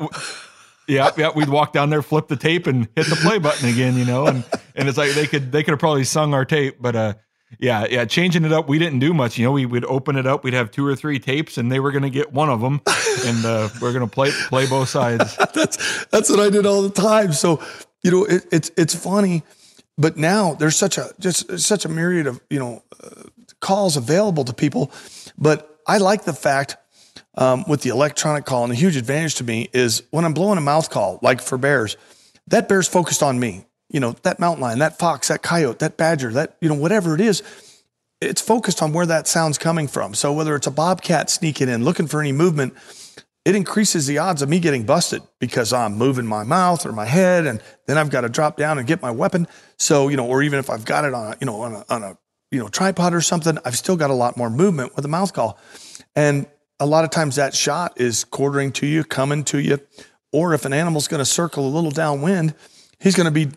Yeah, 0.87 1.11
yeah, 1.17 1.31
we'd 1.35 1.49
walk 1.49 1.73
down 1.73 1.91
there, 1.91 2.03
flip 2.03 2.29
the 2.29 2.37
tape, 2.37 2.67
and 2.67 2.89
hit 2.95 3.07
the 3.07 3.17
play 3.17 3.39
button 3.39 3.69
again, 3.69 3.97
you 3.97 4.05
know, 4.05 4.27
and 4.27 4.45
and 4.75 4.89
it's 4.89 4.99
like 4.99 5.13
they 5.13 5.27
could 5.27 5.51
they 5.51 5.63
could 5.63 5.73
have 5.73 5.79
probably 5.79 6.05
sung 6.05 6.35
our 6.35 6.45
tape, 6.45 6.77
but 6.81 6.95
uh, 6.95 7.15
yeah, 7.59 7.87
yeah, 7.89 8.05
changing 8.05 8.45
it 8.45 8.53
up, 8.53 8.69
we 8.69 8.79
didn't 8.79 8.99
do 8.99 9.15
much, 9.15 9.39
you 9.39 9.45
know. 9.45 9.53
We 9.53 9.67
would 9.67 9.85
open 9.85 10.17
it 10.17 10.27
up, 10.27 10.45
we'd 10.45 10.55
have 10.55 10.71
two 10.71 10.87
or 10.87 10.95
three 10.97 11.19
tapes, 11.19 11.59
and 11.59 11.71
they 11.71 11.81
were 11.81 11.93
gonna 11.93 12.11
get 12.11 12.33
one 12.33 12.49
of 12.49 12.61
them, 12.61 12.81
and 13.27 13.45
uh, 13.45 13.69
we're 13.81 13.93
gonna 13.93 14.07
play 14.07 14.31
play 14.49 14.67
both 14.67 14.89
sides. 14.89 15.37
that's 15.55 16.07
that's 16.07 16.31
what 16.31 16.41
I 16.41 16.51
did 16.51 16.67
all 16.67 16.83
the 16.83 16.91
time. 16.91 17.33
So, 17.33 17.63
you 18.03 18.11
know, 18.11 18.25
it, 18.25 18.47
it's 18.53 18.71
it's 18.77 18.95
funny, 18.95 19.43
but 19.97 20.17
now 20.17 20.55
there's 20.55 20.77
such 20.77 20.99
a 20.99 21.11
just 21.19 21.59
such 21.59 21.85
a 21.85 21.89
myriad 21.89 22.27
of 22.27 22.41
you 22.51 22.59
know 22.59 22.83
uh, 23.03 23.23
calls 23.61 23.97
available 23.97 24.45
to 24.45 24.53
people. 24.53 24.91
But 25.39 25.79
I 25.87 25.99
like 25.99 26.25
the 26.25 26.33
fact 26.33 26.77
um, 27.37 27.65
with 27.67 27.83
the 27.83 27.91
electronic 27.91 28.45
call, 28.45 28.65
and 28.65 28.73
a 28.73 28.77
huge 28.77 28.97
advantage 28.97 29.37
to 29.37 29.45
me 29.45 29.69
is 29.73 30.03
when 30.11 30.25
I'm 30.25 30.35
blowing 30.35 30.59
a 30.59 30.63
mouth 30.63 30.91
call, 30.91 31.19
like 31.23 31.41
for 31.41 31.59
bears, 31.59 31.97
that 32.49 32.69
bear's 32.69 32.89
focused 32.89 33.23
on 33.23 33.39
me. 33.39 33.67
You 33.91 34.01
know, 34.01 34.13
that 34.23 34.41
mountain 34.41 34.63
lion, 34.63 34.79
that 34.81 34.99
fox, 34.99 35.29
that 35.29 35.43
coyote, 35.43 35.79
that 35.79 35.97
badger, 35.97 36.33
that 36.33 36.57
you 36.61 36.69
know 36.69 36.75
whatever 36.75 37.15
it 37.15 37.21
is, 37.21 37.43
it's 38.21 38.41
focused 38.41 38.83
on 38.83 38.93
where 38.93 39.07
that 39.07 39.29
sound's 39.29 39.59
coming 39.59 39.89
from. 39.89 40.15
So 40.15 40.33
whether 40.33 40.55
it's 40.57 40.67
a 40.67 40.71
bobcat 40.71 41.31
sneaking 41.31 41.69
in, 41.69 41.85
looking 41.85 42.07
for 42.07 42.21
any 42.21 42.33
movement, 42.33 42.75
it 43.45 43.55
increases 43.55 44.07
the 44.07 44.19
odds 44.19 44.43
of 44.43 44.49
me 44.49 44.59
getting 44.59 44.85
busted 44.85 45.23
because 45.39 45.73
I'm 45.73 45.97
moving 45.97 46.27
my 46.27 46.45
mouth 46.45 46.87
or 46.87 46.93
my 46.93 47.05
head, 47.05 47.47
and 47.47 47.61
then 47.87 47.99
I've 47.99 48.11
got 48.11 48.23
to 48.23 48.29
drop 48.29 48.57
down 48.57 48.79
and 48.79 48.87
get 48.87 49.03
my 49.03 49.11
weapon. 49.11 49.47
So 49.79 50.09
you 50.09 50.17
know, 50.17 50.27
or 50.27 50.43
even 50.43 50.59
if 50.59 50.71
I've 50.71 50.85
got 50.85 51.05
it 51.05 51.15
on 51.15 51.33
a 51.33 51.37
you 51.41 51.47
know 51.47 51.61
on 51.61 51.75
a, 51.75 51.85
on 51.89 52.03
a 52.03 52.19
you 52.51 52.59
know 52.59 52.69
tripod 52.69 53.13
or 53.13 53.21
something, 53.21 53.59
I've 53.65 53.77
still 53.77 53.97
got 53.97 54.11
a 54.11 54.15
lot 54.15 54.37
more 54.37 54.51
movement 54.51 54.97
with 54.97 55.05
a 55.05 55.09
mouth 55.09 55.33
call, 55.33 55.59
and 56.17 56.47
a 56.85 56.87
lot 56.87 57.03
of 57.03 57.11
times 57.11 57.37
that 57.37 57.55
shot 57.55 57.99
is 57.99 58.25
quartering 58.25 58.71
to 58.73 58.87
you, 58.87 59.05
coming 59.05 59.43
to 59.45 59.59
you, 59.59 59.81
or 60.33 60.53
if 60.53 60.67
an 60.67 60.75
animal's 60.75 61.09
going 61.09 61.21
to 61.21 61.25
circle 61.25 61.67
a 61.67 61.73
little 61.73 61.91
downwind, 61.91 62.55
he's 63.01 63.15
going 63.15 63.25
to 63.25 63.31
be 63.31 63.49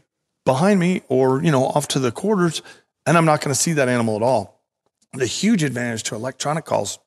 behind 0.46 0.80
me 0.80 1.02
or 1.10 1.44
you 1.44 1.52
know 1.52 1.66
off 1.66 1.90
to 1.90 2.00
the 2.00 2.12
quarters, 2.12 2.62
and 3.06 3.18
I'm 3.18 3.26
not 3.26 3.42
going 3.42 3.54
to 3.54 3.60
see 3.60 3.74
that 3.74 3.90
animal 3.90 4.16
at 4.16 4.22
all. 4.22 4.64
The 5.12 5.26
huge 5.26 5.62
advantage 5.62 6.04
to 6.04 6.16
electronic 6.16 6.64
calls 6.64 7.00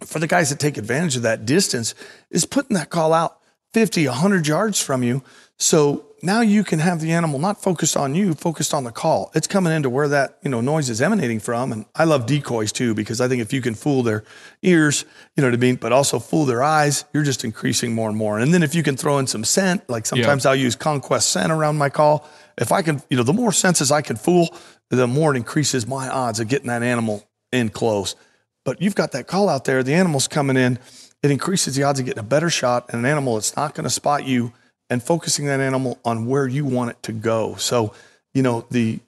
for 0.00 0.20
the 0.20 0.28
guys 0.28 0.50
that 0.50 0.60
take 0.60 0.78
advantage 0.78 1.16
of 1.16 1.22
that 1.22 1.44
distance 1.44 1.96
is 2.30 2.44
putting 2.44 2.76
that 2.76 2.90
call 2.90 3.12
out 3.12 3.38
50, 3.72 4.06
100 4.06 4.46
yards 4.46 4.80
from 4.80 5.02
you. 5.02 5.24
So 5.58 6.06
now 6.24 6.40
you 6.40 6.64
can 6.64 6.78
have 6.78 7.00
the 7.00 7.12
animal 7.12 7.38
not 7.38 7.62
focused 7.62 7.96
on 7.96 8.14
you, 8.14 8.34
focused 8.34 8.72
on 8.72 8.84
the 8.84 8.90
call. 8.90 9.30
It's 9.34 9.46
coming 9.46 9.72
into 9.72 9.90
where 9.90 10.08
that, 10.08 10.38
you 10.42 10.50
know, 10.50 10.60
noise 10.60 10.88
is 10.88 11.02
emanating 11.02 11.38
from. 11.40 11.72
And 11.72 11.84
I 11.94 12.04
love 12.04 12.26
decoys 12.26 12.72
too, 12.72 12.94
because 12.94 13.20
I 13.20 13.28
think 13.28 13.42
if 13.42 13.52
you 13.52 13.60
can 13.60 13.74
fool 13.74 14.02
their 14.02 14.24
ears, 14.62 15.04
you 15.36 15.42
know 15.42 15.48
what 15.48 15.54
I 15.54 15.58
mean, 15.58 15.76
but 15.76 15.92
also 15.92 16.18
fool 16.18 16.46
their 16.46 16.62
eyes, 16.62 17.04
you're 17.12 17.22
just 17.22 17.44
increasing 17.44 17.94
more 17.94 18.08
and 18.08 18.16
more. 18.16 18.38
And 18.38 18.52
then 18.52 18.62
if 18.62 18.74
you 18.74 18.82
can 18.82 18.96
throw 18.96 19.18
in 19.18 19.26
some 19.26 19.44
scent, 19.44 19.88
like 19.88 20.06
sometimes 20.06 20.46
I'll 20.46 20.56
use 20.56 20.74
conquest 20.74 21.30
scent 21.30 21.52
around 21.52 21.76
my 21.76 21.90
call. 21.90 22.28
If 22.56 22.72
I 22.72 22.82
can, 22.82 23.02
you 23.10 23.16
know, 23.16 23.22
the 23.22 23.32
more 23.32 23.52
senses 23.52 23.92
I 23.92 24.02
can 24.02 24.16
fool, 24.16 24.54
the 24.90 25.06
more 25.06 25.34
it 25.34 25.36
increases 25.36 25.86
my 25.86 26.08
odds 26.08 26.40
of 26.40 26.48
getting 26.48 26.68
that 26.68 26.82
animal 26.82 27.28
in 27.52 27.68
close. 27.68 28.16
But 28.64 28.80
you've 28.80 28.94
got 28.94 29.12
that 29.12 29.26
call 29.26 29.48
out 29.48 29.64
there, 29.64 29.82
the 29.82 29.94
animal's 29.94 30.28
coming 30.28 30.56
in, 30.56 30.78
it 31.22 31.30
increases 31.30 31.74
the 31.76 31.82
odds 31.82 32.00
of 32.00 32.06
getting 32.06 32.20
a 32.20 32.24
better 32.24 32.50
shot 32.50 32.86
and 32.88 32.98
an 33.00 33.06
animal 33.06 33.34
that's 33.34 33.56
not 33.56 33.74
going 33.74 33.84
to 33.84 33.90
spot 33.90 34.26
you 34.26 34.52
and 34.90 35.02
focusing 35.02 35.46
that 35.46 35.60
animal 35.60 35.98
on 36.04 36.26
where 36.26 36.46
you 36.46 36.64
want 36.64 36.90
it 36.90 37.02
to 37.04 37.12
go. 37.12 37.56
So, 37.56 37.94
you 38.32 38.42
know, 38.42 38.66
the 38.70 39.00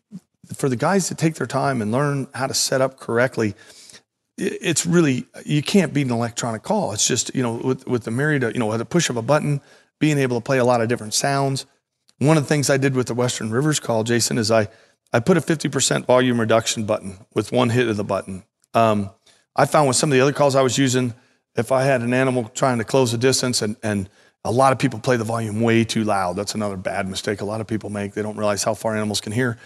for 0.54 0.68
the 0.68 0.76
guys 0.76 1.08
to 1.08 1.14
take 1.14 1.34
their 1.34 1.46
time 1.46 1.82
and 1.82 1.90
learn 1.90 2.28
how 2.34 2.46
to 2.46 2.54
set 2.54 2.80
up 2.80 2.98
correctly, 2.98 3.54
it's 4.38 4.86
really 4.86 5.26
you 5.44 5.62
can't 5.62 5.92
beat 5.92 6.06
an 6.06 6.12
electronic 6.12 6.62
call. 6.62 6.92
It's 6.92 7.06
just 7.06 7.34
you 7.34 7.42
know 7.42 7.54
with 7.54 7.86
with 7.86 8.04
the 8.04 8.10
myriad, 8.10 8.42
you 8.54 8.60
know, 8.60 8.72
at 8.72 8.78
the 8.78 8.84
push 8.84 9.10
of 9.10 9.16
a 9.16 9.22
button, 9.22 9.60
being 9.98 10.18
able 10.18 10.38
to 10.38 10.44
play 10.44 10.58
a 10.58 10.64
lot 10.64 10.80
of 10.80 10.88
different 10.88 11.14
sounds. 11.14 11.66
One 12.18 12.36
of 12.36 12.44
the 12.44 12.48
things 12.48 12.70
I 12.70 12.76
did 12.76 12.94
with 12.94 13.08
the 13.08 13.14
Western 13.14 13.50
Rivers 13.50 13.80
call, 13.80 14.04
Jason, 14.04 14.38
is 14.38 14.50
I 14.50 14.68
I 15.12 15.20
put 15.20 15.36
a 15.36 15.40
fifty 15.40 15.68
percent 15.68 16.06
volume 16.06 16.40
reduction 16.40 16.84
button 16.84 17.18
with 17.34 17.52
one 17.52 17.70
hit 17.70 17.88
of 17.88 17.96
the 17.96 18.04
button. 18.04 18.44
Um, 18.74 19.10
I 19.54 19.66
found 19.66 19.88
with 19.88 19.96
some 19.96 20.10
of 20.10 20.14
the 20.14 20.20
other 20.20 20.32
calls 20.32 20.54
I 20.54 20.62
was 20.62 20.76
using, 20.76 21.14
if 21.56 21.72
I 21.72 21.84
had 21.84 22.02
an 22.02 22.12
animal 22.12 22.44
trying 22.54 22.78
to 22.78 22.84
close 22.84 23.12
a 23.14 23.18
distance 23.18 23.62
and 23.62 23.76
and 23.82 24.08
a 24.46 24.50
lot 24.50 24.72
of 24.72 24.78
people 24.78 24.98
play 24.98 25.16
the 25.16 25.24
volume 25.24 25.60
way 25.60 25.84
too 25.84 26.04
loud. 26.04 26.36
That's 26.36 26.54
another 26.54 26.76
bad 26.76 27.08
mistake 27.08 27.40
a 27.40 27.44
lot 27.44 27.60
of 27.60 27.66
people 27.66 27.90
make. 27.90 28.14
They 28.14 28.22
don't 28.22 28.36
realize 28.36 28.62
how 28.64 28.74
far 28.74 28.94
animals 28.96 29.20
can 29.20 29.32
hear. 29.32 29.58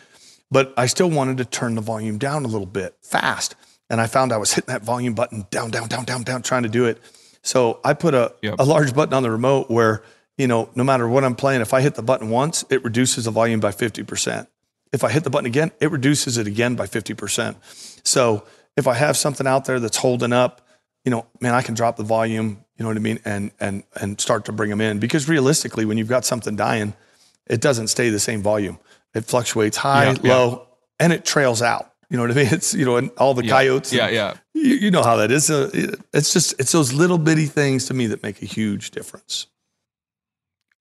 But 0.50 0.74
I 0.76 0.86
still 0.86 1.10
wanted 1.10 1.36
to 1.38 1.44
turn 1.44 1.74
the 1.76 1.80
volume 1.80 2.18
down 2.18 2.44
a 2.44 2.48
little 2.48 2.66
bit 2.66 2.96
fast. 3.02 3.54
And 3.88 4.00
I 4.00 4.06
found 4.06 4.32
I 4.32 4.36
was 4.36 4.52
hitting 4.54 4.72
that 4.72 4.82
volume 4.82 5.14
button 5.14 5.46
down, 5.50 5.70
down, 5.70 5.88
down, 5.88 6.04
down, 6.04 6.22
down, 6.22 6.42
trying 6.42 6.62
to 6.64 6.68
do 6.68 6.86
it. 6.86 6.98
So 7.42 7.80
I 7.84 7.94
put 7.94 8.14
a, 8.14 8.34
Yep. 8.42 8.56
a 8.58 8.64
large 8.64 8.94
button 8.94 9.14
on 9.14 9.22
the 9.22 9.30
remote 9.30 9.70
where, 9.70 10.02
you 10.38 10.46
know, 10.46 10.68
no 10.74 10.84
matter 10.84 11.08
what 11.08 11.24
I'm 11.24 11.34
playing, 11.36 11.60
if 11.60 11.72
I 11.74 11.80
hit 11.80 11.94
the 11.94 12.02
button 12.02 12.30
once, 12.30 12.64
it 12.70 12.82
reduces 12.84 13.24
the 13.24 13.30
volume 13.30 13.60
by 13.60 13.70
50%. 13.72 14.46
If 14.92 15.04
I 15.04 15.10
hit 15.10 15.24
the 15.24 15.30
button 15.30 15.46
again, 15.46 15.70
it 15.80 15.90
reduces 15.90 16.36
it 16.36 16.46
again 16.46 16.74
by 16.74 16.86
50%. 16.86 17.56
So 18.04 18.44
if 18.76 18.86
I 18.86 18.94
have 18.94 19.16
something 19.16 19.46
out 19.46 19.64
there 19.66 19.78
that's 19.80 19.96
holding 19.98 20.32
up, 20.32 20.66
you 21.04 21.10
know, 21.10 21.26
man, 21.40 21.54
I 21.54 21.62
can 21.62 21.74
drop 21.74 21.96
the 21.96 22.02
volume, 22.02 22.64
you 22.80 22.84
know 22.84 22.88
what 22.88 22.96
I 22.96 23.00
mean, 23.00 23.20
and 23.26 23.50
and 23.60 23.82
and 24.00 24.18
start 24.18 24.46
to 24.46 24.52
bring 24.52 24.70
them 24.70 24.80
in. 24.80 24.98
Because 25.00 25.28
realistically, 25.28 25.84
when 25.84 25.98
you've 25.98 26.08
got 26.08 26.24
something 26.24 26.56
dying, 26.56 26.94
it 27.46 27.60
doesn't 27.60 27.88
stay 27.88 28.08
the 28.08 28.18
same 28.18 28.40
volume. 28.40 28.78
It 29.14 29.26
fluctuates 29.26 29.76
high, 29.76 30.06
Yeah, 30.06 30.16
yeah. 30.22 30.34
low, 30.34 30.66
and 30.98 31.12
it 31.12 31.26
trails 31.26 31.60
out. 31.60 31.92
You 32.08 32.16
know 32.16 32.22
what 32.22 32.30
I 32.30 32.34
mean? 32.34 32.46
It's 32.52 32.72
you 32.72 32.86
know, 32.86 32.96
and 32.96 33.10
all 33.18 33.34
the 33.34 33.46
coyotes. 33.46 33.92
Yeah, 33.92 34.06
and- 34.06 34.14
yeah. 34.14 34.34
You, 34.54 34.74
you 34.76 34.90
know 34.90 35.02
how 35.02 35.16
that 35.16 35.30
is. 35.30 35.50
It's 35.50 36.32
just 36.32 36.58
it's 36.58 36.72
those 36.72 36.94
little 36.94 37.18
bitty 37.18 37.46
things 37.46 37.84
to 37.88 37.94
me 37.94 38.06
that 38.06 38.22
make 38.22 38.40
a 38.40 38.46
huge 38.46 38.92
difference. 38.92 39.46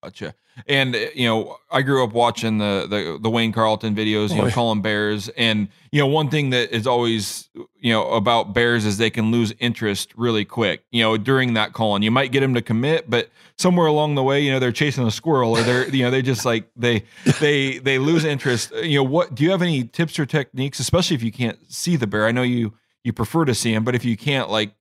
Gotcha. 0.02 0.34
And 0.68 0.96
uh, 0.96 1.00
you 1.16 1.28
know, 1.28 1.58
I 1.72 1.82
grew 1.82 2.04
up 2.04 2.14
watching 2.14 2.58
the 2.58 2.86
the, 2.90 3.20
the 3.22 3.30
Wayne 3.30 3.52
Carlton 3.52 3.96
videos, 3.96 4.30
you 4.34 4.42
Oh, 4.42 4.46
know, 4.46 4.52
calling 4.52 4.82
bears, 4.82 5.30
and 5.30 5.68
you 5.92 6.00
know, 6.00 6.08
one 6.08 6.30
thing 6.30 6.50
that 6.52 6.72
is 6.76 6.86
always 6.86 7.50
you 7.80 7.92
know 7.94 8.10
about 8.12 8.54
bears 8.54 8.86
is 8.86 8.98
they 8.98 9.10
can 9.10 9.32
lose 9.32 9.54
interest 9.60 10.12
really 10.16 10.46
quick. 10.46 10.84
You 10.92 11.04
know, 11.04 11.18
during 11.18 11.54
that 11.54 11.74
calling, 11.74 12.04
you 12.04 12.12
might 12.12 12.32
get 12.32 12.42
them 12.42 12.54
to 12.54 12.62
commit, 12.62 13.10
but 13.10 13.30
somewhere 13.58 13.88
along 13.88 14.16
the 14.16 14.24
way, 14.24 14.42
you 14.42 14.52
know, 14.52 14.60
they're 14.60 14.72
chasing 14.72 15.06
a 15.06 15.12
squirrel, 15.12 15.58
or 15.58 15.64
they're 15.64 15.90
you 15.90 16.04
know, 16.04 16.12
they 16.12 16.22
just 16.22 16.46
like 16.46 16.70
they 16.76 17.04
they 17.40 17.80
they 17.80 17.98
lose 18.00 18.26
interest. 18.26 18.72
You 18.76 19.00
know, 19.00 19.04
what 19.04 19.36
do 19.36 19.44
you 19.44 19.52
have 19.52 19.62
any 19.62 19.84
tips 19.86 20.20
or 20.20 20.26
techniques, 20.26 20.80
especially 20.80 21.16
if 21.16 21.24
you 21.24 21.32
can't 21.32 21.58
see 21.72 21.96
the 21.96 22.08
bear? 22.08 22.26
I 22.28 22.32
know 22.32 22.44
you 22.44 22.74
you 23.04 23.14
prefer 23.14 23.46
to 23.46 23.56
see 23.56 23.74
him, 23.74 23.84
but 23.84 23.96
if 23.96 24.04
you 24.06 24.18
can't, 24.18 24.50
like 24.50 24.74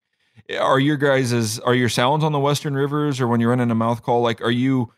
are 0.58 0.80
your 0.80 0.96
guys' 0.96 1.32
as 1.32 1.58
are 1.60 1.74
your 1.74 1.88
sounds 1.90 2.24
on 2.24 2.32
the 2.32 2.38
western 2.38 2.74
rivers 2.74 3.20
or 3.20 3.28
when 3.28 3.38
you're 3.38 3.50
running 3.50 3.70
a 3.70 3.74
mouth 3.74 4.02
call 4.02 4.22
like 4.22 4.40
are 4.40 4.50
you 4.50 4.90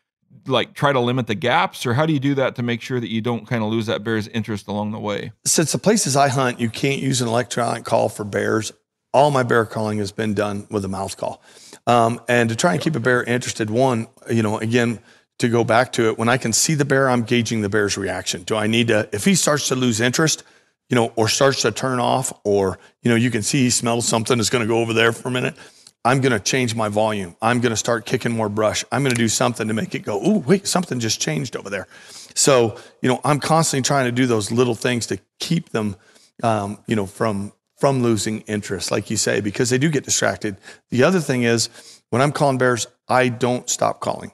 like 0.46 0.74
try 0.74 0.92
to 0.92 1.00
limit 1.00 1.26
the 1.26 1.34
gaps 1.34 1.84
or 1.86 1.94
how 1.94 2.06
do 2.06 2.12
you 2.12 2.20
do 2.20 2.34
that 2.34 2.56
to 2.56 2.62
make 2.62 2.80
sure 2.80 2.98
that 3.00 3.10
you 3.10 3.20
don't 3.20 3.46
kind 3.46 3.62
of 3.62 3.70
lose 3.70 3.86
that 3.86 4.02
bear's 4.02 4.28
interest 4.28 4.68
along 4.68 4.92
the 4.92 4.98
way 4.98 5.32
Since 5.44 5.72
the 5.72 5.78
places 5.78 6.16
I 6.16 6.28
hunt, 6.28 6.60
you 6.60 6.70
can't 6.70 7.00
use 7.00 7.20
an 7.20 7.28
electronic 7.28 7.84
call 7.84 8.08
for 8.08 8.24
bears. 8.24 8.72
All 9.12 9.30
my 9.30 9.42
bear 9.42 9.66
calling 9.66 9.98
has 9.98 10.12
been 10.12 10.34
done 10.34 10.66
with 10.70 10.84
a 10.84 10.88
mouth 10.88 11.16
call. 11.16 11.42
Um, 11.86 12.20
and 12.28 12.48
to 12.48 12.56
try 12.56 12.74
and 12.74 12.80
keep 12.80 12.94
a 12.94 13.00
bear 13.00 13.24
interested, 13.24 13.68
one, 13.68 14.06
you 14.30 14.42
know, 14.42 14.58
again, 14.58 15.00
to 15.40 15.48
go 15.48 15.64
back 15.64 15.92
to 15.94 16.08
it, 16.08 16.18
when 16.18 16.28
I 16.28 16.36
can 16.36 16.52
see 16.52 16.74
the 16.74 16.84
bear, 16.84 17.10
I'm 17.10 17.22
gauging 17.22 17.62
the 17.62 17.68
bear's 17.68 17.96
reaction. 17.96 18.42
Do 18.44 18.54
I 18.56 18.66
need 18.66 18.88
to, 18.88 19.08
if 19.12 19.24
he 19.24 19.34
starts 19.34 19.68
to 19.68 19.74
lose 19.74 20.00
interest, 20.00 20.44
you 20.88 20.94
know, 20.94 21.12
or 21.16 21.28
starts 21.28 21.62
to 21.62 21.72
turn 21.72 21.98
off, 21.98 22.32
or, 22.44 22.78
you 23.02 23.10
know, 23.10 23.16
you 23.16 23.30
can 23.30 23.42
see 23.42 23.62
he 23.62 23.70
smells 23.70 24.06
something 24.06 24.36
that's 24.36 24.50
going 24.50 24.62
to 24.62 24.68
go 24.68 24.78
over 24.78 24.92
there 24.92 25.12
for 25.12 25.28
a 25.28 25.30
minute, 25.30 25.56
I'm 26.04 26.20
going 26.20 26.32
to 26.32 26.40
change 26.40 26.74
my 26.74 26.88
volume. 26.88 27.36
I'm 27.42 27.60
going 27.60 27.70
to 27.70 27.76
start 27.76 28.06
kicking 28.06 28.32
more 28.32 28.48
brush. 28.48 28.84
I'm 28.90 29.02
going 29.02 29.14
to 29.14 29.18
do 29.20 29.28
something 29.28 29.68
to 29.68 29.74
make 29.74 29.94
it 29.94 30.00
go, 30.00 30.18
oh, 30.22 30.38
wait, 30.38 30.66
something 30.66 30.98
just 30.98 31.20
changed 31.20 31.56
over 31.56 31.68
there. 31.68 31.86
So, 32.34 32.76
you 33.02 33.08
know, 33.08 33.20
I'm 33.22 33.38
constantly 33.38 33.86
trying 33.86 34.06
to 34.06 34.12
do 34.12 34.26
those 34.26 34.50
little 34.50 34.74
things 34.74 35.06
to 35.08 35.18
keep 35.38 35.70
them, 35.70 35.96
um, 36.42 36.78
you 36.86 36.96
know, 36.96 37.06
from 37.06 37.52
from 37.76 38.02
losing 38.02 38.42
interest, 38.42 38.90
like 38.90 39.08
you 39.08 39.16
say, 39.16 39.40
because 39.40 39.70
they 39.70 39.78
do 39.78 39.88
get 39.88 40.04
distracted. 40.04 40.58
The 40.90 41.02
other 41.02 41.18
thing 41.18 41.44
is 41.44 41.70
when 42.10 42.20
I'm 42.20 42.30
calling 42.30 42.58
bears, 42.58 42.86
I 43.08 43.30
don't 43.30 43.70
stop 43.70 44.00
calling. 44.00 44.32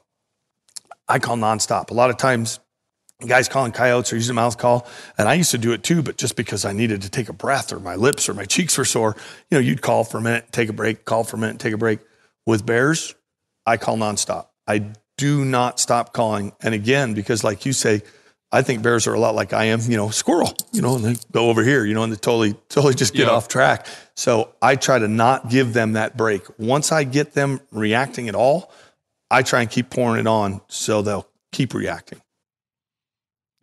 I 1.07 1.21
call 1.21 1.37
nonstop. 1.37 1.91
A 1.91 1.95
lot 1.95 2.11
of 2.11 2.17
times, 2.17 2.59
guys 3.25 3.49
calling 3.49 3.73
coyotes 3.73 4.13
or 4.13 4.17
using 4.17 4.33
a 4.33 4.35
mouth 4.35 4.59
call, 4.59 4.87
and 5.17 5.29
I 5.29 5.35
used 5.35 5.51
to 5.53 5.59
do 5.59 5.73
it 5.73 5.83
too, 5.83 6.03
but 6.03 6.19
just 6.19 6.37
because 6.37 6.65
I 6.65 6.73
needed 6.73 7.03
to 7.03 7.11
take 7.11 7.29
a 7.29 7.33
breath 7.33 7.73
or 7.73 7.81
my 7.81 7.95
lips 7.95 8.29
or 8.29 8.35
my 8.35 8.45
cheeks 8.45 8.77
were 8.77 8.85
sore, 8.85 9.17
you 9.51 9.57
know, 9.57 9.61
you'd 9.63 9.83
call 9.83 10.05
for 10.05 10.19
a 10.19 10.21
minute, 10.21 10.53
take 10.53 10.69
a 10.69 10.73
break, 10.73 11.05
call 11.05 11.25
for 11.25 11.37
a 11.37 11.41
minute, 11.41 11.59
take 11.59 11.73
a 11.73 11.79
break. 11.79 12.01
With 12.45 12.65
bears, 12.67 13.15
I 13.65 13.77
call 13.77 13.97
nonstop. 13.97 14.49
I 14.69 14.93
do 15.17 15.45
not 15.45 15.81
stop 15.81 16.13
calling. 16.13 16.53
And 16.63 16.75
again, 16.75 17.15
because 17.15 17.43
like 17.43 17.65
you 17.67 17.73
say, 17.73 18.03
I 18.53 18.63
think 18.63 18.83
bears 18.83 19.07
are 19.09 19.15
a 19.15 19.19
lot 19.19 19.35
like 19.35 19.53
I 19.53 19.65
am, 19.65 19.81
you 19.89 19.97
know, 19.97 20.11
squirrel, 20.11 20.55
you 20.73 20.81
know, 20.81 20.95
and 20.95 21.05
they 21.05 21.17
go 21.33 21.49
over 21.51 21.65
here, 21.65 21.85
you 21.85 21.95
know, 21.95 22.05
and 22.05 22.13
they 22.13 22.17
totally, 22.17 22.53
totally 22.69 22.95
just 22.95 23.15
get 23.15 23.27
Yeah. 23.27 23.33
off 23.33 23.49
track. 23.49 23.87
So 24.15 24.53
I 24.63 24.77
try 24.77 24.99
to 25.01 25.09
not 25.09 25.51
give 25.51 25.73
them 25.73 25.95
that 25.95 26.17
break. 26.17 26.43
Once 26.59 26.93
I 26.93 27.03
get 27.05 27.33
them 27.33 27.61
reacting 27.73 28.29
at 28.29 28.37
all, 28.37 28.71
I 29.31 29.43
try 29.43 29.63
and 29.63 29.71
keep 29.71 29.91
pouring 29.91 30.21
it 30.21 30.27
on 30.29 30.61
so 30.69 31.03
they'll 31.03 31.27
keep 31.51 31.75
reacting. 31.75 32.21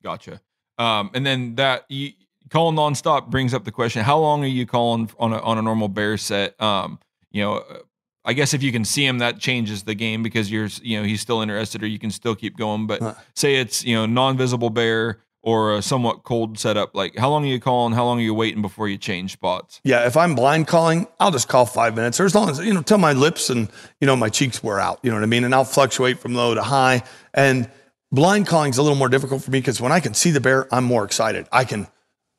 Gotcha 0.03 0.41
um 0.77 1.09
and 1.13 1.25
then 1.25 1.55
that 1.55 1.85
you 1.89 2.11
calling 2.49 2.75
nonstop 2.75 3.29
brings 3.29 3.53
up 3.53 3.63
the 3.63 3.71
question 3.71 4.03
how 4.03 4.17
long 4.17 4.43
are 4.43 4.47
you 4.47 4.65
calling 4.65 5.09
on 5.19 5.33
a 5.33 5.39
on 5.39 5.57
a 5.57 5.61
normal 5.61 5.87
bear 5.87 6.17
set 6.17 6.59
um 6.61 6.99
you 7.31 7.41
know 7.41 7.57
uh, 7.57 7.77
I 8.25 8.31
guess 8.31 8.53
if 8.53 8.63
you 8.63 8.71
can 8.71 8.85
see 8.85 9.05
him, 9.05 9.17
that 9.17 9.39
changes 9.39 9.83
the 9.83 9.95
game 9.95 10.23
because 10.23 10.49
you're, 10.49 10.69
you 10.81 10.97
know, 10.97 11.05
he's 11.05 11.19
still 11.19 11.41
interested, 11.41 11.83
or 11.83 11.87
you 11.87 11.99
can 11.99 12.09
still 12.09 12.35
keep 12.35 12.55
going. 12.55 12.87
But 12.87 13.01
Huh. 13.01 13.13
say 13.35 13.55
it's, 13.55 13.83
you 13.83 13.95
know, 13.95 14.05
non-visible 14.05 14.69
bear 14.69 15.19
or 15.41 15.75
a 15.75 15.81
somewhat 15.81 16.23
cold 16.23 16.57
setup. 16.57 16.95
Like, 16.95 17.17
how 17.17 17.29
long 17.29 17.43
are 17.43 17.49
you 17.49 17.59
calling? 17.59 17.93
How 17.93 18.05
long 18.05 18.19
are 18.19 18.23
you 18.23 18.33
waiting 18.33 18.61
before 18.61 18.87
you 18.87 18.97
change 18.97 19.33
spots? 19.33 19.81
Yeah, 19.83 20.07
if 20.07 20.15
I'm 20.15 20.35
blind 20.35 20.67
calling, 20.67 21.05
I'll 21.19 21.31
just 21.31 21.49
call 21.49 21.65
five 21.65 21.95
minutes 21.95 22.17
or 22.19 22.23
as 22.25 22.33
long 22.33 22.49
as, 22.49 22.59
you 22.59 22.73
know, 22.73 22.81
till 22.81 22.97
my 22.97 23.11
lips 23.11 23.49
and, 23.49 23.69
you 23.99 24.07
know, 24.07 24.15
my 24.15 24.29
cheeks 24.29 24.63
wear 24.63 24.79
out. 24.79 24.99
You 25.03 25.11
know 25.11 25.17
what 25.17 25.23
I 25.23 25.27
mean? 25.27 25.43
And 25.43 25.53
I'll 25.53 25.65
fluctuate 25.65 26.19
from 26.19 26.33
low 26.33 26.55
to 26.55 26.63
high. 26.63 27.03
And 27.33 27.69
blind 28.13 28.47
calling 28.47 28.69
is 28.69 28.78
a 28.78 28.82
little 28.84 28.97
more 28.97 29.10
difficult 29.10 29.43
for 29.43 29.52
me 29.52 29.60
because 29.60 29.82
when 29.82 29.91
I 29.91 29.99
can 29.99 30.13
see 30.13 30.32
the 30.32 30.39
bear, 30.39 30.73
I'm 30.73 30.86
more 30.86 31.04
excited. 31.04 31.47
I 31.52 31.65
can, 31.65 31.88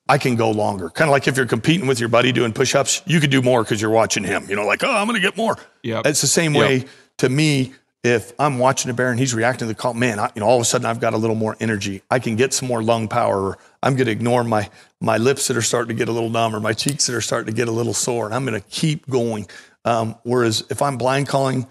I 0.09 0.17
can 0.19 0.37
go 0.37 0.51
longer. 0.51 0.89
Kind 0.89 1.09
of 1.09 1.13
like 1.13 1.29
if 1.29 1.37
you're 1.37 1.45
competing 1.47 1.87
with 1.87 2.01
your 2.01 2.09
buddy 2.09 2.33
doing 2.33 2.53
push 2.53 2.75
ups, 2.75 3.03
you 3.05 3.21
could 3.21 3.31
do 3.31 3.43
more 3.43 3.63
because 3.63 3.83
you're 3.83 3.91
watching 3.91 4.25
him. 4.25 4.47
You 4.49 4.57
know, 4.57 4.65
like, 4.65 4.83
oh, 4.85 4.91
I'm 4.91 5.07
going 5.07 5.21
to 5.21 5.27
get 5.27 5.37
more. 5.37 5.59
Yeah. 5.83 6.01
It's 6.05 6.21
the 6.23 6.27
same 6.27 6.55
Yep. 6.55 6.61
way 6.63 6.85
to 7.19 7.29
me. 7.29 7.75
If 8.05 8.35
I'm 8.39 8.59
watching 8.59 8.91
a 8.91 8.95
bear 8.95 9.11
and 9.11 9.19
he's 9.19 9.35
reacting 9.35 9.61
to 9.61 9.73
the 9.73 9.75
call, 9.75 9.95
man, 9.95 10.19
I, 10.19 10.31
you 10.35 10.41
know, 10.41 10.47
all 10.47 10.57
of 10.57 10.61
a 10.61 10.67
sudden 10.67 10.85
I've 10.85 11.01
got 11.01 11.15
a 11.15 11.17
little 11.17 11.35
more 11.37 11.57
energy. 11.59 12.03
I 12.11 12.19
can 12.19 12.37
get 12.37 12.53
some 12.53 12.69
more 12.69 12.83
lung 12.83 13.09
power. 13.09 13.41
Or 13.41 13.59
I'm 13.83 13.97
going 13.97 14.05
to 14.05 14.13
ignore 14.13 14.45
my 14.45 14.69
my 15.01 15.17
lips 15.17 15.49
that 15.49 15.57
are 15.57 15.63
starting 15.63 15.89
to 15.89 15.99
get 15.99 16.11
a 16.11 16.13
little 16.13 16.29
numb 16.29 16.55
or 16.55 16.61
my 16.61 16.75
cheeks 16.75 17.07
that 17.07 17.17
are 17.17 17.23
starting 17.23 17.47
to 17.47 17.57
get 17.57 17.67
a 17.67 17.71
little 17.73 17.95
sore, 17.95 18.27
and 18.27 18.35
I'm 18.35 18.45
going 18.45 18.61
to 18.61 18.69
keep 18.69 19.09
going. 19.09 19.49
Um, 19.87 20.17
whereas 20.23 20.65
if 20.69 20.83
I'm 20.83 20.99
blind 20.99 21.29
calling, 21.29 21.67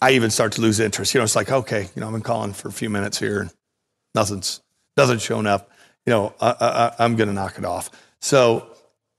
I 0.00 0.12
even 0.12 0.30
start 0.30 0.52
to 0.52 0.60
lose 0.60 0.80
interest. 0.80 1.14
You 1.14 1.20
know, 1.20 1.24
it's 1.24 1.36
like, 1.36 1.50
okay, 1.50 1.88
you 1.94 2.00
know, 2.00 2.06
I've 2.06 2.12
been 2.12 2.22
calling 2.22 2.52
for 2.52 2.68
a 2.68 2.72
few 2.72 2.90
minutes 2.90 3.18
here, 3.18 3.40
and 3.40 3.50
nothing's 4.14 4.60
nothing's 4.96 5.22
showing 5.22 5.46
up. 5.46 5.70
You 6.06 6.12
know, 6.12 6.34
I, 6.40 6.54
I, 6.60 7.04
I'm 7.04 7.16
going 7.16 7.28
to 7.28 7.34
knock 7.34 7.58
it 7.58 7.64
off. 7.64 7.90
So, 8.20 8.66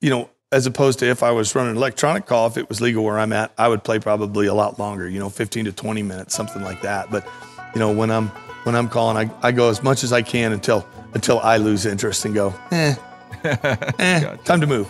you 0.02 0.10
know, 0.10 0.30
as 0.52 0.65
opposed 0.65 1.00
to 1.00 1.06
if 1.06 1.22
I 1.22 1.32
was 1.32 1.54
running 1.54 1.72
an 1.72 1.78
electronic 1.78 2.26
call, 2.26 2.48
if 2.48 2.58
it 2.58 2.68
was 2.68 2.82
legal 2.82 3.04
where 3.04 3.20
I'm 3.20 3.34
at, 3.34 3.52
I 3.58 3.68
would 3.68 3.84
play 3.84 4.00
probably 4.00 4.48
a 4.48 4.54
lot 4.54 4.80
longer. 4.80 5.08
You 5.08 5.20
know, 5.20 5.30
15 5.30 5.65
to 5.65 5.72
20 5.72 6.04
minutes, 6.04 6.36
something 6.36 6.63
like 6.63 6.82
that. 6.82 7.12
But, 7.12 7.28
you 7.74 7.80
know, 7.80 7.92
when 7.92 8.10
I'm 8.10 8.28
when 8.63 8.76
I'm 8.76 8.89
calling, 8.89 9.18
I, 9.18 9.48
I 9.48 9.52
go 9.52 9.70
as 9.70 9.84
much 9.84 10.04
as 10.04 10.12
I 10.12 10.22
can 10.22 10.52
until 10.52 10.88
until 11.13 11.39
I 11.39 11.58
lose 11.58 11.86
interest 11.86 12.26
and 12.26 12.34
go, 12.34 12.54
eh, 12.72 12.96
eh, 13.44 14.36
time 14.46 14.62
to 14.62 14.68
move. 14.68 14.89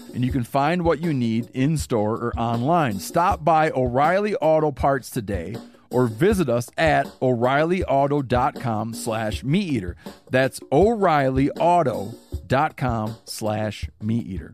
and 0.13 0.25
you 0.25 0.31
can 0.31 0.43
find 0.43 0.83
what 0.83 1.01
you 1.01 1.13
need 1.13 1.49
in 1.53 1.77
store 1.77 2.15
or 2.15 2.33
online. 2.37 2.99
Stop 2.99 3.43
by 3.43 3.71
O'Reilly 3.71 4.35
Auto 4.35 4.71
Parts 4.71 5.09
today 5.09 5.55
or 5.89 6.05
visit 6.07 6.49
us 6.49 6.69
at 6.77 7.07
o'reillyauto.com 7.21 8.93
slash 8.93 9.43
meat 9.43 9.73
eater 9.73 9.97
that's 10.29 10.61
o'reillyauto.com 10.71 13.15
slash 13.25 13.89
meat 14.01 14.25
eater 14.25 14.53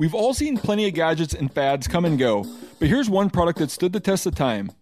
We've 0.00 0.14
all 0.14 0.32
seen 0.32 0.56
plenty 0.56 0.88
of 0.88 0.94
gadgets 0.94 1.34
and 1.34 1.52
fads 1.52 1.86
come 1.86 2.06
and 2.06 2.18
go, 2.18 2.46
but 2.78 2.88
here's 2.88 3.10
one 3.10 3.28
product 3.28 3.58
that 3.58 3.70
stood 3.70 3.92
the 3.92 4.00
test 4.00 4.26
of 4.26 4.34
time 4.34 4.72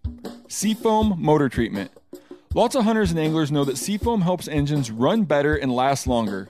Seafoam 0.46 1.14
Motor 1.18 1.48
Treatment. 1.48 1.90
Lots 2.54 2.74
of 2.74 2.84
hunters 2.84 3.10
and 3.10 3.18
anglers 3.18 3.52
know 3.52 3.64
that 3.64 3.78
Seafoam 3.78 4.22
helps 4.22 4.48
engines 4.48 4.90
run 4.90 5.24
better 5.24 5.56
and 5.56 5.74
last 5.74 6.06
longer. 6.06 6.48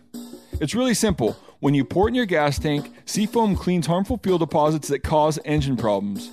It's 0.60 0.74
really 0.74 0.94
simple. 0.94 1.36
When 1.60 1.74
you 1.74 1.84
pour 1.84 2.06
it 2.06 2.10
in 2.10 2.14
your 2.14 2.26
gas 2.26 2.56
tank, 2.56 2.92
Seafoam 3.04 3.56
cleans 3.56 3.88
harmful 3.88 4.20
fuel 4.22 4.38
deposits 4.38 4.86
that 4.88 5.00
cause 5.00 5.40
engine 5.44 5.76
problems. 5.76 6.30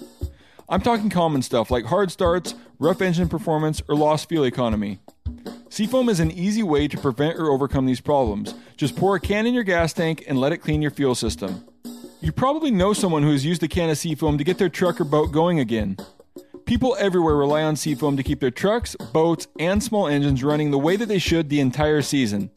I'm 0.70 0.82
talking 0.82 1.10
common 1.10 1.42
stuff 1.42 1.72
like 1.72 1.86
hard 1.86 2.12
starts, 2.12 2.54
rough 2.78 3.02
engine 3.02 3.28
performance, 3.28 3.82
or 3.88 3.96
lost 3.96 4.30
fuel 4.30 4.46
economy. 4.46 5.00
Seafoam 5.70 6.10
is 6.10 6.20
an 6.20 6.30
easy 6.30 6.62
way 6.62 6.88
to 6.88 6.98
prevent 6.98 7.40
or 7.40 7.50
overcome 7.50 7.88
these 7.88 8.02
problems. 8.02 8.54
Just 8.78 8.96
pour 8.96 9.16
a 9.16 9.20
can 9.20 9.48
in 9.48 9.56
your 9.56 9.64
gas 9.64 9.94
tank 9.94 10.24
and 10.28 10.40
let 10.40 10.52
it 10.52 10.60
clean 10.60 10.84
your 10.84 10.92
fuel 10.92 11.16
system. 11.16 11.66
You 12.22 12.32
probably 12.32 12.70
know 12.70 12.94
someone 12.94 13.24
who 13.24 13.32
has 13.32 13.44
used 13.44 13.64
a 13.64 13.68
can 13.68 13.90
of 13.90 13.98
Seafoam 13.98 14.38
to 14.38 14.44
get 14.44 14.60
their 14.60 14.70
truck 14.70 15.02
or 15.02 15.06
boat 15.06 15.32
going 15.32 15.60
again. 15.60 15.98
People 16.66 16.96
everywhere 17.00 17.36
rely 17.36 17.64
on 17.64 17.76
Seafoam 17.76 18.16
to 18.18 18.24
keep 18.24 18.40
their 18.40 18.52
trucks, 18.52 18.96
boats, 19.12 19.48
and 19.60 19.82
small 19.84 20.08
engines 20.08 20.44
running 20.44 20.70
the 20.70 20.78
way 20.78 20.96
that 20.96 21.08
they 21.08 21.20
should 21.20 21.50
the 21.50 21.60
entire 21.60 22.04
season. 22.04 22.52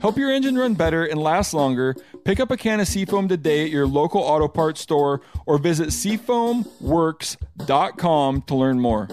Help 0.00 0.16
your 0.16 0.32
engine 0.32 0.56
run 0.56 0.74
better 0.74 1.04
and 1.04 1.20
last 1.20 1.52
longer. 1.54 1.94
Pick 2.24 2.40
up 2.40 2.50
a 2.50 2.56
can 2.56 2.80
of 2.80 2.88
Seafoam 2.88 3.28
today 3.28 3.64
at 3.64 3.70
your 3.70 3.86
local 3.86 4.20
auto 4.20 4.48
parts 4.48 4.80
store 4.80 5.20
or 5.46 5.58
visit 5.58 5.88
seafoamworks.com 5.88 8.42
to 8.42 8.54
learn 8.54 8.80
more. 8.80 9.08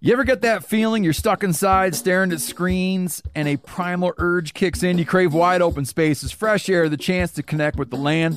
You 0.00 0.12
ever 0.12 0.24
get 0.24 0.42
that 0.42 0.64
feeling 0.64 1.02
you're 1.02 1.14
stuck 1.14 1.42
inside 1.42 1.94
staring 1.94 2.30
at 2.30 2.40
screens 2.40 3.22
and 3.34 3.48
a 3.48 3.56
primal 3.56 4.12
urge 4.18 4.52
kicks 4.52 4.82
in? 4.82 4.98
You 4.98 5.06
crave 5.06 5.32
wide 5.32 5.62
open 5.62 5.86
spaces, 5.86 6.30
fresh 6.30 6.68
air, 6.68 6.90
the 6.90 6.98
chance 6.98 7.32
to 7.32 7.42
connect 7.42 7.78
with 7.78 7.88
the 7.90 7.96
land? 7.96 8.36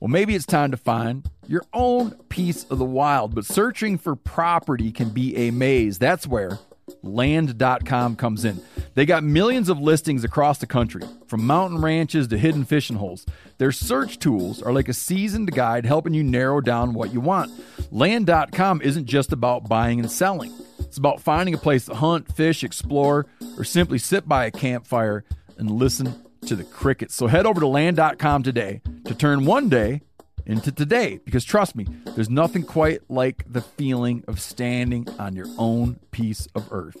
Well, 0.00 0.08
maybe 0.08 0.34
it's 0.34 0.44
time 0.44 0.70
to 0.70 0.76
find 0.76 1.26
your 1.46 1.64
own 1.72 2.10
piece 2.28 2.64
of 2.64 2.78
the 2.78 2.84
wild, 2.84 3.34
but 3.34 3.46
searching 3.46 3.96
for 3.96 4.16
property 4.16 4.92
can 4.92 5.08
be 5.08 5.34
a 5.34 5.50
maze. 5.50 5.98
That's 5.98 6.26
where 6.26 6.58
land.com 7.02 8.16
comes 8.16 8.44
in. 8.44 8.60
They 8.94 9.06
got 9.06 9.22
millions 9.22 9.68
of 9.68 9.80
listings 9.80 10.24
across 10.24 10.58
the 10.58 10.66
country, 10.66 11.02
from 11.26 11.46
mountain 11.46 11.80
ranches 11.80 12.28
to 12.28 12.38
hidden 12.38 12.64
fishing 12.64 12.96
holes. 12.96 13.26
Their 13.58 13.72
search 13.72 14.18
tools 14.18 14.62
are 14.62 14.72
like 14.72 14.88
a 14.88 14.94
seasoned 14.94 15.52
guide 15.52 15.86
helping 15.86 16.14
you 16.14 16.24
narrow 16.24 16.60
down 16.60 16.94
what 16.94 17.12
you 17.12 17.20
want. 17.20 17.50
Land.com 17.90 18.82
isn't 18.82 19.06
just 19.06 19.32
about 19.32 19.68
buying 19.68 20.00
and 20.00 20.10
selling. 20.10 20.52
It's 20.78 20.98
about 20.98 21.20
finding 21.20 21.54
a 21.54 21.58
place 21.58 21.86
to 21.86 21.94
hunt, 21.94 22.34
fish, 22.34 22.64
explore, 22.64 23.26
or 23.56 23.64
simply 23.64 23.98
sit 23.98 24.28
by 24.28 24.46
a 24.46 24.50
campfire 24.50 25.24
and 25.58 25.70
listen 25.70 26.14
to 26.46 26.56
the 26.56 26.64
crickets. 26.64 27.14
So 27.14 27.26
head 27.26 27.46
over 27.46 27.60
to 27.60 27.66
land.com 27.66 28.42
today 28.42 28.80
to 29.04 29.14
turn 29.14 29.44
one 29.44 29.68
day 29.68 30.02
into 30.48 30.72
today 30.72 31.20
because 31.24 31.44
trust 31.44 31.76
me, 31.76 31.86
there's 32.16 32.30
nothing 32.30 32.64
quite 32.64 33.08
like 33.08 33.44
the 33.46 33.60
feeling 33.60 34.24
of 34.26 34.40
standing 34.40 35.06
on 35.18 35.36
your 35.36 35.46
own 35.58 36.00
piece 36.10 36.48
of 36.54 36.72
earth. 36.72 36.96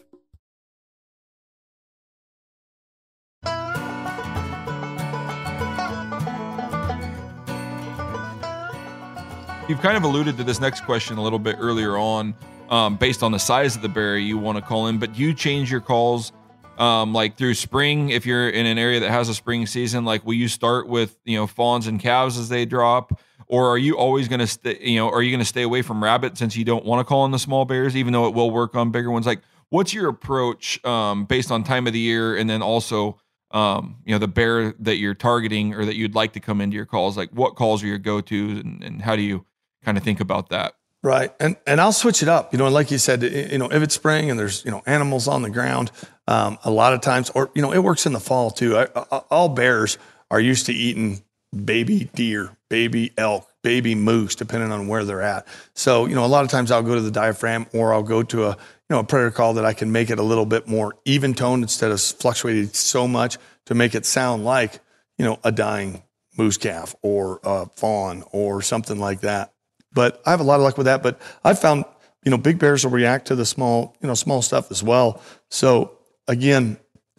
You've 9.68 9.82
kind 9.82 9.98
of 9.98 10.04
alluded 10.04 10.38
to 10.38 10.44
this 10.44 10.60
next 10.60 10.86
question 10.86 11.18
a 11.18 11.22
little 11.22 11.38
bit 11.38 11.56
earlier 11.58 11.98
on, 11.98 12.34
um, 12.70 12.96
based 12.96 13.22
on 13.22 13.32
the 13.32 13.38
size 13.38 13.76
of 13.76 13.82
the 13.82 13.88
berry 13.88 14.24
you 14.24 14.38
want 14.38 14.56
to 14.56 14.62
call 14.62 14.86
in, 14.86 14.98
but 14.98 15.18
you 15.18 15.34
change 15.34 15.70
your 15.70 15.82
calls 15.82 16.32
um, 16.78 17.12
like 17.12 17.36
through 17.36 17.52
spring 17.52 18.08
if 18.08 18.24
you're 18.24 18.48
in 18.48 18.64
an 18.64 18.78
area 18.78 19.00
that 19.00 19.10
has 19.10 19.28
a 19.28 19.34
spring 19.34 19.66
season. 19.66 20.06
Like, 20.06 20.24
will 20.24 20.34
you 20.34 20.48
start 20.48 20.88
with 20.88 21.18
you 21.24 21.36
know 21.36 21.46
fawns 21.46 21.86
and 21.86 22.00
calves 22.00 22.38
as 22.38 22.48
they 22.48 22.64
drop, 22.64 23.20
or 23.48 23.68
are 23.68 23.78
you 23.78 23.96
always 23.96 24.28
going 24.28 24.40
to 24.40 24.46
stay? 24.46 24.78
You 24.80 24.96
know, 24.96 25.10
are 25.10 25.22
you 25.22 25.30
going 25.30 25.40
to 25.40 25.46
stay 25.46 25.62
away 25.62 25.82
from 25.82 26.02
rabbit 26.02 26.38
since 26.38 26.56
you 26.56 26.64
don't 26.64 26.84
want 26.84 27.00
to 27.00 27.04
call 27.04 27.24
in 27.24 27.30
the 27.30 27.38
small 27.38 27.64
bears, 27.64 27.96
even 27.96 28.12
though 28.12 28.26
it 28.26 28.34
will 28.34 28.50
work 28.50 28.74
on 28.74 28.90
bigger 28.90 29.10
ones? 29.10 29.26
Like, 29.26 29.40
what's 29.70 29.92
your 29.92 30.08
approach 30.08 30.84
um, 30.84 31.24
based 31.24 31.50
on 31.50 31.64
time 31.64 31.86
of 31.86 31.92
the 31.92 31.98
year, 31.98 32.36
and 32.36 32.48
then 32.48 32.62
also 32.62 33.18
um, 33.50 33.96
you 34.04 34.12
know 34.12 34.18
the 34.18 34.28
bear 34.28 34.72
that 34.80 34.96
you're 34.96 35.14
targeting 35.14 35.74
or 35.74 35.84
that 35.84 35.96
you'd 35.96 36.14
like 36.14 36.34
to 36.34 36.40
come 36.40 36.60
into 36.60 36.76
your 36.76 36.86
calls? 36.86 37.16
Like, 37.16 37.30
what 37.30 37.56
calls 37.56 37.82
are 37.82 37.86
your 37.86 37.98
go 37.98 38.20
to, 38.20 38.60
and, 38.60 38.82
and 38.84 39.02
how 39.02 39.16
do 39.16 39.22
you 39.22 39.44
kind 39.84 39.98
of 39.98 40.04
think 40.04 40.20
about 40.20 40.50
that? 40.50 40.74
Right. 41.02 41.32
And 41.38 41.56
and 41.66 41.80
I'll 41.80 41.92
switch 41.92 42.22
it 42.22 42.28
up. 42.28 42.52
You 42.52 42.58
know, 42.58 42.68
like 42.68 42.90
you 42.90 42.98
said, 42.98 43.22
you 43.22 43.58
know, 43.58 43.70
if 43.70 43.82
it's 43.82 43.94
spring 43.94 44.30
and 44.30 44.38
there's, 44.38 44.64
you 44.64 44.70
know, 44.70 44.82
animals 44.84 45.28
on 45.28 45.42
the 45.42 45.50
ground, 45.50 45.92
um, 46.26 46.58
a 46.64 46.70
lot 46.70 46.92
of 46.92 47.00
times, 47.00 47.30
or, 47.30 47.50
you 47.54 47.62
know, 47.62 47.72
it 47.72 47.78
works 47.78 48.04
in 48.04 48.12
the 48.12 48.20
fall 48.20 48.50
too. 48.50 48.76
I, 48.76 48.88
I, 48.96 49.18
all 49.30 49.48
bears 49.48 49.96
are 50.30 50.40
used 50.40 50.66
to 50.66 50.72
eating 50.72 51.22
baby 51.64 52.10
deer, 52.14 52.56
baby 52.68 53.12
elk, 53.16 53.48
baby 53.62 53.94
moose, 53.94 54.34
depending 54.34 54.72
on 54.72 54.88
where 54.88 55.04
they're 55.04 55.22
at. 55.22 55.46
So, 55.74 56.06
you 56.06 56.14
know, 56.14 56.24
a 56.24 56.26
lot 56.26 56.44
of 56.44 56.50
times 56.50 56.70
I'll 56.70 56.82
go 56.82 56.94
to 56.94 57.00
the 57.00 57.10
diaphragm 57.10 57.66
or 57.72 57.92
I'll 57.92 58.02
go 58.02 58.22
to 58.22 58.46
a, 58.46 58.50
you 58.50 58.56
know, 58.90 59.00
a 59.00 59.04
predator 59.04 59.30
call 59.30 59.54
that 59.54 59.64
I 59.64 59.72
can 59.72 59.92
make 59.92 60.10
it 60.10 60.18
a 60.18 60.22
little 60.22 60.46
bit 60.46 60.68
more 60.68 60.94
even 61.04 61.34
toned 61.34 61.62
instead 61.62 61.90
of 61.90 62.00
fluctuating 62.00 62.68
so 62.68 63.08
much 63.08 63.38
to 63.66 63.74
make 63.74 63.94
it 63.94 64.06
sound 64.06 64.44
like, 64.44 64.80
you 65.16 65.24
know, 65.24 65.38
a 65.44 65.52
dying 65.52 66.02
moose 66.36 66.56
calf 66.56 66.94
or 67.02 67.40
a 67.42 67.66
fawn 67.76 68.24
or 68.32 68.62
something 68.62 68.98
like 68.98 69.20
that. 69.20 69.52
But 69.92 70.22
I 70.24 70.30
have 70.30 70.40
a 70.40 70.44
lot 70.44 70.56
of 70.56 70.62
luck 70.62 70.76
with 70.76 70.86
that. 70.86 71.02
But 71.02 71.20
I've 71.44 71.58
found, 71.58 71.84
you 72.24 72.30
know, 72.30 72.38
big 72.38 72.58
bears 72.58 72.84
will 72.84 72.92
react 72.92 73.26
to 73.28 73.34
the 73.34 73.44
small, 73.44 73.96
you 74.00 74.06
know, 74.06 74.14
small 74.14 74.42
stuff 74.42 74.70
as 74.70 74.82
well. 74.82 75.20
So 75.50 75.98
again, 76.26 76.78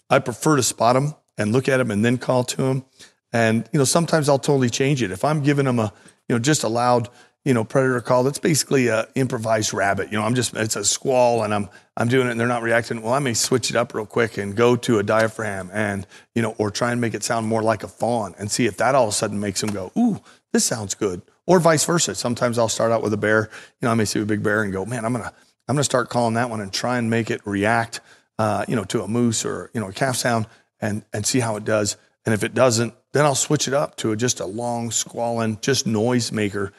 I 0.09 0.19
prefer 0.19 0.55
to 0.55 0.63
spot 0.63 0.95
them 0.95 1.15
and 1.37 1.51
look 1.51 1.67
at 1.67 1.77
them 1.77 1.91
and 1.91 2.03
then 2.03 2.17
call 2.17 2.43
to 2.45 2.57
them. 2.57 2.85
And, 3.31 3.67
you 3.71 3.79
know, 3.79 3.85
sometimes 3.85 4.29
I'll 4.29 4.39
totally 4.39 4.69
change 4.69 5.03
it. 5.03 5.11
If 5.11 5.23
I'm 5.23 5.41
giving 5.43 5.65
them 5.65 5.79
a, 5.79 5.93
you 6.27 6.35
know, 6.35 6.39
just 6.39 6.63
a 6.63 6.67
loud, 6.67 7.09
you 7.45 7.53
know, 7.53 7.63
predator 7.63 8.01
call, 8.01 8.23
that's 8.23 8.39
basically 8.39 8.87
a 8.87 9.07
improvised 9.15 9.73
rabbit. 9.73 10.11
You 10.11 10.17
know, 10.17 10.23
I'm 10.23 10.35
just, 10.35 10.55
it's 10.55 10.75
a 10.75 10.83
squall 10.83 11.43
and 11.43 11.53
I'm, 11.53 11.69
I'm 11.95 12.07
doing 12.07 12.27
it 12.27 12.31
and 12.31 12.39
they're 12.39 12.47
not 12.47 12.63
reacting. 12.63 13.01
Well, 13.01 13.13
I 13.13 13.19
may 13.19 13.33
switch 13.33 13.69
it 13.69 13.75
up 13.75 13.93
real 13.93 14.05
quick 14.05 14.37
and 14.37 14.55
go 14.55 14.75
to 14.77 14.99
a 14.99 15.03
diaphragm 15.03 15.69
and, 15.71 16.07
you 16.33 16.41
know, 16.41 16.55
or 16.57 16.71
try 16.71 16.91
and 16.91 16.99
make 16.99 17.13
it 17.13 17.23
sound 17.23 17.47
more 17.47 17.61
like 17.61 17.83
a 17.83 17.87
fawn 17.87 18.35
and 18.39 18.51
see 18.51 18.65
if 18.65 18.77
that 18.77 18.95
all 18.95 19.03
of 19.03 19.09
a 19.09 19.13
sudden 19.13 19.39
makes 19.39 19.61
them 19.61 19.71
go, 19.71 19.91
ooh, 19.97 20.19
this 20.51 20.65
sounds 20.65 20.95
good 20.95 21.21
or 21.49 21.59
vice 21.59 21.83
versa. 21.83 22.13
Sometimes 22.13 22.59
I'll 22.59 22.69
start 22.69 22.91
out 22.91 23.01
with 23.01 23.11
a 23.11 23.17
bear. 23.17 23.49
You 23.81 23.87
know, 23.87 23.91
I 23.91 23.95
may 23.95 24.05
see 24.05 24.21
a 24.21 24.25
big 24.25 24.43
bear 24.43 24.61
and 24.61 24.71
go, 24.71 24.85
man, 24.85 25.03
I'm 25.03 25.11
gonna 25.11 25.33
I'm 25.67 25.75
gonna 25.75 25.83
start 25.83 26.09
calling 26.09 26.35
that 26.35 26.49
one 26.49 26.61
and 26.61 26.71
try 26.71 26.97
and 26.99 27.09
make 27.09 27.31
it 27.31 27.41
react, 27.45 28.01
uh, 28.37 28.65
you 28.67 28.75
know, 28.75 28.83
to 28.85 29.01
a 29.03 29.07
moose 29.07 29.45
or 29.45 29.71
you 29.73 29.81
know 29.81 29.89
a 29.89 29.93
calf 29.93 30.15
sound 30.15 30.45
and 30.79 31.03
and 31.11 31.25
see 31.25 31.39
how 31.39 31.55
it 31.55 31.65
does. 31.65 31.97
And 32.23 32.35
if 32.35 32.43
it 32.43 32.53
doesn't, 32.53 32.93
then 33.13 33.25
I'll 33.25 33.35
switch 33.35 33.67
it 33.67 33.73
up 33.73 33.95
to 33.97 34.15
just 34.15 34.39
a 34.39 34.45
long 34.45 34.91
squalling, 34.91 35.59
just 35.61 35.87
noise 35.87 36.31
maker 36.31 36.71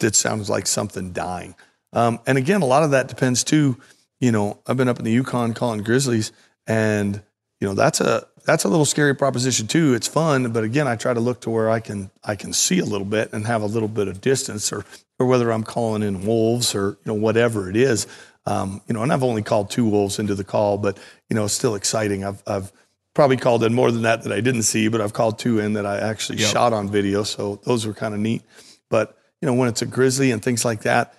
that 0.00 0.14
sounds 0.14 0.48
like 0.48 0.66
something 0.66 1.12
dying. 1.12 1.54
Um, 1.92 2.20
and 2.26 2.38
again, 2.38 2.62
a 2.62 2.66
lot 2.66 2.82
of 2.82 2.90
that 2.90 3.08
depends 3.08 3.42
too. 3.42 3.78
You 4.20 4.32
know, 4.32 4.58
I've 4.66 4.76
been 4.76 4.88
up 4.88 4.98
in 4.98 5.04
the 5.04 5.12
Yukon 5.12 5.54
calling 5.54 5.82
grizzlies, 5.82 6.32
and 6.66 7.22
you 7.60 7.68
know 7.68 7.74
that's 7.74 8.00
a 8.00 8.26
that's 8.44 8.64
a 8.64 8.68
little 8.68 8.84
scary 8.84 9.14
proposition 9.14 9.66
too. 9.66 9.94
It's 9.94 10.08
fun, 10.08 10.52
but 10.52 10.64
again, 10.64 10.86
I 10.86 10.96
try 10.96 11.12
to 11.12 11.20
look 11.20 11.40
to 11.42 11.50
where 11.50 11.68
I 11.68 11.80
can 11.80 12.10
I 12.24 12.36
can 12.36 12.52
see 12.52 12.78
a 12.78 12.84
little 12.84 13.06
bit 13.06 13.32
and 13.32 13.46
have 13.46 13.62
a 13.62 13.66
little 13.66 13.88
bit 13.88 14.08
of 14.08 14.20
distance, 14.20 14.72
or 14.72 14.84
or 15.18 15.26
whether 15.26 15.50
I'm 15.50 15.64
calling 15.64 16.02
in 16.02 16.26
wolves 16.26 16.74
or 16.74 16.98
you 17.04 17.12
know 17.12 17.14
whatever 17.14 17.68
it 17.68 17.76
is. 17.76 18.06
Um, 18.46 18.80
you 18.86 18.94
know, 18.94 19.02
and 19.02 19.12
I've 19.12 19.24
only 19.24 19.42
called 19.42 19.70
two 19.70 19.88
wolves 19.88 20.18
into 20.18 20.34
the 20.34 20.44
call, 20.44 20.78
but 20.78 20.98
you 21.28 21.34
know, 21.34 21.44
it's 21.44 21.54
still 21.54 21.74
exciting. 21.74 22.24
I've 22.24 22.42
I've 22.46 22.72
probably 23.16 23.36
called 23.38 23.64
in 23.64 23.74
more 23.74 23.90
than 23.90 24.02
that 24.02 24.22
that 24.22 24.32
I 24.32 24.40
didn't 24.40 24.62
see, 24.62 24.86
but 24.88 25.00
I've 25.00 25.14
called 25.14 25.38
two 25.38 25.58
in 25.58 25.72
that 25.72 25.86
I 25.86 25.98
actually 25.98 26.38
Yep. 26.38 26.52
shot 26.52 26.72
on 26.72 26.88
video, 26.88 27.24
so 27.24 27.58
those 27.64 27.86
were 27.86 27.94
kind 27.94 28.14
of 28.14 28.20
neat. 28.20 28.42
But 28.90 29.16
you 29.40 29.46
know, 29.46 29.54
when 29.54 29.68
it's 29.68 29.82
a 29.82 29.86
grizzly 29.86 30.30
and 30.30 30.42
things 30.42 30.64
like 30.64 30.82
that, 30.82 31.14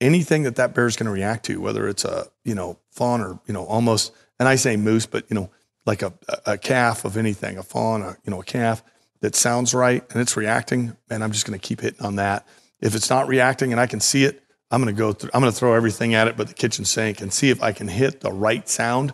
anything 0.00 0.44
that 0.44 0.56
that 0.56 0.74
bear 0.74 0.86
is 0.86 0.96
going 0.96 1.06
to 1.06 1.12
react 1.12 1.44
to, 1.46 1.60
whether 1.60 1.88
it's 1.88 2.04
a 2.04 2.28
you 2.44 2.54
know 2.54 2.78
fawn 2.90 3.20
or 3.20 3.40
you 3.46 3.52
know 3.52 3.64
almost, 3.66 4.12
and 4.38 4.48
I 4.48 4.54
say 4.54 4.76
moose, 4.76 5.06
but 5.06 5.24
you 5.28 5.34
know 5.34 5.50
like 5.84 6.02
a, 6.02 6.12
a 6.46 6.56
calf 6.56 7.04
of 7.04 7.16
anything, 7.16 7.58
a 7.58 7.62
fawn, 7.62 8.02
a, 8.02 8.16
you 8.24 8.30
know 8.30 8.40
a 8.40 8.44
calf 8.44 8.82
that 9.20 9.34
sounds 9.34 9.74
right 9.74 10.02
and 10.12 10.22
it's 10.22 10.36
reacting, 10.36 10.96
and 11.10 11.22
I'm 11.22 11.32
just 11.32 11.46
going 11.46 11.58
to 11.58 11.68
keep 11.68 11.80
hitting 11.80 12.06
on 12.06 12.16
that. 12.16 12.46
If 12.80 12.94
it's 12.94 13.10
not 13.10 13.28
reacting 13.28 13.72
and 13.72 13.80
I 13.80 13.86
can 13.86 14.00
see 14.00 14.24
it, 14.24 14.42
I'm 14.70 14.80
going 14.80 14.94
to 14.94 14.98
go 14.98 15.12
through. 15.12 15.30
I'm 15.34 15.40
going 15.40 15.52
to 15.52 15.58
throw 15.58 15.74
everything 15.74 16.14
at 16.14 16.28
it, 16.28 16.36
but 16.36 16.46
the 16.46 16.54
kitchen 16.54 16.84
sink, 16.84 17.20
and 17.20 17.32
see 17.32 17.50
if 17.50 17.60
I 17.60 17.72
can 17.72 17.88
hit 17.88 18.20
the 18.20 18.32
right 18.32 18.68
sound 18.68 19.12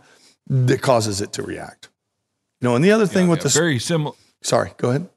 that 0.49 0.83
causes 0.83 1.21
it 1.21 1.33
to 1.33 1.43
react. 1.43 1.89
Know, 2.67 2.77
and 2.77 2.85
the 2.85 2.91
other 2.93 3.07
thing 3.07 3.25
Yeah, 3.25 3.31
with 3.31 3.39
yeah, 3.41 3.45
this, 3.45 3.55
very 3.57 3.79
similar. 3.79 4.15
sorry, 4.43 4.73
go 4.77 4.91
ahead. 4.91 5.09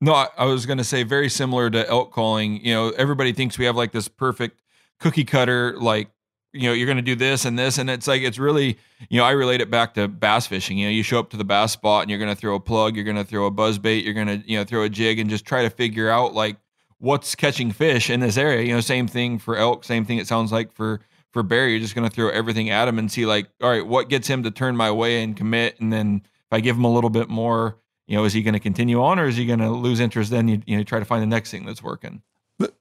No, 0.00 0.12
I, 0.12 0.28
I 0.36 0.44
was 0.44 0.66
going 0.66 0.78
to 0.78 0.84
say 0.84 1.02
very 1.02 1.28
similar 1.28 1.70
to 1.70 1.88
elk 1.88 2.12
calling. 2.12 2.64
You 2.64 2.74
know, 2.74 2.88
everybody 2.90 3.32
thinks 3.32 3.58
we 3.58 3.64
have 3.64 3.76
like 3.76 3.92
this 3.92 4.06
perfect 4.08 4.60
cookie 5.00 5.24
cutter, 5.24 5.74
like, 5.78 6.08
you 6.52 6.68
know, 6.68 6.72
you're 6.72 6.86
going 6.86 6.98
to 6.98 7.02
do 7.02 7.14
this 7.16 7.44
and 7.46 7.58
this. 7.58 7.78
And 7.78 7.88
it's 7.88 8.06
like, 8.06 8.22
it's 8.22 8.38
really, 8.38 8.78
you 9.08 9.18
know, 9.18 9.24
I 9.24 9.30
relate 9.32 9.60
it 9.60 9.70
back 9.70 9.94
to 9.94 10.06
bass 10.06 10.46
fishing. 10.46 10.76
You 10.78 10.86
know, 10.86 10.92
you 10.92 11.02
show 11.02 11.18
up 11.18 11.30
to 11.30 11.36
the 11.36 11.44
bass 11.44 11.72
spot 11.72 12.02
and 12.02 12.10
you're 12.10 12.18
going 12.18 12.30
to 12.34 12.36
throw 12.40 12.54
a 12.54 12.60
plug, 12.60 12.94
you're 12.96 13.04
going 13.04 13.16
to 13.16 13.24
throw 13.24 13.46
a 13.46 13.50
buzz 13.50 13.78
bait, 13.78 14.04
you're 14.04 14.14
going 14.14 14.26
to, 14.26 14.42
you 14.46 14.58
know, 14.58 14.64
throw 14.64 14.82
a 14.82 14.88
jig 14.88 15.18
and 15.18 15.30
just 15.30 15.46
try 15.46 15.62
to 15.62 15.70
figure 15.70 16.10
out 16.10 16.34
like 16.34 16.56
what's 16.98 17.34
catching 17.34 17.72
fish 17.72 18.10
in 18.10 18.20
this 18.20 18.36
area. 18.36 18.62
You 18.62 18.74
know, 18.74 18.80
same 18.80 19.08
thing 19.08 19.38
for 19.38 19.56
elk, 19.56 19.84
same 19.84 20.04
thing 20.04 20.18
it 20.18 20.26
sounds 20.28 20.52
like 20.52 20.72
for, 20.72 21.00
for 21.32 21.42
bear. 21.42 21.66
You're 21.68 21.80
just 21.80 21.94
going 21.94 22.08
to 22.08 22.14
throw 22.14 22.28
everything 22.28 22.68
at 22.70 22.86
him 22.88 22.98
and 22.98 23.10
see 23.10 23.24
like, 23.26 23.48
all 23.62 23.70
right, 23.70 23.86
what 23.86 24.08
gets 24.10 24.28
him 24.28 24.42
to 24.44 24.50
turn 24.50 24.76
my 24.76 24.90
way 24.90 25.22
and 25.22 25.36
commit. 25.36 25.80
And 25.80 25.92
then 25.92 26.22
I 26.54 26.60
give 26.60 26.76
him 26.76 26.84
a 26.84 26.92
little 26.92 27.10
bit 27.10 27.28
more, 27.28 27.76
you 28.06 28.16
know, 28.16 28.24
is 28.24 28.32
he 28.32 28.42
going 28.42 28.54
to 28.54 28.60
continue 28.60 29.02
on 29.02 29.18
or 29.18 29.26
is 29.26 29.36
he 29.36 29.44
going 29.44 29.58
to 29.58 29.70
lose 29.70 30.00
interest? 30.00 30.30
Then 30.30 30.48
you, 30.48 30.62
you 30.66 30.76
know, 30.76 30.82
try 30.82 30.98
to 30.98 31.04
find 31.04 31.22
the 31.22 31.26
next 31.26 31.50
thing 31.50 31.64
that's 31.66 31.82
working. 31.82 32.22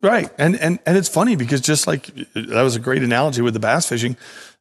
Right. 0.01 0.29
And 0.37 0.55
and 0.55 0.79
and 0.85 0.97
it's 0.97 1.09
funny 1.09 1.35
because 1.35 1.59
just 1.59 1.87
like 1.87 2.13
that 2.35 2.61
was 2.61 2.75
a 2.75 2.79
great 2.79 3.01
analogy 3.01 3.41
with 3.41 3.55
the 3.55 3.59
bass 3.59 3.89
fishing. 3.89 4.15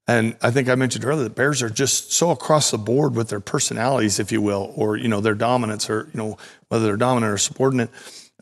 And 0.09 0.37
I 0.43 0.51
think 0.51 0.69
I 0.69 0.75
mentioned 0.75 1.05
earlier 1.05 1.25
that 1.25 1.37
bears 1.37 1.63
are 1.63 1.71
just 1.71 2.13
so 2.13 2.31
across 2.31 2.71
the 2.71 2.79
board 2.79 3.15
with 3.15 3.29
their 3.29 3.41
personalities, 3.41 4.19
if 4.19 4.33
you 4.33 4.41
will, 4.41 4.73
or 4.75 4.97
you 4.97 5.09
know, 5.09 5.21
their 5.21 5.35
dominance 5.35 5.89
or, 5.89 6.09
you 6.13 6.19
know, 6.19 6.39
whether 6.69 6.85
they're 6.85 6.97
dominant 6.97 7.33
or 7.33 7.39
subordinate. 7.39 7.91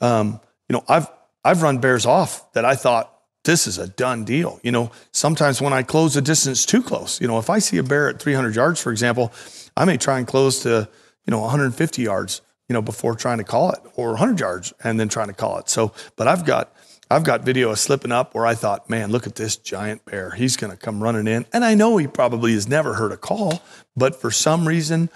Um, 0.01 0.41
you 0.69 0.75
know, 0.75 0.85
I've 0.89 1.09
I've 1.45 1.63
run 1.63 1.79
bears 1.79 2.07
off 2.07 2.53
that 2.53 2.65
I 2.65 2.77
thought 2.77 3.13
this 3.45 3.67
is 3.67 3.79
a 3.79 3.89
done 3.89 4.25
deal. 4.25 4.61
You 4.63 4.73
know, 4.73 4.91
sometimes 5.13 5.61
when 5.61 5.73
I 5.73 5.83
close 5.83 6.15
the 6.15 6.23
distance 6.23 6.65
too 6.65 6.83
close, 6.83 7.21
you 7.21 7.27
know, 7.27 7.39
if 7.39 7.51
I 7.51 7.59
see 7.59 7.79
a 7.79 7.83
bear 7.83 8.09
at 8.09 8.21
300 8.21 8.55
yards, 8.55 8.81
for 8.81 8.93
example, 8.93 9.33
I 9.81 9.87
may 9.87 9.97
try 9.97 10.19
and 10.19 10.27
close 10.27 10.63
to, 10.65 10.87
you 11.25 11.31
know, 11.31 11.41
150 11.41 12.03
yards, 12.03 12.43
you 12.69 12.75
know, 12.75 12.83
before 12.83 13.15
trying 13.15 13.39
to 13.39 13.45
call 13.45 13.71
it 13.71 13.81
or 13.97 14.11
100 14.11 14.39
yards 14.39 14.75
and 14.85 15.01
then 15.01 15.09
trying 15.09 15.29
to 15.29 15.33
call 15.33 15.57
it. 15.57 15.71
So, 15.71 15.95
but 16.17 16.29
I've 16.29 16.45
got, 16.45 16.77
I've 17.11 17.25
got 17.25 17.45
video 17.45 17.71
of 17.71 17.79
slipping 17.79 18.13
up 18.13 18.35
where 18.35 18.45
I 18.45 18.55
thought, 18.55 18.91
man, 18.91 19.11
look 19.11 19.27
at 19.27 19.37
this 19.37 19.57
giant 19.57 20.05
bear. 20.05 20.33
He's 20.33 20.59
going 20.59 20.71
to 20.71 20.77
come 20.77 21.03
running 21.03 21.27
in. 21.27 21.47
And 21.51 21.65
I 21.65 21.75
know 21.75 21.97
he 21.97 22.07
probably 22.07 22.53
has 22.53 22.69
never 22.69 22.93
heard 22.93 23.11
a 23.11 23.17
call, 23.17 23.63
but 23.97 24.21
for 24.21 24.31
some 24.31 24.69
reason 24.69 25.09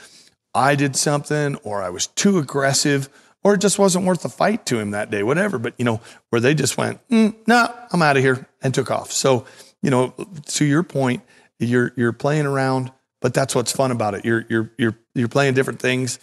I 0.55 0.77
did 0.77 0.97
something 0.97 1.57
or 1.57 1.83
I 1.83 1.91
was 1.91 2.07
too 2.07 2.39
aggressive 2.39 3.11
or 3.43 3.53
it 3.53 3.61
just 3.61 3.79
wasn't 3.79 4.07
worth 4.07 4.23
the 4.23 4.31
fight 4.31 4.65
to 4.67 4.79
him 4.79 4.93
that 4.93 5.11
day, 5.11 5.23
whatever. 5.23 5.59
But, 5.59 5.75
you 5.77 5.85
know, 5.85 6.01
where 6.31 6.41
they 6.41 6.55
just 6.55 6.79
went, 6.79 7.07
mm, 7.09 7.35
nah, 7.47 7.69
I'm 7.93 8.01
out 8.01 8.17
of 8.17 8.23
here 8.23 8.49
and 8.62 8.73
took 8.73 8.91
off. 8.91 9.12
So, 9.12 9.45
you 9.83 9.91
know, 9.91 10.15
to 10.47 10.65
your 10.65 10.85
point, 10.85 11.23
you're, 11.59 11.93
you're 11.97 12.15
playing 12.15 12.47
around, 12.47 12.93
but 13.25 13.33
that's 13.33 13.55
what's 13.55 13.72
fun 13.72 13.91
about 13.91 14.12
it. 14.12 14.22
You're, 14.22 14.45
you're, 14.51 14.70
you're, 14.77 14.99
you're 15.14 15.29
playing 15.29 15.55
different 15.55 15.81
things, 15.81 16.18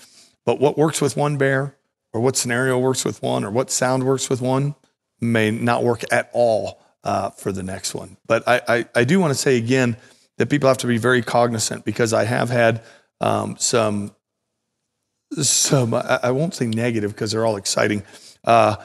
but 0.46 0.60
what 0.60 0.78
works 0.78 1.02
with 1.02 1.18
one 1.18 1.36
bear 1.36 1.76
or 2.14 2.22
what 2.22 2.38
scenario 2.38 2.78
works 2.78 3.04
with 3.04 3.24
one 3.24 3.44
or 3.44 3.50
what 3.50 3.72
sound 3.72 4.04
works 4.04 4.30
with 4.30 4.40
one 4.40 4.76
may 5.20 5.50
not 5.50 5.84
work 5.84 6.04
at 6.14 6.30
all 6.32 6.80
uh, 7.04 7.32
for 7.32 7.52
the 7.52 7.64
next 7.64 7.96
one. 7.96 8.18
But 8.28 8.48
I, 8.48 8.62
I, 8.68 8.86
I 8.94 9.04
do 9.04 9.20
want 9.20 9.34
to 9.34 9.40
say 9.40 9.58
again 9.58 9.98
that 10.38 10.52
people 10.52 10.68
have 10.68 10.78
to 10.78 10.88
be 10.88 11.00
very 11.00 11.24
cognizant 11.24 11.86
because 11.86 12.14
I 12.14 12.26
have 12.26 12.52
had 12.52 12.84
um, 13.20 13.56
some 13.58 14.16
some 15.32 15.96
I, 15.96 16.20
I 16.22 16.32
won't 16.32 16.54
say 16.54 16.68
negative 16.68 17.14
because 17.14 17.32
they're 17.32 17.48
all 17.48 17.56
exciting, 17.56 18.04
uh, 18.44 18.76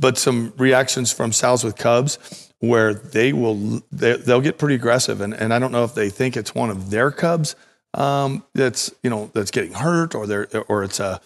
but 0.00 0.18
some 0.18 0.52
reactions 0.56 1.12
from 1.12 1.30
sows 1.30 1.62
with 1.62 1.76
cubs 1.76 2.45
where 2.60 2.94
they 2.94 3.32
will 3.32 3.82
they, 3.92 4.16
they'll 4.16 4.40
get 4.40 4.58
pretty 4.58 4.74
aggressive 4.74 5.20
and, 5.20 5.34
and 5.34 5.52
I 5.52 5.58
don't 5.58 5.72
know 5.72 5.84
if 5.84 5.94
they 5.94 6.10
think 6.10 6.36
it's 6.36 6.54
one 6.54 6.70
of 6.70 6.90
their 6.90 7.10
cubs 7.10 7.54
um, 7.94 8.44
that's 8.54 8.92
you 9.02 9.10
know 9.10 9.30
that's 9.34 9.50
getting 9.50 9.72
hurt 9.72 10.14
or 10.14 10.26
they're 10.26 10.48
or 10.68 10.84
it's 10.84 11.00
a 11.00 11.20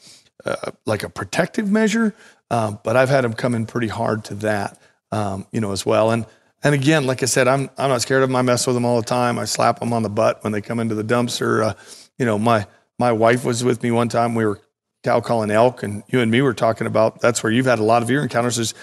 uh, 0.44 0.70
like 0.86 1.02
a 1.02 1.08
protective 1.08 1.70
measure. 1.70 2.14
Um, 2.50 2.78
but 2.82 2.96
I've 2.96 3.08
had 3.08 3.24
them 3.24 3.34
come 3.34 3.54
in 3.54 3.66
pretty 3.66 3.88
hard 3.88 4.24
to 4.26 4.34
that, 4.36 4.80
um, 5.12 5.46
you 5.52 5.60
know, 5.60 5.72
as 5.72 5.84
well. 5.84 6.10
And 6.10 6.26
and 6.62 6.74
again, 6.74 7.06
like 7.06 7.22
I 7.22 7.26
said, 7.26 7.48
I'm 7.48 7.70
I'm 7.76 7.90
not 7.90 8.02
scared 8.02 8.22
of 8.22 8.28
them. 8.28 8.36
I 8.36 8.42
mess 8.42 8.66
with 8.66 8.74
them 8.74 8.84
all 8.84 9.00
the 9.00 9.06
time. 9.06 9.38
I 9.38 9.44
slap 9.44 9.80
them 9.80 9.92
on 9.92 10.02
the 10.02 10.08
butt 10.08 10.42
when 10.42 10.52
they 10.52 10.60
come 10.60 10.80
into 10.80 10.94
the 10.94 11.04
dumpster. 11.04 11.64
Uh, 11.64 11.74
you 12.18 12.26
know, 12.26 12.38
my 12.38 12.66
my 12.98 13.12
wife 13.12 13.44
was 13.44 13.64
with 13.64 13.82
me 13.82 13.90
one 13.90 14.08
time. 14.08 14.34
We 14.34 14.44
were 14.44 14.60
cow 15.02 15.20
calling 15.20 15.50
elk, 15.50 15.82
and 15.82 16.02
you 16.08 16.20
and 16.20 16.30
me 16.30 16.42
were 16.42 16.54
talking 16.54 16.86
about. 16.86 17.20
That's 17.20 17.42
where 17.42 17.52
you've 17.52 17.66
had 17.66 17.78
a 17.78 17.84
lot 17.84 18.02
of 18.02 18.10
your 18.10 18.22
encounters. 18.22 18.58
Is 18.58 18.74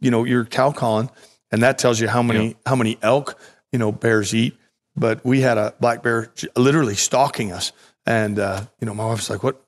you 0.00 0.10
know 0.10 0.24
you're 0.24 0.44
cow 0.44 0.72
calling, 0.72 1.10
and 1.56 1.62
that 1.62 1.78
tells 1.78 1.98
you 1.98 2.06
how 2.06 2.22
many 2.22 2.54
how 2.66 2.76
many 2.76 2.98
elk 3.00 3.38
you 3.72 3.78
know 3.78 3.90
bears 3.90 4.34
eat. 4.34 4.56
But 4.94 5.24
we 5.24 5.40
had 5.40 5.56
a 5.58 5.74
black 5.80 6.02
bear 6.02 6.30
literally 6.54 6.94
stalking 6.94 7.50
us, 7.50 7.72
and 8.04 8.38
uh, 8.38 8.66
you 8.78 8.86
know 8.86 8.92
my 8.92 9.06
wife's 9.06 9.30
like, 9.30 9.42
"What 9.42 9.62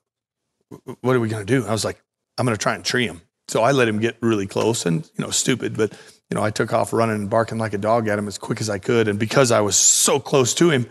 what 1.01 1.15
are 1.15 1.19
we 1.19 1.29
going 1.29 1.45
to 1.45 1.59
do? 1.59 1.65
I 1.65 1.71
was 1.71 1.83
like, 1.83 2.01
I'm 2.37 2.45
going 2.45 2.55
to 2.55 2.61
try 2.61 2.75
and 2.75 2.83
tree 2.85 3.07
him. 3.07 3.21
So 3.47 3.63
I 3.63 3.71
let 3.71 3.87
him 3.87 3.99
get 3.99 4.17
really 4.21 4.45
close 4.45 4.85
and, 4.85 5.09
you 5.17 5.25
know, 5.25 5.31
stupid, 5.31 5.75
but, 5.75 5.91
you 6.29 6.35
know, 6.35 6.43
I 6.43 6.51
took 6.51 6.71
off 6.71 6.93
running 6.93 7.15
and 7.15 7.29
barking 7.29 7.57
like 7.57 7.73
a 7.73 7.79
dog 7.79 8.07
at 8.07 8.19
him 8.19 8.27
as 8.27 8.37
quick 8.37 8.61
as 8.61 8.69
I 8.69 8.77
could. 8.77 9.07
And 9.07 9.17
because 9.17 9.51
I 9.51 9.61
was 9.61 9.75
so 9.75 10.19
close 10.19 10.53
to 10.55 10.69
him, 10.69 10.85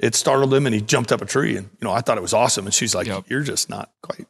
it 0.00 0.16
startled 0.16 0.52
him 0.52 0.66
and 0.66 0.74
he 0.74 0.80
jumped 0.80 1.12
up 1.12 1.22
a 1.22 1.26
tree. 1.26 1.56
And, 1.56 1.68
you 1.80 1.86
know, 1.86 1.92
I 1.92 2.00
thought 2.00 2.18
it 2.18 2.22
was 2.22 2.34
awesome. 2.34 2.66
And 2.66 2.74
she's 2.74 2.94
like, 2.94 3.06
Yep. 3.06 3.26
You're 3.28 3.42
just 3.42 3.70
not 3.70 3.92
quite 4.02 4.26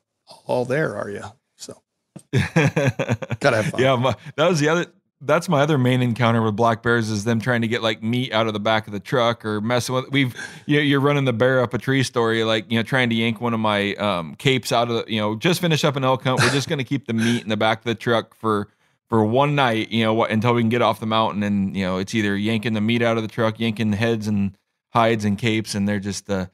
all 0.47 0.67
there, 0.67 0.97
are 0.97 1.09
you? 1.09 1.23
So 1.57 1.81
gotta 2.33 3.63
have 3.63 3.67
fun. 3.67 3.81
yeah, 3.81 3.97
my, 3.97 4.15
that 4.37 4.49
was 4.49 4.61
the 4.61 4.69
other. 4.69 4.87
That's 5.23 5.51
my 5.51 5.61
other 5.61 5.77
main 5.77 6.01
encounter 6.01 6.41
with 6.41 6.57
black 6.57 6.83
bears 6.83 7.11
is 7.11 7.25
them 7.25 7.41
trying 7.41 7.61
to 7.61 7.69
get 7.69 7.83
like 7.83 8.03
meat 8.03 8.33
out 8.33 8.47
of 8.47 8.55
the 8.55 8.61
back 8.61 8.87
of 8.87 8.95
the 8.95 9.01
truck 9.01 9.45
or 9.45 9.61
messing 9.61 9.95
with. 9.95 10.11
We've 10.11 10.35
you 10.65 10.77
know, 10.77 10.83
you're 10.83 11.01
running 11.01 11.27
the 11.27 11.35
bear 11.35 11.61
up 11.61 11.75
a 11.75 11.79
tree 11.79 12.03
story, 12.03 12.43
like 12.43 12.71
you 12.71 12.79
know 12.79 12.83
trying 12.83 13.11
to 13.11 13.15
yank 13.15 13.39
one 13.39 13.53
of 13.53 13.61
my 13.61 13.95
um, 13.97 14.35
capes 14.37 14.73
out 14.73 14.89
of 14.91 14.95
the. 15.07 15.13
You 15.13 15.21
know, 15.21 15.37
just 15.37 15.61
finish 15.61 15.85
up 15.85 15.97
an 15.97 16.05
elk 16.05 16.25
hunt. 16.25 16.41
We're 16.41 16.51
just 16.51 16.69
going 16.69 16.79
to 16.79 16.85
keep 16.85 17.07
the 17.07 17.13
meat 17.13 17.43
in 17.43 17.51
the 17.51 17.57
back 17.59 17.81
of 17.81 17.85
the 17.85 17.95
truck 17.95 18.35
for 18.35 18.69
for 19.11 19.23
one 19.23 19.55
night. 19.55 19.91
You 19.91 20.05
know, 20.05 20.15
what 20.15 20.31
until 20.31 20.55
we 20.55 20.63
can 20.63 20.71
get 20.71 20.81
off 20.81 21.01
the 21.01 21.07
mountain, 21.07 21.43
and 21.43 21.77
you 21.77 21.85
know 21.85 21.99
it's 21.99 22.15
either 22.15 22.35
yanking 22.35 22.73
the 22.73 22.81
meat 22.81 23.03
out 23.03 23.19
of 23.19 23.23
the 23.23 23.29
truck, 23.29 23.61
yanking 23.61 23.91
the 23.91 23.99
heads 23.99 24.27
and 24.27 24.57
hides 24.89 25.27
and 25.27 25.37
capes, 25.37 25.75
and 25.75 25.87
they're 25.87 26.01
just 26.01 26.31
uh 26.31 26.47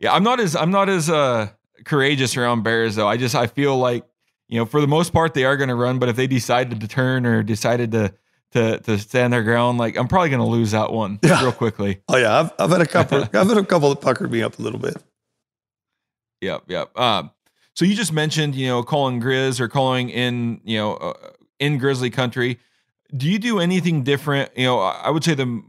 yeah. 0.00 0.14
I'm 0.14 0.22
not 0.22 0.40
as 0.40 0.56
I'm 0.56 0.70
not 0.70 0.88
as 0.88 1.10
uh 1.10 1.50
courageous 1.84 2.38
around 2.38 2.62
bears 2.62 2.96
though. 2.96 3.08
I 3.08 3.18
just 3.18 3.34
I 3.34 3.48
feel 3.48 3.76
like 3.76 4.04
you 4.48 4.58
know, 4.58 4.66
for 4.66 4.80
the 4.80 4.86
most 4.88 5.12
part, 5.12 5.34
they 5.34 5.44
are 5.44 5.56
going 5.56 5.68
to 5.68 5.74
run. 5.74 5.98
But 5.98 6.08
if 6.08 6.16
they 6.16 6.26
decided 6.26 6.80
to 6.80 6.88
turn 6.88 7.24
or 7.26 7.42
decided 7.42 7.92
to 7.92 8.12
to 8.52 8.78
to 8.80 8.98
stand 8.98 9.32
their 9.32 9.42
ground, 9.42 9.78
like 9.78 9.96
I'm 9.96 10.06
probably 10.08 10.28
going 10.30 10.40
to 10.40 10.46
lose 10.46 10.70
that 10.72 10.92
one 10.92 11.18
Yeah. 11.22 11.42
real 11.42 11.52
quickly. 11.52 12.00
Oh 12.08 12.16
yeah. 12.16 12.40
I've, 12.40 12.52
I've 12.58 12.70
had 12.70 12.80
a 12.80 12.86
couple, 12.86 13.22
I've 13.32 13.48
had 13.48 13.56
a 13.58 13.64
couple 13.64 13.88
that 13.90 14.00
puckered 14.00 14.30
me 14.30 14.42
up 14.42 14.58
a 14.58 14.62
little 14.62 14.78
bit. 14.78 14.96
Yep, 16.40 16.64
yep. 16.68 16.98
Um, 16.98 17.30
so 17.74 17.84
you 17.84 17.94
just 17.94 18.12
mentioned, 18.12 18.54
you 18.54 18.66
know, 18.68 18.82
calling 18.82 19.20
grizz 19.20 19.60
or 19.60 19.68
calling 19.68 20.10
in, 20.10 20.60
you 20.64 20.78
know, 20.78 20.94
uh, 20.94 21.14
in 21.58 21.78
grizzly 21.78 22.10
country. 22.10 22.58
Do 23.16 23.28
you 23.28 23.38
do 23.38 23.58
anything 23.60 24.02
different? 24.02 24.50
You 24.56 24.64
know, 24.66 24.78
I 24.80 25.10
would 25.10 25.24
say 25.24 25.34
the, 25.34 25.62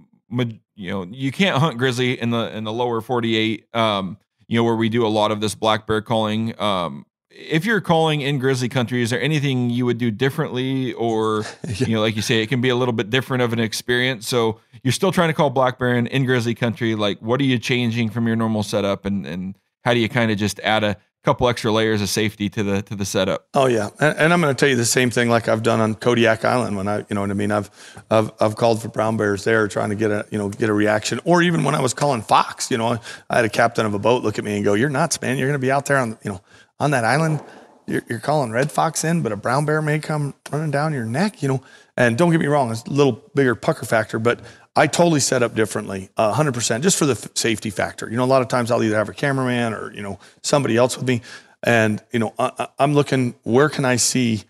you 0.75 0.91
know, 0.91 1.03
you 1.09 1.31
can't 1.31 1.57
hunt 1.57 1.77
grizzly 1.77 2.19
in 2.19 2.31
the 2.31 2.55
in 2.55 2.63
the 2.65 2.73
lower 2.73 3.01
48. 3.01 3.65
Um, 3.73 4.17
you 4.47 4.59
know, 4.59 4.63
where 4.63 4.75
we 4.75 4.89
do 4.89 5.05
a 5.05 5.09
lot 5.09 5.31
of 5.31 5.41
this 5.41 5.55
black 5.55 5.87
bear 5.87 6.01
calling. 6.01 6.59
Um, 6.59 7.05
if 7.35 7.65
you're 7.65 7.81
calling 7.81 8.21
in 8.21 8.39
grizzly 8.39 8.69
country, 8.69 9.01
is 9.01 9.09
there 9.09 9.21
anything 9.21 9.69
you 9.69 9.85
would 9.85 9.97
do 9.97 10.09
differently, 10.09 10.93
or 10.93 11.43
you 11.67 11.95
know, 11.95 12.01
like 12.01 12.15
you 12.15 12.21
say, 12.21 12.41
it 12.41 12.47
can 12.47 12.61
be 12.61 12.69
a 12.69 12.75
little 12.75 12.93
bit 12.93 13.09
different 13.09 13.43
of 13.43 13.53
an 13.53 13.59
experience. 13.59 14.27
So 14.27 14.59
you're 14.83 14.93
still 14.93 15.11
trying 15.11 15.29
to 15.29 15.33
call 15.33 15.49
black 15.49 15.77
bear 15.77 15.95
in, 15.95 16.07
in 16.07 16.25
grizzly 16.25 16.55
country. 16.55 16.95
Like, 16.95 17.19
what 17.19 17.39
are 17.41 17.45
you 17.45 17.59
changing 17.59 18.09
from 18.09 18.27
your 18.27 18.35
normal 18.35 18.63
setup, 18.63 19.05
and 19.05 19.25
and 19.25 19.57
how 19.83 19.93
do 19.93 19.99
you 19.99 20.09
kind 20.09 20.31
of 20.31 20.37
just 20.37 20.59
add 20.61 20.83
a 20.83 20.97
couple 21.23 21.49
extra 21.49 21.71
layers 21.71 22.01
of 22.01 22.07
safety 22.07 22.49
to 22.49 22.63
the 22.63 22.81
to 22.83 22.95
the 22.95 23.03
setup? 23.03 23.47
Oh 23.53 23.65
yeah, 23.65 23.89
and, 23.99 24.17
and 24.17 24.33
I'm 24.33 24.39
going 24.39 24.55
to 24.55 24.59
tell 24.59 24.69
you 24.69 24.75
the 24.75 24.85
same 24.85 25.09
thing 25.09 25.27
like 25.27 25.49
I've 25.49 25.63
done 25.63 25.81
on 25.81 25.95
Kodiak 25.95 26.45
Island 26.45 26.77
when 26.77 26.87
I, 26.87 26.99
you 26.99 27.15
know 27.15 27.21
what 27.21 27.31
I 27.31 27.33
mean. 27.33 27.51
I've, 27.51 27.69
I've, 28.09 28.31
I've 28.39 28.55
called 28.55 28.81
for 28.81 28.87
brown 28.87 29.17
bears 29.17 29.43
there, 29.43 29.67
trying 29.67 29.89
to 29.89 29.95
get 29.95 30.11
a, 30.11 30.25
you 30.29 30.37
know, 30.37 30.49
get 30.49 30.69
a 30.69 30.73
reaction. 30.73 31.19
Or 31.25 31.41
even 31.41 31.63
when 31.63 31.75
I 31.75 31.81
was 31.81 31.93
calling 31.93 32.21
fox, 32.21 32.71
you 32.71 32.77
know, 32.77 32.99
I 33.29 33.35
had 33.35 33.45
a 33.45 33.49
captain 33.49 33.85
of 33.85 33.93
a 33.93 33.99
boat 33.99 34.23
look 34.23 34.37
at 34.37 34.45
me 34.45 34.55
and 34.55 34.63
go, 34.63 34.75
"You're 34.75 34.89
nuts, 34.89 35.21
man. 35.21 35.37
You're 35.37 35.47
going 35.47 35.59
to 35.59 35.65
be 35.65 35.71
out 35.71 35.85
there 35.87 35.97
on, 35.97 36.17
you 36.23 36.31
know, 36.31 36.41
on 36.79 36.91
that 36.91 37.05
island. 37.05 37.41
You're, 37.87 38.03
you're 38.09 38.19
calling 38.19 38.51
red 38.51 38.71
fox 38.71 39.03
in, 39.03 39.21
but 39.21 39.31
a 39.31 39.35
brown 39.35 39.65
bear 39.65 39.81
may 39.81 39.99
come 39.99 40.33
running 40.51 40.71
down 40.71 40.93
your 40.93 41.05
neck, 41.05 41.41
you 41.41 41.47
know." 41.47 41.61
And 41.97 42.17
don't 42.17 42.31
get 42.31 42.41
me 42.41 42.47
wrong, 42.47 42.71
it's 42.71 42.83
a 42.83 42.89
little 42.89 43.23
bigger 43.35 43.55
pucker 43.55 43.85
factor, 43.85 44.19
but 44.19 44.41
I 44.75 44.87
totally 44.87 45.21
set 45.21 45.41
up 45.41 45.55
differently, 45.55 46.09
uh, 46.17 46.33
100%, 46.33 46.81
just 46.81 46.97
for 46.97 47.05
the 47.05 47.13
f- 47.13 47.29
safety 47.35 47.69
factor. 47.69 48.09
You 48.09 48.17
know, 48.17 48.25
a 48.25 48.27
lot 48.27 48.41
of 48.41 48.49
times 48.49 48.71
I'll 48.71 48.83
either 48.83 48.97
have 48.97 49.07
a 49.07 49.13
cameraman 49.13 49.73
or, 49.73 49.93
you 49.93 50.01
know, 50.01 50.19
somebody 50.43 50.75
else 50.75 50.97
with 50.97 51.07
me. 51.07 51.21
And, 51.63 52.03
you 52.11 52.19
know, 52.19 52.33
I, 52.37 52.67
I'm 52.77 52.93
looking, 52.93 53.35
where 53.43 53.69
can 53.69 53.85
I 53.85 53.95
see 53.95 54.43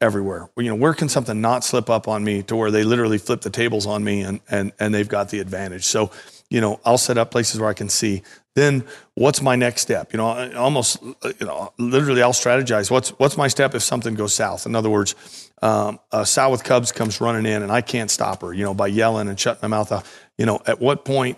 everywhere? 0.00 0.48
You 0.56 0.70
know, 0.70 0.74
where 0.74 0.94
can 0.94 1.10
something 1.10 1.42
not 1.42 1.62
slip 1.62 1.90
up 1.90 2.08
on 2.08 2.24
me 2.24 2.42
to 2.44 2.56
where 2.56 2.70
they 2.70 2.84
literally 2.84 3.18
flip 3.18 3.42
the 3.42 3.50
tables 3.50 3.86
on 3.86 4.02
me 4.02 4.22
and, 4.22 4.40
and, 4.48 4.72
and 4.80 4.94
they've 4.94 5.08
got 5.08 5.28
the 5.28 5.40
advantage. 5.40 5.84
So, 5.84 6.10
you 6.48 6.62
know, 6.62 6.80
I'll 6.82 6.98
set 6.98 7.18
up 7.18 7.30
places 7.30 7.60
where 7.60 7.68
I 7.68 7.74
can 7.74 7.90
see. 7.90 8.22
Then 8.56 8.84
what's 9.14 9.42
my 9.42 9.54
next 9.54 9.82
step? 9.82 10.14
You 10.14 10.16
know, 10.16 10.52
almost, 10.56 11.02
you 11.02 11.46
know, 11.46 11.74
literally 11.78 12.22
I'll 12.22 12.32
strategize. 12.32 12.90
What's, 12.90 13.10
what's 13.10 13.36
my 13.36 13.48
step 13.48 13.74
if 13.74 13.82
something 13.82 14.14
goes 14.14 14.32
south? 14.32 14.64
In 14.64 14.74
other 14.74 14.88
words, 14.88 15.14
um, 15.60 16.00
a 16.10 16.24
sow 16.24 16.50
with 16.50 16.64
cubs 16.64 16.90
comes 16.90 17.20
running 17.20 17.44
in 17.44 17.62
and 17.62 17.70
I 17.70 17.82
can't 17.82 18.10
stop 18.10 18.40
her, 18.40 18.54
you 18.54 18.64
know, 18.64 18.72
by 18.72 18.86
yelling 18.86 19.28
and 19.28 19.38
shutting 19.38 19.60
my 19.60 19.68
mouth 19.68 19.92
off. 19.92 20.26
You 20.38 20.46
know, 20.46 20.62
at 20.66 20.80
what 20.80 21.04
point 21.04 21.36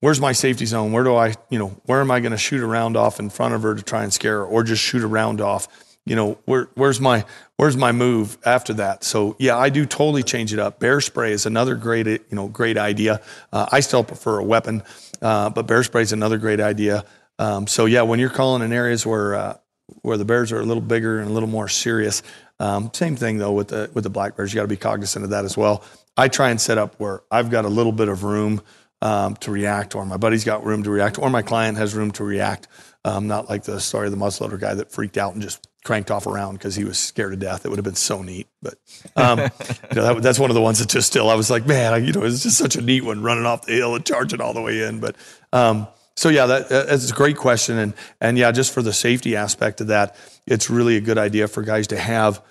where's 0.00 0.20
my 0.20 0.32
safety 0.32 0.66
zone? 0.66 0.92
Where 0.92 1.04
do 1.04 1.16
I, 1.16 1.34
you 1.48 1.58
know, 1.58 1.68
where 1.86 2.02
am 2.02 2.10
I 2.10 2.20
going 2.20 2.32
to 2.32 2.38
shoot 2.38 2.62
a 2.62 2.66
round 2.66 2.98
off 2.98 3.18
in 3.18 3.30
front 3.30 3.54
of 3.54 3.62
her 3.62 3.74
to 3.74 3.82
try 3.82 4.02
and 4.02 4.12
scare 4.12 4.40
her, 4.40 4.44
or 4.44 4.62
just 4.62 4.82
shoot 4.82 5.02
a 5.02 5.06
round 5.06 5.40
off? 5.40 5.68
You 6.04 6.16
know, 6.16 6.38
where 6.46 6.68
where's 6.74 7.00
my 7.00 7.24
where's 7.56 7.76
my 7.76 7.92
move 7.92 8.38
after 8.44 8.72
that? 8.74 9.04
So 9.04 9.36
yeah, 9.38 9.58
I 9.58 9.68
do 9.68 9.84
totally 9.84 10.22
change 10.22 10.52
it 10.52 10.58
up. 10.58 10.80
Bear 10.80 11.00
spray 11.00 11.32
is 11.32 11.44
another 11.44 11.74
great 11.74 12.06
you 12.06 12.22
know 12.32 12.48
great 12.48 12.78
idea. 12.78 13.20
Uh, 13.52 13.66
I 13.70 13.80
still 13.80 14.04
prefer 14.04 14.38
a 14.38 14.44
weapon, 14.44 14.82
uh, 15.22 15.50
but 15.50 15.66
bear 15.66 15.82
spray 15.82 16.02
is 16.02 16.12
another 16.12 16.38
great 16.38 16.60
idea. 16.60 17.04
Um, 17.38 17.66
so 17.66 17.86
yeah, 17.86 18.02
when 18.02 18.18
you're 18.18 18.30
calling 18.30 18.62
in 18.62 18.72
areas 18.72 19.06
where 19.06 19.34
uh, 19.34 19.56
where 20.02 20.16
the 20.16 20.24
bears 20.24 20.52
are 20.52 20.60
a 20.60 20.64
little 20.64 20.82
bigger 20.82 21.18
and 21.20 21.30
a 21.30 21.32
little 21.32 21.48
more 21.48 21.68
serious, 21.68 22.22
um, 22.60 22.90
same 22.92 23.16
thing 23.16 23.38
though 23.38 23.52
with 23.52 23.68
the 23.68 23.90
with 23.94 24.04
the 24.04 24.10
black 24.10 24.36
bears. 24.36 24.52
You 24.52 24.58
got 24.58 24.62
to 24.62 24.68
be 24.68 24.76
cognizant 24.76 25.24
of 25.24 25.30
that 25.30 25.44
as 25.44 25.56
well. 25.56 25.84
I 26.16 26.28
try 26.28 26.50
and 26.50 26.60
set 26.60 26.78
up 26.78 26.96
where 26.98 27.22
I've 27.30 27.50
got 27.50 27.64
a 27.64 27.68
little 27.68 27.92
bit 27.92 28.08
of 28.08 28.24
room 28.24 28.60
um, 29.00 29.36
to 29.36 29.52
react, 29.52 29.94
or 29.94 30.04
my 30.04 30.16
buddy's 30.16 30.44
got 30.44 30.64
room 30.64 30.82
to 30.82 30.90
react, 30.90 31.18
or 31.18 31.30
my 31.30 31.42
client 31.42 31.78
has 31.78 31.94
room 31.94 32.10
to 32.12 32.24
react. 32.24 32.66
Um, 33.04 33.28
not 33.28 33.48
like 33.48 33.62
the 33.62 33.80
story 33.80 34.08
of 34.08 34.12
the 34.12 34.18
muzzleloader 34.18 34.58
guy 34.58 34.74
that 34.74 34.90
freaked 34.90 35.16
out 35.16 35.34
and 35.34 35.42
just 35.42 35.67
cranked 35.84 36.10
off 36.10 36.26
around 36.26 36.54
because 36.54 36.74
he 36.74 36.84
was 36.84 36.98
scared 36.98 37.32
to 37.32 37.36
death. 37.36 37.64
It 37.64 37.68
would 37.68 37.78
have 37.78 37.84
been 37.84 37.94
so 37.94 38.22
neat. 38.22 38.48
But 38.60 38.74
um, 39.16 39.38
you 39.40 39.46
know, 39.94 40.14
that, 40.14 40.22
that's 40.22 40.38
one 40.38 40.50
of 40.50 40.54
the 40.54 40.60
ones 40.60 40.78
that 40.80 40.88
just 40.88 41.06
still, 41.06 41.30
I 41.30 41.34
was 41.34 41.50
like, 41.50 41.66
man, 41.66 42.04
you 42.04 42.12
know, 42.12 42.24
it's 42.24 42.42
just 42.42 42.58
such 42.58 42.76
a 42.76 42.82
neat 42.82 43.04
one 43.04 43.22
running 43.22 43.46
off 43.46 43.66
the 43.66 43.72
hill 43.72 43.94
and 43.94 44.04
charging 44.04 44.40
all 44.40 44.52
the 44.52 44.62
way 44.62 44.82
in. 44.82 45.00
But 45.00 45.16
um, 45.52 45.88
so 46.16 46.28
yeah, 46.28 46.46
that, 46.46 46.68
that's 46.68 47.10
a 47.10 47.14
great 47.14 47.36
question. 47.36 47.78
And, 47.78 47.94
and 48.20 48.36
yeah, 48.36 48.50
just 48.50 48.72
for 48.72 48.82
the 48.82 48.92
safety 48.92 49.36
aspect 49.36 49.80
of 49.80 49.86
that, 49.86 50.16
it's 50.46 50.68
really 50.68 50.96
a 50.96 51.00
good 51.00 51.18
idea 51.18 51.48
for 51.48 51.62
guys 51.62 51.86
to 51.88 51.98
have, 51.98 52.42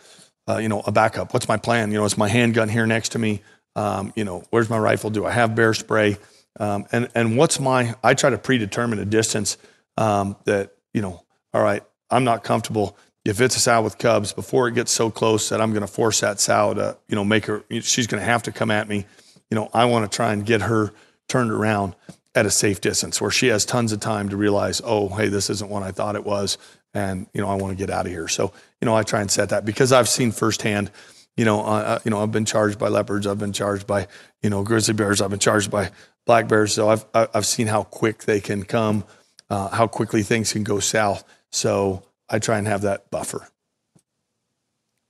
uh, 0.47 0.57
you 0.57 0.69
know, 0.69 0.81
a 0.85 0.91
backup. 0.91 1.33
What's 1.33 1.47
my 1.47 1.57
plan? 1.57 1.91
You 1.91 1.99
know, 1.99 2.05
is 2.05 2.17
my 2.17 2.29
handgun 2.29 2.69
here 2.69 2.87
next 2.87 3.09
to 3.09 3.19
me? 3.19 3.41
Um, 3.75 4.13
you 4.15 4.23
know, 4.23 4.43
where's 4.49 4.69
my 4.69 4.79
rifle? 4.79 5.09
Do 5.09 5.25
I 5.25 5.31
have 5.31 5.53
bear 5.53 5.73
spray? 5.73 6.17
Um, 6.59 6.85
and 6.91 7.09
and 7.13 7.37
what's 7.37 7.59
my? 7.59 7.93
I 8.03 8.15
try 8.15 8.31
to 8.31 8.37
predetermine 8.37 8.97
a 8.97 9.05
distance 9.05 9.57
um, 9.97 10.35
that 10.45 10.71
you 10.93 11.01
know. 11.01 11.23
All 11.53 11.61
right, 11.61 11.83
I'm 12.09 12.23
not 12.23 12.43
comfortable 12.43 12.97
if 13.29 13.41
it's 13.41 13.55
a 13.55 13.59
sow 13.59 13.81
with 13.81 13.97
cubs 13.97 14.31
before 14.33 14.67
it 14.67 14.75
gets 14.75 14.91
so 14.91 15.09
close 15.09 15.49
that 15.49 15.59
I'm 15.61 15.71
going 15.71 15.81
to 15.81 15.87
force 15.87 16.21
that 16.21 16.39
sow 16.39 16.73
to 16.73 16.97
you 17.07 17.15
know 17.15 17.23
make 17.23 17.45
her. 17.45 17.63
She's 17.81 18.07
going 18.07 18.21
to 18.21 18.25
have 18.25 18.43
to 18.43 18.51
come 18.51 18.71
at 18.71 18.87
me. 18.87 19.05
You 19.49 19.55
know, 19.55 19.69
I 19.73 19.85
want 19.85 20.09
to 20.09 20.15
try 20.15 20.33
and 20.33 20.45
get 20.45 20.61
her 20.61 20.93
turned 21.27 21.51
around 21.51 21.95
at 22.35 22.45
a 22.45 22.51
safe 22.51 22.81
distance 22.81 23.19
where 23.19 23.31
she 23.31 23.47
has 23.47 23.65
tons 23.65 23.91
of 23.91 23.99
time 23.99 24.29
to 24.29 24.37
realize, 24.37 24.81
oh, 24.83 25.09
hey, 25.09 25.27
this 25.27 25.49
isn't 25.49 25.69
what 25.69 25.83
I 25.83 25.91
thought 25.91 26.15
it 26.15 26.25
was, 26.25 26.57
and 26.93 27.27
you 27.33 27.41
know, 27.41 27.49
I 27.49 27.55
want 27.55 27.77
to 27.77 27.83
get 27.83 27.93
out 27.93 28.05
of 28.05 28.11
here. 28.11 28.27
So 28.27 28.53
you 28.81 28.85
know, 28.85 28.95
I 28.95 29.03
try 29.03 29.21
and 29.21 29.31
set 29.31 29.49
that 29.49 29.65
because 29.65 29.91
I've 29.91 30.09
seen 30.09 30.31
firsthand 30.31 30.91
you 31.37 31.45
know, 31.45 31.61
uh, 31.61 31.99
you 32.03 32.09
know, 32.09 32.21
I've 32.21 32.31
been 32.31 32.45
charged 32.45 32.79
by 32.79 32.87
leopards. 32.87 33.27
I've 33.27 33.37
been 33.37 33.53
charged 33.53 33.85
by, 33.85 34.07
you 34.41 34.49
know, 34.49 34.63
grizzly 34.63 34.95
bears. 34.95 35.21
I've 35.21 35.29
been 35.29 35.37
charged 35.37 35.69
by 35.69 35.91
black 36.25 36.47
bears. 36.47 36.73
So 36.73 36.89
I've 36.89 37.05
I've 37.13 37.45
seen 37.45 37.67
how 37.67 37.83
quick 37.83 38.23
they 38.23 38.41
can 38.41 38.63
come, 38.63 39.03
uh, 39.49 39.69
how 39.69 39.85
quickly 39.85 40.23
things 40.23 40.51
can 40.51 40.63
go 40.63 40.79
south. 40.79 41.23
So 41.51 42.03
I 42.29 42.39
try 42.39 42.57
and 42.57 42.67
have 42.67 42.81
that 42.81 43.09
buffer. 43.11 43.47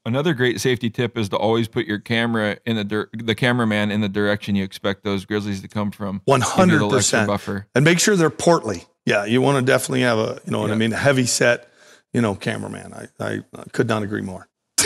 Another 0.05 0.33
great 0.33 0.61
safety 0.61 0.89
tip 0.89 1.17
is 1.17 1.27
to 1.29 1.37
always 1.37 1.67
put 1.67 1.85
your 1.85 1.99
camera 1.99 2.57
in 2.65 2.77
the 2.77 2.85
dir- 2.85 3.09
the 3.13 3.35
cameraman 3.35 3.91
in 3.91 3.99
the 3.99 4.07
direction 4.07 4.55
you 4.55 4.63
expect 4.63 5.03
those 5.03 5.25
grizzlies 5.25 5.61
to 5.61 5.67
come 5.67 5.91
from. 5.91 6.21
One 6.23 6.39
hundred 6.39 6.89
percent 6.89 7.27
buffer, 7.27 7.67
and 7.75 7.83
make 7.83 7.99
sure 7.99 8.15
they're 8.15 8.29
portly. 8.29 8.85
Yeah, 9.05 9.25
you 9.25 9.41
want 9.41 9.57
to 9.57 9.69
definitely 9.69 10.01
have 10.01 10.17
a 10.17 10.39
you 10.45 10.51
know 10.51 10.61
what 10.61 10.71
I 10.71 10.75
mean, 10.75 10.93
a 10.93 10.97
heavy 10.97 11.25
set, 11.25 11.69
you 12.13 12.21
know, 12.21 12.35
cameraman. 12.35 12.93
I 12.93 13.09
I 13.19 13.41
could 13.73 13.89
not 13.89 14.03
agree 14.03 14.21
more. 14.21 14.47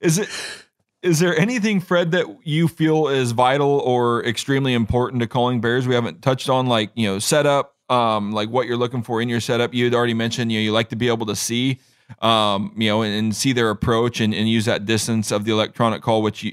is 0.00 0.18
it 0.18 0.28
is 1.02 1.18
there 1.18 1.36
anything 1.38 1.80
fred 1.80 2.12
that 2.12 2.26
you 2.44 2.68
feel 2.68 3.08
is 3.08 3.32
vital 3.32 3.80
or 3.80 4.24
extremely 4.24 4.74
important 4.74 5.20
to 5.20 5.26
calling 5.26 5.60
bears 5.60 5.88
we 5.88 5.94
haven't 5.94 6.22
touched 6.22 6.48
on 6.48 6.66
like 6.66 6.90
you 6.94 7.08
know 7.08 7.18
setup 7.18 7.74
um 7.90 8.32
like 8.32 8.48
what 8.48 8.66
you're 8.66 8.76
looking 8.76 9.02
for 9.02 9.20
in 9.20 9.28
your 9.28 9.40
setup 9.40 9.72
you 9.74 9.84
had 9.84 9.94
already 9.94 10.14
mentioned 10.14 10.52
you 10.52 10.58
know 10.58 10.62
you 10.62 10.72
like 10.72 10.88
to 10.88 10.96
be 10.96 11.08
able 11.08 11.26
to 11.26 11.36
see 11.36 11.78
um 12.20 12.72
you 12.76 12.88
know 12.88 13.02
and, 13.02 13.14
and 13.14 13.36
see 13.36 13.52
their 13.52 13.70
approach 13.70 14.20
and, 14.20 14.34
and 14.34 14.48
use 14.48 14.64
that 14.64 14.84
distance 14.84 15.30
of 15.30 15.44
the 15.44 15.52
electronic 15.52 16.02
call 16.02 16.22
which 16.22 16.42
you 16.42 16.52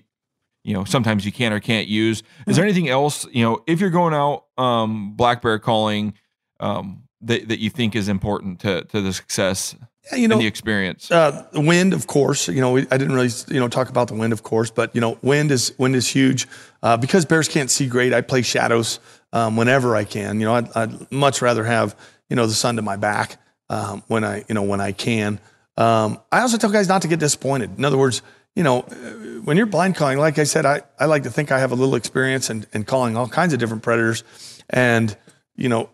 you 0.63 0.73
know 0.73 0.83
sometimes 0.83 1.25
you 1.25 1.31
can 1.31 1.53
or 1.53 1.59
can't 1.59 1.87
use 1.87 2.23
is 2.47 2.55
there 2.55 2.65
anything 2.65 2.89
else 2.89 3.25
you 3.31 3.43
know 3.43 3.63
if 3.67 3.79
you're 3.79 3.89
going 3.89 4.13
out 4.13 4.45
um 4.57 5.13
black 5.15 5.41
bear 5.41 5.59
calling 5.59 6.13
um 6.59 7.03
that, 7.21 7.47
that 7.47 7.59
you 7.59 7.69
think 7.69 7.95
is 7.95 8.09
important 8.09 8.59
to 8.59 8.83
to 8.85 9.01
the 9.01 9.13
success 9.13 9.75
yeah, 10.11 10.17
you 10.17 10.27
know 10.27 10.37
the 10.37 10.45
experience. 10.45 11.09
Uh, 11.09 11.47
wind, 11.53 11.93
of 11.93 12.07
course. 12.07 12.47
You 12.47 12.61
know, 12.61 12.73
we, 12.73 12.81
I 12.91 12.97
didn't 12.97 13.13
really 13.13 13.31
you 13.47 13.59
know 13.59 13.67
talk 13.67 13.89
about 13.89 14.07
the 14.07 14.13
wind, 14.13 14.33
of 14.33 14.43
course, 14.43 14.69
but 14.69 14.93
you 14.93 15.01
know, 15.01 15.17
wind 15.21 15.51
is 15.51 15.73
wind 15.79 15.95
is 15.95 16.07
huge 16.07 16.47
uh, 16.83 16.97
because 16.97 17.25
bears 17.25 17.47
can't 17.47 17.71
see 17.71 17.87
great. 17.87 18.13
I 18.13 18.21
play 18.21 18.43
shadows 18.43 18.99
um, 19.35 19.57
whenever 19.57 19.95
I 19.95 20.05
can. 20.05 20.39
You 20.39 20.47
know, 20.47 20.55
I'd, 20.55 20.75
I'd, 20.75 21.11
much 21.11 21.41
rather 21.41 21.63
have 21.63 21.95
you 22.29 22.35
know 22.35 22.47
the 22.47 22.53
sun 22.53 22.77
to 22.77 22.81
my 22.81 22.95
back 22.95 23.37
um, 23.69 24.01
when 24.07 24.23
I 24.23 24.45
you 24.47 24.55
know 24.55 24.63
when 24.63 24.81
I 24.81 24.93
can. 24.93 25.39
Um, 25.77 26.19
I 26.31 26.41
also 26.41 26.57
tell 26.57 26.71
guys 26.71 26.87
not 26.87 27.01
to 27.03 27.07
get 27.07 27.19
disappointed. 27.19 27.77
In 27.77 27.83
other 27.83 27.97
words, 27.97 28.21
you 28.55 28.63
know, 28.63 28.81
when 29.43 29.57
you're 29.57 29.65
blind 29.65 29.95
calling, 29.95 30.17
like 30.17 30.39
I 30.39 30.45
said, 30.45 30.65
I, 30.65 30.83
I 30.97 31.05
like 31.05 31.23
to 31.23 31.29
think 31.29 31.51
I 31.51 31.59
have 31.59 31.73
a 31.73 31.75
little 31.75 31.95
experience 31.95 32.49
in, 32.49 32.65
in 32.71 32.85
calling 32.85 33.17
all 33.17 33.27
kinds 33.27 33.51
of 33.51 33.59
different 33.59 33.83
predators, 33.83 34.23
and 34.69 35.15
you 35.55 35.67
know, 35.67 35.89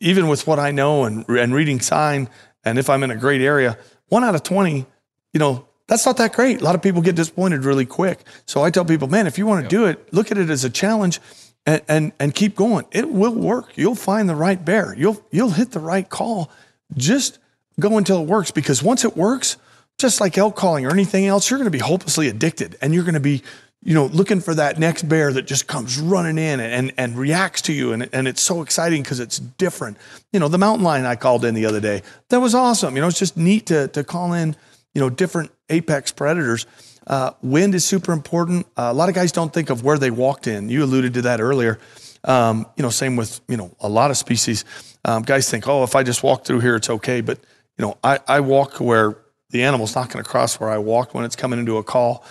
even 0.00 0.26
with 0.26 0.46
what 0.48 0.58
I 0.58 0.72
know 0.72 1.04
and 1.04 1.26
and 1.28 1.54
reading 1.54 1.80
sign 1.80 2.28
and 2.64 2.78
if 2.78 2.90
I'm 2.90 3.02
in 3.02 3.10
a 3.10 3.16
great 3.16 3.40
area, 3.40 3.78
one 4.08 4.24
out 4.24 4.34
of 4.34 4.42
20, 4.42 4.86
you 5.32 5.40
know, 5.40 5.66
that's 5.86 6.06
not 6.06 6.18
that 6.18 6.34
great. 6.34 6.60
A 6.60 6.64
lot 6.64 6.74
of 6.74 6.82
people 6.82 7.02
get 7.02 7.16
disappointed 7.16 7.64
really 7.64 7.86
quick. 7.86 8.20
So 8.46 8.62
I 8.62 8.70
tell 8.70 8.84
people, 8.84 9.08
man, 9.08 9.26
if 9.26 9.38
you 9.38 9.46
want 9.46 9.64
to 9.64 9.68
do 9.68 9.86
it, 9.86 10.12
look 10.12 10.30
at 10.30 10.38
it 10.38 10.50
as 10.50 10.64
a 10.64 10.70
challenge 10.70 11.20
and, 11.66 11.82
and, 11.88 12.12
and 12.18 12.34
keep 12.34 12.56
going. 12.56 12.86
It 12.90 13.10
will 13.10 13.34
work. 13.34 13.76
You'll 13.76 13.94
find 13.94 14.28
the 14.28 14.34
right 14.34 14.62
bear. 14.64 14.94
You'll, 14.96 15.22
you'll 15.30 15.50
hit 15.50 15.72
the 15.72 15.80
right 15.80 16.08
call. 16.08 16.50
Just 16.96 17.38
go 17.78 17.98
until 17.98 18.22
it 18.22 18.26
works 18.26 18.50
because 18.50 18.82
once 18.82 19.04
it 19.04 19.16
works, 19.16 19.56
just 19.98 20.20
like 20.20 20.38
elk 20.38 20.56
calling 20.56 20.86
or 20.86 20.90
anything 20.90 21.26
else, 21.26 21.50
you're 21.50 21.58
going 21.58 21.66
to 21.66 21.70
be 21.70 21.78
hopelessly 21.78 22.28
addicted 22.28 22.76
and 22.80 22.94
you're 22.94 23.04
going 23.04 23.14
to 23.14 23.20
be 23.20 23.42
you 23.82 23.94
know, 23.94 24.06
looking 24.06 24.40
for 24.40 24.54
that 24.54 24.78
next 24.78 25.08
bear 25.08 25.32
that 25.32 25.46
just 25.46 25.66
comes 25.66 25.98
running 25.98 26.36
in 26.36 26.60
and, 26.60 26.92
and 26.98 27.16
reacts 27.16 27.62
to 27.62 27.72
you. 27.72 27.92
And, 27.92 28.08
and 28.12 28.28
it's 28.28 28.42
so 28.42 28.60
exciting 28.60 29.02
because 29.02 29.20
it's 29.20 29.38
different. 29.38 29.96
You 30.32 30.40
know, 30.40 30.48
the 30.48 30.58
mountain 30.58 30.84
lion 30.84 31.06
I 31.06 31.16
called 31.16 31.46
in 31.46 31.54
the 31.54 31.64
other 31.64 31.80
day, 31.80 32.02
that 32.28 32.40
was 32.40 32.54
awesome. 32.54 32.94
You 32.94 33.00
know, 33.00 33.08
it's 33.08 33.18
just 33.18 33.38
neat 33.38 33.66
to, 33.66 33.88
to 33.88 34.04
call 34.04 34.34
in, 34.34 34.54
you 34.92 35.00
know, 35.00 35.08
different 35.08 35.50
apex 35.70 36.12
predators. 36.12 36.66
Uh, 37.06 37.32
wind 37.42 37.74
is 37.74 37.84
super 37.84 38.12
important. 38.12 38.66
Uh, 38.76 38.88
a 38.90 38.94
lot 38.94 39.08
of 39.08 39.14
guys 39.14 39.32
don't 39.32 39.52
think 39.52 39.70
of 39.70 39.82
where 39.84 39.98
they 39.98 40.10
walked 40.10 40.46
in. 40.46 40.68
You 40.68 40.84
alluded 40.84 41.14
to 41.14 41.22
that 41.22 41.40
earlier. 41.40 41.78
Um, 42.24 42.66
you 42.76 42.82
know, 42.82 42.90
same 42.90 43.16
with, 43.16 43.40
you 43.48 43.56
know, 43.56 43.74
a 43.80 43.88
lot 43.88 44.10
of 44.10 44.16
species. 44.16 44.64
Um, 45.04 45.22
guys 45.22 45.50
think, 45.50 45.66
oh, 45.66 45.82
if 45.82 45.96
I 45.96 46.02
just 46.02 46.22
walk 46.22 46.44
through 46.44 46.60
here, 46.60 46.76
it's 46.76 46.90
okay. 46.90 47.20
But, 47.20 47.38
you 47.78 47.84
know, 47.84 47.98
I, 48.04 48.18
I 48.28 48.40
walk 48.40 48.80
where 48.80 49.16
the 49.50 49.62
animal's 49.62 49.94
not 49.94 50.10
going 50.10 50.22
to 50.22 50.28
cross 50.28 50.60
where 50.60 50.70
I 50.70 50.78
walked 50.78 51.14
when 51.14 51.24
it's 51.24 51.36
coming 51.36 51.58
into 51.58 51.78
a 51.78 51.82
call 51.82 52.24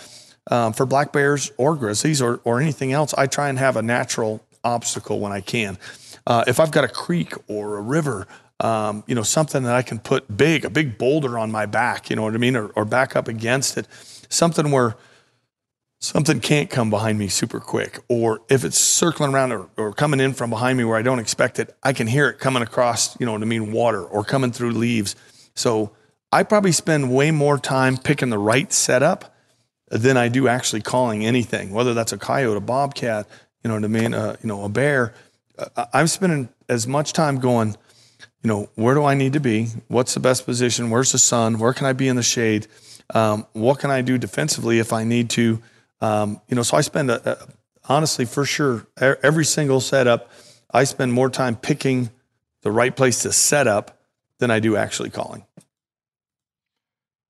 um, 0.50 0.72
for 0.72 0.86
black 0.86 1.12
bears 1.12 1.52
or 1.56 1.76
grizzlies 1.76 2.20
or, 2.20 2.40
or 2.44 2.60
anything 2.60 2.92
else, 2.92 3.14
I 3.14 3.26
try 3.26 3.48
and 3.48 3.58
have 3.58 3.76
a 3.76 3.82
natural 3.82 4.44
obstacle 4.64 5.20
when 5.20 5.32
I 5.32 5.40
can. 5.40 5.78
Uh, 6.26 6.44
if 6.46 6.60
I've 6.60 6.70
got 6.70 6.84
a 6.84 6.88
creek 6.88 7.32
or 7.48 7.78
a 7.78 7.82
river, 7.82 8.26
um, 8.60 9.04
you 9.06 9.14
know, 9.14 9.22
something 9.22 9.62
that 9.62 9.74
I 9.74 9.82
can 9.82 9.98
put 9.98 10.36
big, 10.36 10.64
a 10.64 10.70
big 10.70 10.98
boulder 10.98 11.38
on 11.38 11.50
my 11.50 11.66
back, 11.66 12.10
you 12.10 12.16
know 12.16 12.22
what 12.22 12.34
I 12.34 12.38
mean, 12.38 12.56
or, 12.56 12.68
or 12.68 12.84
back 12.84 13.16
up 13.16 13.28
against 13.28 13.78
it, 13.78 13.86
something 14.30 14.70
where 14.70 14.96
something 16.00 16.40
can't 16.40 16.70
come 16.70 16.88
behind 16.88 17.18
me 17.18 17.28
super 17.28 17.60
quick. 17.60 17.98
Or 18.08 18.40
if 18.48 18.64
it's 18.64 18.78
circling 18.78 19.34
around 19.34 19.52
or, 19.52 19.68
or 19.76 19.92
coming 19.92 20.18
in 20.18 20.32
from 20.32 20.48
behind 20.50 20.78
me 20.78 20.84
where 20.84 20.96
I 20.96 21.02
don't 21.02 21.18
expect 21.18 21.58
it, 21.58 21.76
I 21.82 21.92
can 21.92 22.06
hear 22.06 22.28
it 22.30 22.38
coming 22.38 22.62
across, 22.62 23.18
you 23.20 23.26
know 23.26 23.34
I 23.34 23.38
mean, 23.38 23.72
water 23.72 24.02
or 24.02 24.24
coming 24.24 24.50
through 24.50 24.72
leaves. 24.72 25.14
So 25.54 25.92
I 26.32 26.42
probably 26.44 26.72
spend 26.72 27.14
way 27.14 27.30
more 27.30 27.58
time 27.58 27.98
picking 27.98 28.30
the 28.30 28.38
right 28.38 28.72
setup 28.72 29.34
than 29.88 30.16
I 30.16 30.28
do 30.28 30.48
actually 30.48 30.82
calling 30.82 31.26
anything, 31.26 31.72
whether 31.72 31.92
that's 31.92 32.12
a 32.12 32.18
coyote, 32.18 32.56
a 32.56 32.60
bobcat, 32.60 33.26
you 33.62 33.68
know 33.68 33.74
what 33.74 33.84
I 33.84 33.88
mean, 33.88 34.14
uh, 34.14 34.36
you 34.42 34.48
know, 34.48 34.64
a 34.64 34.68
bear. 34.68 35.12
Uh, 35.58 35.86
I'm 35.92 36.06
spending 36.06 36.48
as 36.68 36.86
much 36.86 37.12
time 37.12 37.40
going, 37.40 37.76
you 38.42 38.48
know, 38.48 38.70
where 38.76 38.94
do 38.94 39.04
I 39.04 39.14
need 39.14 39.34
to 39.34 39.40
be? 39.40 39.66
What's 39.88 40.14
the 40.14 40.20
best 40.20 40.46
position? 40.46 40.88
Where's 40.88 41.12
the 41.12 41.18
sun? 41.18 41.58
Where 41.58 41.74
can 41.74 41.86
I 41.86 41.92
be 41.92 42.08
in 42.08 42.16
the 42.16 42.22
shade? 42.22 42.68
Um, 43.14 43.46
what 43.52 43.78
can 43.78 43.90
I 43.90 44.02
do 44.02 44.18
defensively 44.18 44.78
if 44.78 44.92
I 44.92 45.04
need 45.04 45.30
to? 45.30 45.62
Um, 46.00 46.40
you 46.48 46.56
know, 46.56 46.62
so 46.62 46.76
I 46.76 46.80
spend 46.80 47.10
a, 47.10 47.32
a, 47.32 47.48
honestly, 47.88 48.24
for 48.24 48.44
sure, 48.44 48.86
every 48.98 49.44
single 49.44 49.80
setup, 49.80 50.30
I 50.72 50.84
spend 50.84 51.12
more 51.12 51.30
time 51.30 51.56
picking 51.56 52.10
the 52.62 52.70
right 52.70 52.94
place 52.94 53.22
to 53.22 53.32
set 53.32 53.66
up 53.66 54.00
than 54.38 54.50
I 54.50 54.60
do 54.60 54.76
actually 54.76 55.10
calling. 55.10 55.44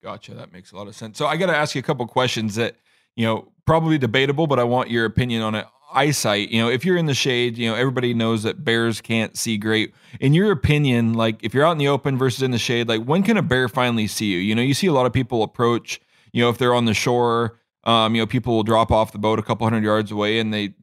Gotcha. 0.03 0.35
That 0.35 0.53
makes 0.53 0.73
a 0.73 0.77
lot 0.77 0.89
of 0.89 0.95
sense. 0.95 1.19
So 1.19 1.27
I 1.27 1.37
got 1.37 1.47
to 1.47 1.57
ask 1.57 1.75
you 1.75 1.81
a 1.81 1.83
couple 1.83 2.07
questions 2.07 2.55
that, 2.55 2.77
you 3.17 3.27
know, 3.27 3.53
probably 3.67 3.99
debatable, 3.99 4.47
but 4.47 4.59
I 4.59 4.65
want 4.65 4.91
your 4.91 5.05
opinion 5.05 5.43
on 5.43 5.55
it. 5.55 5.67
Eyesight, 5.93 6.51
you 6.51 6.61
know, 6.61 6.69
if 6.69 6.85
you're 6.85 6.97
in 6.97 7.07
the 7.07 7.15
shade, 7.15 7.59
you 7.59 7.69
know, 7.69 7.75
everybody 7.75 8.15
knows 8.15 8.43
that 8.45 8.65
bears 8.65 9.01
can't 9.01 9.37
see 9.37 9.57
great. 9.57 9.95
In 10.21 10.35
your 10.35 10.53
opinion, 10.53 11.15
like 11.15 11.43
if 11.43 11.55
you're 11.55 11.65
out 11.65 11.73
in 11.73 11.79
the 11.79 11.89
open 11.89 12.17
versus 12.17 12.43
in 12.43 12.51
the 12.51 12.59
shade, 12.59 12.89
like 12.89 13.05
when 13.05 13.23
can 13.23 13.37
a 13.37 13.43
bear 13.43 13.69
finally 13.69 14.07
see 14.07 14.27
you? 14.27 14.39
You 14.39 14.55
know, 14.55 14.63
you 14.63 14.75
see 14.75 14.87
a 14.87 14.93
lot 14.93 15.07
of 15.07 15.13
people 15.13 15.43
approach, 15.43 16.01
you 16.33 16.43
know, 16.43 16.49
if 16.49 16.59
they're 16.59 16.75
on 16.75 16.85
the 16.85 16.95
shore, 16.95 17.59
um, 17.85 18.15
you 18.15 18.23
know, 18.23 18.27
people 18.27 18.55
will 18.55 18.63
drop 18.63 18.91
off 18.91 19.13
the 19.13 19.19
boat 19.19 19.39
a 19.39 19.43
couple 19.43 19.67
hundred 19.67 19.85
yards 19.85 20.11
away 20.11 20.39
and 20.39 20.53
they 20.53 20.75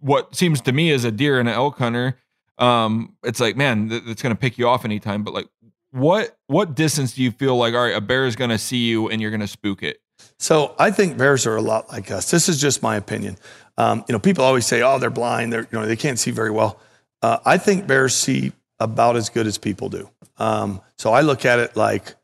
what 0.00 0.34
seems 0.34 0.60
to 0.62 0.72
me 0.72 0.90
as 0.92 1.04
a 1.04 1.10
deer 1.10 1.40
and 1.40 1.48
an 1.48 1.54
elk 1.54 1.78
hunter, 1.78 2.18
um, 2.58 3.14
it's 3.24 3.40
like, 3.40 3.56
man, 3.56 3.88
th- 3.88 4.02
it's 4.06 4.22
going 4.22 4.34
to 4.34 4.38
pick 4.38 4.58
you 4.58 4.68
off 4.68 4.84
anytime. 4.84 5.22
But 5.22 5.34
like, 5.34 5.48
what 5.90 6.36
what 6.46 6.74
distance 6.74 7.14
do 7.14 7.22
you 7.22 7.30
feel 7.30 7.56
like? 7.56 7.74
All 7.74 7.82
right, 7.82 7.96
a 7.96 8.00
bear 8.00 8.26
is 8.26 8.36
going 8.36 8.50
to 8.50 8.58
see 8.58 8.86
you 8.86 9.08
and 9.08 9.20
you're 9.20 9.30
going 9.30 9.40
to 9.40 9.46
spook 9.46 9.82
it. 9.82 9.98
So 10.38 10.74
I 10.78 10.90
think 10.90 11.16
bears 11.16 11.46
are 11.46 11.56
a 11.56 11.62
lot 11.62 11.88
like 11.90 12.10
us. 12.10 12.30
This 12.30 12.48
is 12.48 12.60
just 12.60 12.82
my 12.82 12.96
opinion. 12.96 13.36
Um, 13.78 14.04
you 14.08 14.12
know, 14.12 14.18
people 14.18 14.44
always 14.44 14.66
say, 14.66 14.82
"Oh, 14.82 14.98
they're 14.98 15.10
blind. 15.10 15.52
They're 15.52 15.68
you 15.70 15.78
know 15.78 15.86
they 15.86 15.96
can't 15.96 16.18
see 16.18 16.30
very 16.30 16.50
well." 16.50 16.80
Uh, 17.22 17.38
I 17.44 17.58
think 17.58 17.86
bears 17.86 18.14
see 18.14 18.52
about 18.78 19.16
as 19.16 19.28
good 19.28 19.46
as 19.46 19.58
people 19.58 19.88
do. 19.88 20.08
Um, 20.38 20.80
so 20.98 21.12
I 21.12 21.22
look 21.22 21.44
at 21.44 21.58
it 21.58 21.76
like 21.76 22.14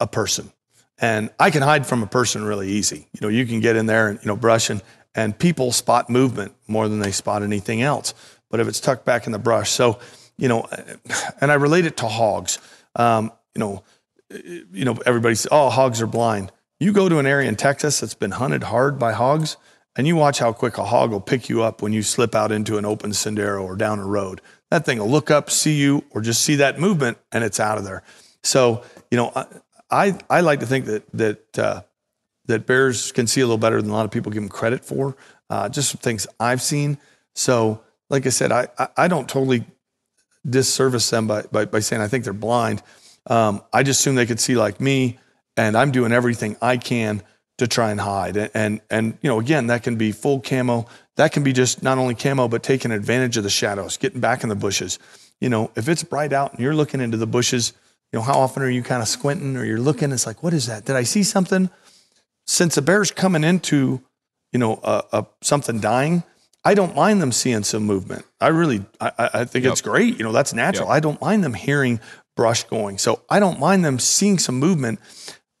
a 0.00 0.06
person, 0.06 0.52
and 0.98 1.30
I 1.38 1.50
can 1.50 1.62
hide 1.62 1.86
from 1.86 2.02
a 2.02 2.06
person 2.06 2.44
really 2.44 2.68
easy. 2.68 3.08
You 3.12 3.20
know, 3.22 3.28
you 3.28 3.46
can 3.46 3.60
get 3.60 3.76
in 3.76 3.86
there 3.86 4.08
and 4.08 4.18
you 4.22 4.28
know 4.28 4.36
brush 4.36 4.70
and 4.70 4.82
and 5.14 5.38
people 5.38 5.72
spot 5.72 6.10
movement 6.10 6.54
more 6.66 6.88
than 6.88 7.00
they 7.00 7.12
spot 7.12 7.42
anything 7.42 7.82
else. 7.82 8.14
But 8.50 8.60
if 8.60 8.68
it's 8.68 8.80
tucked 8.80 9.04
back 9.04 9.26
in 9.26 9.32
the 9.32 9.38
brush, 9.38 9.70
so 9.70 9.98
you 10.36 10.48
know, 10.48 10.66
and 11.40 11.50
I 11.50 11.54
relate 11.54 11.86
it 11.86 11.96
to 11.98 12.08
hogs. 12.08 12.58
Um, 12.96 13.32
you 13.54 13.60
know, 13.60 13.84
you 14.30 14.84
know, 14.84 14.96
everybody 15.06 15.34
says, 15.34 15.48
"Oh, 15.50 15.70
hogs 15.70 16.00
are 16.00 16.06
blind." 16.06 16.52
You 16.80 16.92
go 16.92 17.08
to 17.08 17.18
an 17.18 17.26
area 17.26 17.48
in 17.48 17.56
Texas 17.56 18.00
that's 18.00 18.14
been 18.14 18.32
hunted 18.32 18.64
hard 18.64 18.98
by 18.98 19.12
hogs, 19.12 19.56
and 19.96 20.06
you 20.06 20.16
watch 20.16 20.38
how 20.38 20.52
quick 20.52 20.78
a 20.78 20.84
hog 20.84 21.10
will 21.10 21.20
pick 21.20 21.48
you 21.48 21.62
up 21.62 21.82
when 21.82 21.92
you 21.92 22.02
slip 22.02 22.34
out 22.34 22.50
into 22.50 22.78
an 22.78 22.84
open 22.84 23.12
sendero 23.12 23.62
or 23.62 23.76
down 23.76 23.98
a 23.98 24.06
road. 24.06 24.40
That 24.70 24.84
thing 24.84 24.98
will 24.98 25.10
look 25.10 25.30
up, 25.30 25.50
see 25.50 25.74
you, 25.74 26.04
or 26.10 26.20
just 26.20 26.42
see 26.42 26.56
that 26.56 26.80
movement, 26.80 27.18
and 27.30 27.44
it's 27.44 27.60
out 27.60 27.78
of 27.78 27.84
there. 27.84 28.02
So, 28.42 28.82
you 29.10 29.16
know, 29.16 29.32
I 29.34 29.46
I, 29.90 30.18
I 30.28 30.40
like 30.40 30.60
to 30.60 30.66
think 30.66 30.86
that 30.86 31.04
that 31.12 31.58
uh, 31.58 31.82
that 32.46 32.66
bears 32.66 33.12
can 33.12 33.26
see 33.26 33.40
a 33.40 33.44
little 33.44 33.58
better 33.58 33.80
than 33.80 33.90
a 33.90 33.94
lot 33.94 34.04
of 34.04 34.10
people 34.10 34.32
give 34.32 34.42
them 34.42 34.48
credit 34.48 34.84
for. 34.84 35.16
Uh, 35.48 35.68
just 35.68 35.90
some 35.90 35.98
things 35.98 36.26
I've 36.40 36.62
seen. 36.62 36.98
So, 37.34 37.82
like 38.10 38.26
I 38.26 38.30
said, 38.30 38.50
I 38.50 38.68
I, 38.96 39.08
don't 39.08 39.28
totally 39.28 39.64
disservice 40.48 41.08
them 41.10 41.26
by, 41.26 41.42
by, 41.42 41.64
by 41.66 41.80
saying 41.80 42.02
I 42.02 42.08
think 42.08 42.24
they're 42.24 42.32
blind. 42.32 42.82
Um, 43.26 43.62
I 43.72 43.82
just 43.82 44.00
assume 44.00 44.14
they 44.14 44.26
could 44.26 44.40
see 44.40 44.56
like 44.56 44.80
me, 44.80 45.18
and 45.56 45.76
I'm 45.76 45.92
doing 45.92 46.12
everything 46.12 46.56
I 46.60 46.76
can 46.76 47.22
to 47.58 47.66
try 47.66 47.90
and 47.90 48.00
hide. 48.00 48.36
And, 48.36 48.50
and, 48.54 48.80
and 48.90 49.18
you 49.22 49.30
know, 49.30 49.38
again, 49.38 49.68
that 49.68 49.82
can 49.82 49.96
be 49.96 50.12
full 50.12 50.40
camo. 50.40 50.86
That 51.16 51.32
can 51.32 51.44
be 51.44 51.52
just 51.52 51.82
not 51.82 51.98
only 51.98 52.14
camo, 52.14 52.48
but 52.48 52.62
taking 52.62 52.90
advantage 52.90 53.36
of 53.36 53.44
the 53.44 53.50
shadows, 53.50 53.96
getting 53.96 54.20
back 54.20 54.42
in 54.42 54.48
the 54.48 54.56
bushes. 54.56 54.98
You 55.40 55.48
know, 55.48 55.70
if 55.76 55.88
it's 55.88 56.02
bright 56.02 56.32
out 56.32 56.52
and 56.52 56.60
you're 56.60 56.74
looking 56.74 57.00
into 57.00 57.16
the 57.16 57.26
bushes, 57.26 57.72
you 58.12 58.18
know, 58.18 58.24
how 58.24 58.34
often 58.34 58.62
are 58.62 58.70
you 58.70 58.82
kind 58.82 59.02
of 59.02 59.08
squinting 59.08 59.56
or 59.56 59.64
you're 59.64 59.78
looking? 59.78 60.12
It's 60.12 60.26
like, 60.26 60.42
what 60.42 60.54
is 60.54 60.66
that? 60.66 60.84
Did 60.84 60.96
I 60.96 61.02
see 61.02 61.22
something? 61.22 61.70
Since 62.46 62.76
a 62.76 62.82
bear's 62.82 63.10
coming 63.10 63.44
into, 63.44 64.00
you 64.52 64.58
know, 64.58 64.80
a, 64.82 65.02
a 65.12 65.26
something 65.42 65.80
dying, 65.80 66.24
I 66.64 66.74
don't 66.74 66.94
mind 66.94 67.20
them 67.20 67.32
seeing 67.32 67.62
some 67.62 67.84
movement. 67.84 68.24
I 68.40 68.48
really, 68.48 68.84
I, 69.00 69.12
I 69.18 69.30
I 69.40 69.44
think 69.44 69.64
it's 69.66 69.82
great. 69.82 70.18
You 70.18 70.24
know, 70.24 70.32
that's 70.32 70.54
natural. 70.54 70.88
I 70.88 71.00
don't 71.00 71.20
mind 71.20 71.44
them 71.44 71.54
hearing 71.54 72.00
brush 72.36 72.64
going. 72.64 72.98
So 72.98 73.22
I 73.28 73.38
don't 73.38 73.60
mind 73.60 73.84
them 73.84 73.98
seeing 73.98 74.38
some 74.38 74.58
movement. 74.58 74.98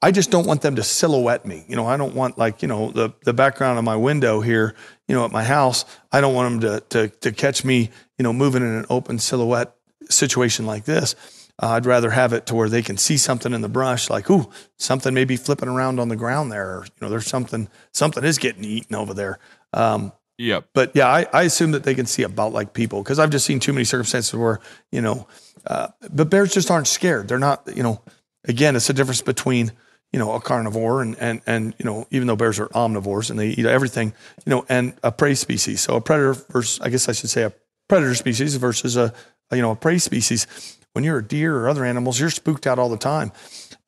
I 0.04 0.10
just 0.10 0.30
don't 0.30 0.46
want 0.46 0.60
them 0.60 0.76
to 0.76 0.82
silhouette 0.82 1.46
me. 1.46 1.64
You 1.66 1.76
know, 1.76 1.86
I 1.86 1.96
don't 1.96 2.14
want 2.14 2.36
like, 2.36 2.60
you 2.60 2.68
know, 2.68 2.90
the, 2.90 3.14
the 3.24 3.32
background 3.32 3.78
of 3.78 3.84
my 3.84 3.96
window 3.96 4.42
here, 4.42 4.74
you 5.08 5.14
know, 5.14 5.24
at 5.24 5.32
my 5.32 5.42
house. 5.42 5.86
I 6.12 6.20
don't 6.20 6.34
want 6.34 6.60
them 6.60 6.70
to, 6.70 6.80
to, 6.90 7.08
to 7.20 7.32
catch 7.32 7.64
me, 7.64 7.88
you 8.18 8.22
know, 8.22 8.30
moving 8.34 8.60
in 8.60 8.68
an 8.68 8.84
open 8.90 9.18
silhouette 9.18 9.74
situation 10.10 10.66
like 10.66 10.84
this. 10.84 11.14
Uh, 11.62 11.68
I'd 11.68 11.86
rather 11.86 12.10
have 12.10 12.34
it 12.34 12.44
to 12.46 12.54
where 12.54 12.68
they 12.68 12.82
can 12.82 12.98
see 12.98 13.16
something 13.16 13.54
in 13.54 13.62
the 13.62 13.68
brush, 13.70 14.10
like, 14.10 14.28
ooh, 14.28 14.50
something 14.76 15.14
may 15.14 15.24
be 15.24 15.36
flipping 15.36 15.70
around 15.70 15.98
on 15.98 16.08
the 16.10 16.16
ground 16.16 16.52
there. 16.52 16.66
Or, 16.66 16.84
you 16.84 16.98
know, 17.00 17.08
there's 17.08 17.26
something, 17.26 17.70
something 17.90 18.24
is 18.24 18.36
getting 18.36 18.64
eaten 18.64 18.94
over 18.94 19.14
there. 19.14 19.38
Um, 19.72 20.12
Yep. 20.36 20.68
but 20.74 20.92
yeah, 20.94 21.06
I, 21.06 21.26
I 21.32 21.42
assume 21.44 21.70
that 21.70 21.84
they 21.84 21.94
can 21.94 22.04
see 22.04 22.24
about 22.24 22.52
like 22.52 22.74
people 22.74 23.02
because 23.02 23.18
I've 23.18 23.30
just 23.30 23.46
seen 23.46 23.58
too 23.58 23.72
many 23.72 23.84
circumstances 23.84 24.34
where 24.34 24.60
you 24.92 25.00
know, 25.00 25.28
uh, 25.66 25.88
but 26.12 26.28
bears 26.28 26.52
just 26.52 26.70
aren't 26.70 26.88
scared. 26.88 27.28
They're 27.28 27.38
not. 27.38 27.62
You 27.74 27.84
know, 27.84 28.02
again, 28.44 28.74
it's 28.74 28.90
a 28.90 28.92
difference 28.92 29.22
between 29.22 29.72
you 30.14 30.20
know 30.20 30.32
a 30.32 30.40
carnivore 30.40 31.02
and 31.02 31.16
and 31.18 31.40
and 31.44 31.74
you 31.78 31.84
know 31.84 32.06
even 32.12 32.28
though 32.28 32.36
bears 32.36 32.60
are 32.60 32.68
omnivores 32.68 33.30
and 33.30 33.38
they 33.38 33.48
eat 33.48 33.66
everything, 33.66 34.14
you 34.46 34.50
know, 34.50 34.64
and 34.68 34.94
a 35.02 35.10
prey 35.10 35.34
species. 35.34 35.80
So 35.80 35.96
a 35.96 36.00
predator 36.00 36.34
versus 36.50 36.80
I 36.80 36.88
guess 36.88 37.08
I 37.08 37.12
should 37.12 37.30
say 37.30 37.42
a 37.42 37.52
predator 37.88 38.14
species 38.14 38.54
versus 38.54 38.96
a, 38.96 39.12
a 39.50 39.56
you 39.56 39.62
know 39.62 39.72
a 39.72 39.76
prey 39.76 39.98
species. 39.98 40.46
When 40.92 41.02
you're 41.02 41.18
a 41.18 41.26
deer 41.26 41.56
or 41.56 41.68
other 41.68 41.84
animals, 41.84 42.20
you're 42.20 42.30
spooked 42.30 42.68
out 42.68 42.78
all 42.78 42.88
the 42.88 42.96
time, 42.96 43.32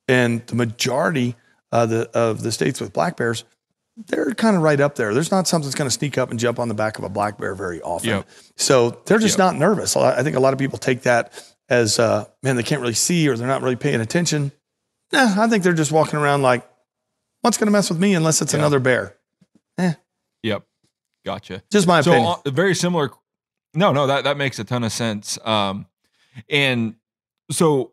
and 0.08 0.44
the 0.48 0.56
majority 0.56 1.36
uh, 1.70 1.86
the, 1.86 2.10
of 2.12 2.42
the 2.42 2.50
states 2.50 2.80
with 2.80 2.92
black 2.92 3.16
bears 3.16 3.44
they're 4.08 4.34
kind 4.34 4.56
of 4.56 4.62
right 4.62 4.78
up 4.78 4.94
there. 4.94 5.14
There's 5.14 5.30
not 5.30 5.48
something 5.48 5.66
that's 5.66 5.74
going 5.74 5.88
to 5.88 5.94
sneak 5.94 6.18
up 6.18 6.30
and 6.30 6.38
jump 6.38 6.58
on 6.58 6.68
the 6.68 6.74
back 6.74 6.98
of 6.98 7.04
a 7.04 7.08
black 7.08 7.38
bear 7.38 7.54
very 7.54 7.80
often. 7.80 8.10
Yep. 8.10 8.28
So 8.56 8.90
they're 9.06 9.18
just 9.18 9.38
Yep. 9.38 9.54
not 9.54 9.56
nervous. 9.56 9.96
I 9.96 10.18
I 10.18 10.22
think 10.22 10.36
a 10.36 10.40
lot 10.40 10.52
of 10.52 10.58
people 10.58 10.78
take 10.78 11.02
that 11.02 11.32
as, 11.68 11.98
uh, 11.98 12.26
man, 12.42 12.56
they 12.56 12.62
can't 12.62 12.80
really 12.80 12.94
see 12.94 13.28
or 13.28 13.36
they're 13.36 13.48
not 13.48 13.62
really 13.62 13.76
paying 13.76 14.00
attention. 14.00 14.52
Nah, 15.12 15.42
I 15.42 15.48
think 15.48 15.62
they're 15.62 15.72
just 15.72 15.92
walking 15.92 16.18
around 16.18 16.42
like, 16.42 16.68
what's 17.42 17.58
going 17.58 17.66
to 17.66 17.72
mess 17.72 17.88
with 17.90 17.98
me 17.98 18.14
unless 18.14 18.42
it's 18.42 18.54
another 18.54 18.80
bear? 18.80 19.16
Yep. 20.42 20.62
Gotcha. 21.24 21.62
Just 21.70 21.86
my 21.86 22.00
so 22.00 22.12
opinion. 22.12 22.34
uh, 22.44 22.50
very 22.50 22.74
similar 22.74 23.10
no 23.76 23.92
no 23.92 24.06
that 24.06 24.24
that 24.24 24.36
makes 24.36 24.58
a 24.58 24.64
ton 24.64 24.82
of 24.82 24.90
sense 24.90 25.38
um 25.44 25.86
and 26.48 26.94
so 27.50 27.92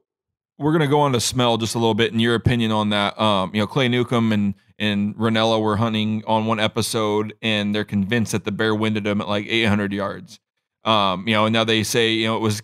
we're 0.58 0.72
gonna 0.72 0.88
go 0.88 1.02
on 1.02 1.12
to 1.14 1.20
smell 1.20 1.58
just 1.58 1.76
a 1.76 1.78
little 1.78 1.94
bit 1.94 2.12
in 2.14 2.20
your 2.20 2.36
opinion 2.36 2.72
on 2.72 2.90
that 2.90 3.20
um 3.20 3.52
you 3.54 3.62
know 3.62 3.68
clay 3.68 3.88
newcomb 3.88 4.32
and 4.32 4.56
and 4.80 5.16
Rinella 5.16 5.62
were 5.62 5.78
hunting 5.78 6.24
on 6.26 6.46
one 6.46 6.60
episode 6.60 7.34
and 7.42 7.76
they're 7.76 7.84
convinced 7.84 8.32
that 8.32 8.44
the 8.44 8.52
bear 8.52 8.74
winded 8.74 9.04
them 9.04 9.22
at 9.22 9.28
like 9.28 9.46
800 9.48 9.94
yards 9.94 10.40
um 10.86 11.28
you 11.28 11.34
know 11.34 11.46
and 11.46 11.54
now 11.54 11.64
they 11.64 11.84
say 11.84 12.14
you 12.14 12.28
know 12.28 12.38
it 12.38 12.42
was 12.42 12.64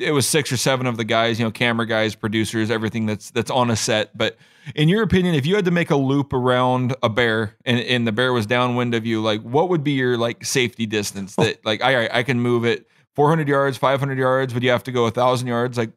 it 0.00 0.12
was 0.12 0.26
six 0.26 0.50
or 0.50 0.56
seven 0.56 0.86
of 0.86 0.96
the 0.96 1.04
guys 1.04 1.38
you 1.38 1.44
know 1.44 1.50
camera 1.50 1.86
guys 1.86 2.14
producers 2.14 2.70
everything 2.70 3.06
that's 3.06 3.30
that's 3.30 3.50
on 3.50 3.70
a 3.70 3.76
set 3.76 4.16
but 4.16 4.36
in 4.74 4.88
your 4.88 5.02
opinion, 5.02 5.34
if 5.34 5.46
you 5.46 5.54
had 5.54 5.64
to 5.64 5.70
make 5.70 5.90
a 5.90 5.96
loop 5.96 6.32
around 6.32 6.94
a 7.02 7.08
bear 7.08 7.56
and, 7.64 7.80
and 7.80 8.06
the 8.06 8.12
bear 8.12 8.32
was 8.32 8.46
downwind 8.46 8.94
of 8.94 9.06
you, 9.06 9.22
like 9.22 9.42
what 9.42 9.68
would 9.68 9.82
be 9.82 9.92
your 9.92 10.16
like 10.16 10.44
safety 10.44 10.86
distance 10.86 11.34
that 11.36 11.56
oh. 11.56 11.60
like 11.64 11.82
I 11.82 12.08
I 12.12 12.22
can 12.22 12.40
move 12.40 12.64
it 12.64 12.86
400 13.14 13.48
yards, 13.48 13.76
500 13.76 14.18
yards? 14.18 14.54
Would 14.54 14.62
you 14.62 14.70
have 14.70 14.84
to 14.84 14.92
go 14.92 15.06
a 15.06 15.10
thousand 15.10 15.48
yards? 15.48 15.78
Like 15.78 15.92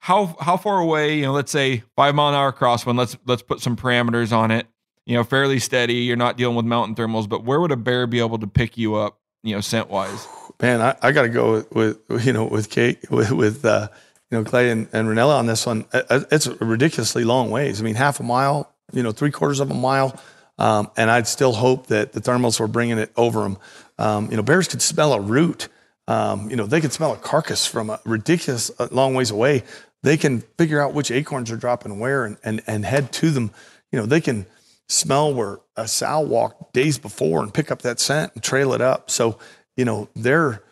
how 0.00 0.36
how 0.40 0.56
far 0.56 0.80
away? 0.80 1.16
You 1.16 1.22
know, 1.22 1.32
let's 1.32 1.52
say 1.52 1.82
five 1.96 2.14
mile 2.14 2.30
an 2.30 2.34
hour 2.34 2.52
crosswind. 2.52 2.98
Let's 2.98 3.16
let's 3.26 3.42
put 3.42 3.60
some 3.60 3.76
parameters 3.76 4.32
on 4.32 4.50
it. 4.50 4.66
You 5.06 5.16
know, 5.16 5.24
fairly 5.24 5.58
steady. 5.58 5.94
You're 5.94 6.16
not 6.16 6.36
dealing 6.36 6.56
with 6.56 6.66
mountain 6.66 6.94
thermals, 6.94 7.28
but 7.28 7.44
where 7.44 7.60
would 7.60 7.72
a 7.72 7.76
bear 7.76 8.06
be 8.06 8.20
able 8.20 8.38
to 8.38 8.46
pick 8.46 8.76
you 8.76 8.94
up? 8.94 9.18
You 9.42 9.54
know, 9.54 9.60
scent 9.60 9.88
wise. 9.88 10.26
Man, 10.60 10.82
I, 10.82 10.96
I 11.00 11.12
got 11.12 11.22
to 11.22 11.28
go 11.28 11.52
with, 11.72 12.00
with, 12.08 12.26
you 12.26 12.32
know, 12.32 12.44
with 12.44 12.68
Kate, 12.68 13.10
with, 13.10 13.32
with 13.32 13.64
uh, 13.64 13.88
you 14.30 14.38
know, 14.38 14.44
Clay 14.44 14.70
and, 14.70 14.88
and 14.92 15.08
Rinella 15.08 15.38
on 15.38 15.46
this 15.46 15.64
one. 15.66 15.86
It's 15.92 16.46
a 16.46 16.54
ridiculously 16.56 17.24
long 17.24 17.50
ways. 17.50 17.80
I 17.80 17.84
mean, 17.84 17.94
half 17.94 18.20
a 18.20 18.22
mile, 18.22 18.72
you 18.92 19.02
know, 19.02 19.12
three 19.12 19.30
quarters 19.30 19.60
of 19.60 19.70
a 19.70 19.74
mile. 19.74 20.20
Um, 20.58 20.90
and 20.96 21.10
I'd 21.10 21.26
still 21.26 21.54
hope 21.54 21.86
that 21.86 22.12
the 22.12 22.20
thermals 22.20 22.60
were 22.60 22.68
bringing 22.68 22.98
it 22.98 23.10
over 23.16 23.42
them. 23.42 23.58
Um, 23.98 24.30
you 24.30 24.36
know, 24.36 24.42
bears 24.42 24.68
could 24.68 24.82
smell 24.82 25.14
a 25.14 25.20
root. 25.20 25.68
Um, 26.06 26.50
you 26.50 26.56
know, 26.56 26.66
they 26.66 26.80
could 26.80 26.92
smell 26.92 27.12
a 27.12 27.16
carcass 27.16 27.66
from 27.66 27.88
a 27.88 27.98
ridiculous 28.04 28.70
uh, 28.78 28.88
long 28.90 29.14
ways 29.14 29.30
away. 29.30 29.64
They 30.02 30.18
can 30.18 30.42
figure 30.58 30.80
out 30.80 30.92
which 30.92 31.10
acorns 31.10 31.50
are 31.50 31.56
dropping 31.56 31.98
where 31.98 32.24
and, 32.24 32.36
and, 32.44 32.62
and 32.66 32.84
head 32.84 33.12
to 33.14 33.30
them. 33.30 33.50
You 33.90 33.98
know, 33.98 34.06
they 34.06 34.20
can 34.20 34.46
smell 34.88 35.32
where 35.32 35.60
a 35.76 35.88
sow 35.88 36.20
walked 36.20 36.74
days 36.74 36.98
before 36.98 37.42
and 37.42 37.54
pick 37.54 37.70
up 37.70 37.82
that 37.82 37.98
scent 38.00 38.32
and 38.34 38.42
trail 38.42 38.74
it 38.74 38.80
up. 38.80 39.10
So, 39.10 39.38
you 39.80 39.86
know, 39.86 40.10
they're, 40.14 40.62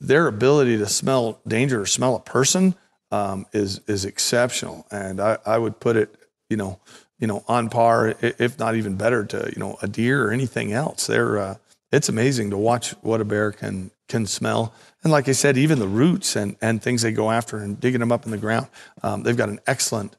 their 0.00 0.28
ability 0.28 0.78
to 0.78 0.86
smell 0.86 1.40
danger 1.44 1.80
or 1.80 1.86
smell 1.86 2.14
a 2.14 2.20
person 2.20 2.76
um, 3.10 3.46
is 3.52 3.80
is 3.88 4.04
exceptional, 4.04 4.86
and 4.92 5.20
I, 5.20 5.38
I 5.44 5.58
would 5.58 5.80
put 5.80 5.96
it, 5.96 6.14
you 6.48 6.56
know, 6.56 6.78
you 7.18 7.26
know, 7.26 7.42
on 7.48 7.68
par, 7.68 8.14
if 8.20 8.60
not 8.60 8.76
even 8.76 8.94
better, 8.94 9.24
to 9.24 9.50
you 9.52 9.58
know 9.58 9.76
a 9.82 9.88
deer 9.88 10.24
or 10.24 10.30
anything 10.30 10.72
else. 10.72 11.08
They're 11.08 11.36
uh, 11.36 11.54
it's 11.90 12.08
amazing 12.08 12.50
to 12.50 12.56
watch 12.56 12.90
what 13.02 13.20
a 13.20 13.24
bear 13.24 13.50
can 13.50 13.90
can 14.08 14.24
smell, 14.24 14.72
and 15.02 15.10
like 15.10 15.28
I 15.28 15.32
said, 15.32 15.58
even 15.58 15.80
the 15.80 15.88
roots 15.88 16.36
and 16.36 16.54
and 16.62 16.80
things 16.80 17.02
they 17.02 17.10
go 17.10 17.32
after 17.32 17.58
and 17.58 17.80
digging 17.80 17.98
them 17.98 18.12
up 18.12 18.24
in 18.24 18.30
the 18.30 18.38
ground. 18.38 18.68
Um, 19.02 19.24
they've 19.24 19.36
got 19.36 19.48
an 19.48 19.58
excellent, 19.66 20.14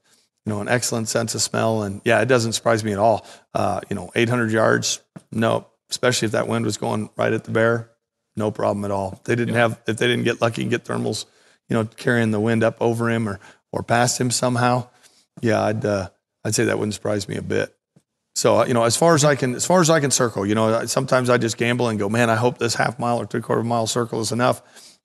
you 0.45 0.51
know, 0.51 0.59
an 0.59 0.67
excellent 0.67 1.07
sense 1.07 1.33
of 1.35 1.41
smell, 1.41 1.83
and 1.83 2.01
yeah, 2.03 2.19
it 2.19 2.27
doesn't 2.27 2.51
surprise 2.51 2.83
me 2.83 2.91
at 2.91 2.99
all. 2.99 3.25
Uh, 3.53 3.79
you 3.89 3.95
know, 3.95 4.11
800 4.13 4.51
yards, 4.51 4.99
no, 5.31 5.67
especially 5.91 6.25
if 6.25 6.31
that 6.31 6.47
wind 6.47 6.65
was 6.65 6.77
going 6.77 7.09
right 7.15 7.31
at 7.31 7.43
the 7.43 7.51
bear, 7.51 7.91
no 8.35 8.49
problem 8.49 8.83
at 8.85 8.91
all. 8.91 9.21
They 9.25 9.35
didn't 9.35 9.55
have 9.55 9.79
if 9.87 9.97
they 9.97 10.07
didn't 10.07 10.23
get 10.23 10.41
lucky 10.41 10.63
and 10.63 10.71
get 10.71 10.85
thermals, 10.85 11.25
you 11.69 11.75
know, 11.75 11.85
carrying 11.85 12.31
the 12.31 12.39
wind 12.39 12.63
up 12.63 12.77
over 12.81 13.09
him 13.09 13.29
or 13.29 13.39
or 13.71 13.83
past 13.83 14.19
him 14.19 14.31
somehow. 14.31 14.87
Yeah, 15.41 15.61
I'd 15.61 15.85
uh, 15.85 16.09
I'd 16.43 16.55
say 16.55 16.65
that 16.65 16.79
wouldn't 16.79 16.95
surprise 16.95 17.27
me 17.27 17.35
a 17.35 17.41
bit. 17.41 17.75
So 18.35 18.61
uh, 18.61 18.65
you 18.65 18.73
know, 18.73 18.83
as 18.83 18.95
far 18.97 19.13
as 19.13 19.23
I 19.23 19.35
can, 19.35 19.53
as 19.55 19.65
far 19.65 19.81
as 19.81 19.89
I 19.89 19.99
can 19.99 20.11
circle, 20.11 20.45
you 20.45 20.55
know, 20.55 20.85
sometimes 20.85 21.29
I 21.29 21.37
just 21.37 21.57
gamble 21.57 21.89
and 21.89 21.99
go, 21.99 22.09
man, 22.09 22.29
I 22.29 22.35
hope 22.35 22.57
this 22.57 22.75
half 22.75 22.97
mile 22.97 23.19
or 23.19 23.25
three 23.25 23.41
quarter 23.41 23.63
mile 23.63 23.87
circle 23.87 24.21
is 24.21 24.31
enough. 24.31 24.61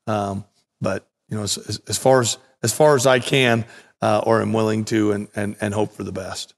Um, 0.07 0.45
but 0.81 1.09
you 1.29 1.37
know, 1.37 1.43
as, 1.43 1.59
as, 1.59 1.81
as 1.89 1.99
far 1.99 2.21
as 2.21 2.39
as 2.63 2.73
far 2.73 2.95
as 2.95 3.07
I 3.07 3.19
can, 3.19 3.65
uh, 4.01 4.23
or 4.25 4.41
am 4.41 4.53
willing 4.53 4.85
to, 4.87 5.13
and 5.13 5.29
and 5.35 5.57
and 5.61 5.75
hope 5.75 5.93
for 5.93 6.05
the 6.05 6.13
best. 6.13 6.55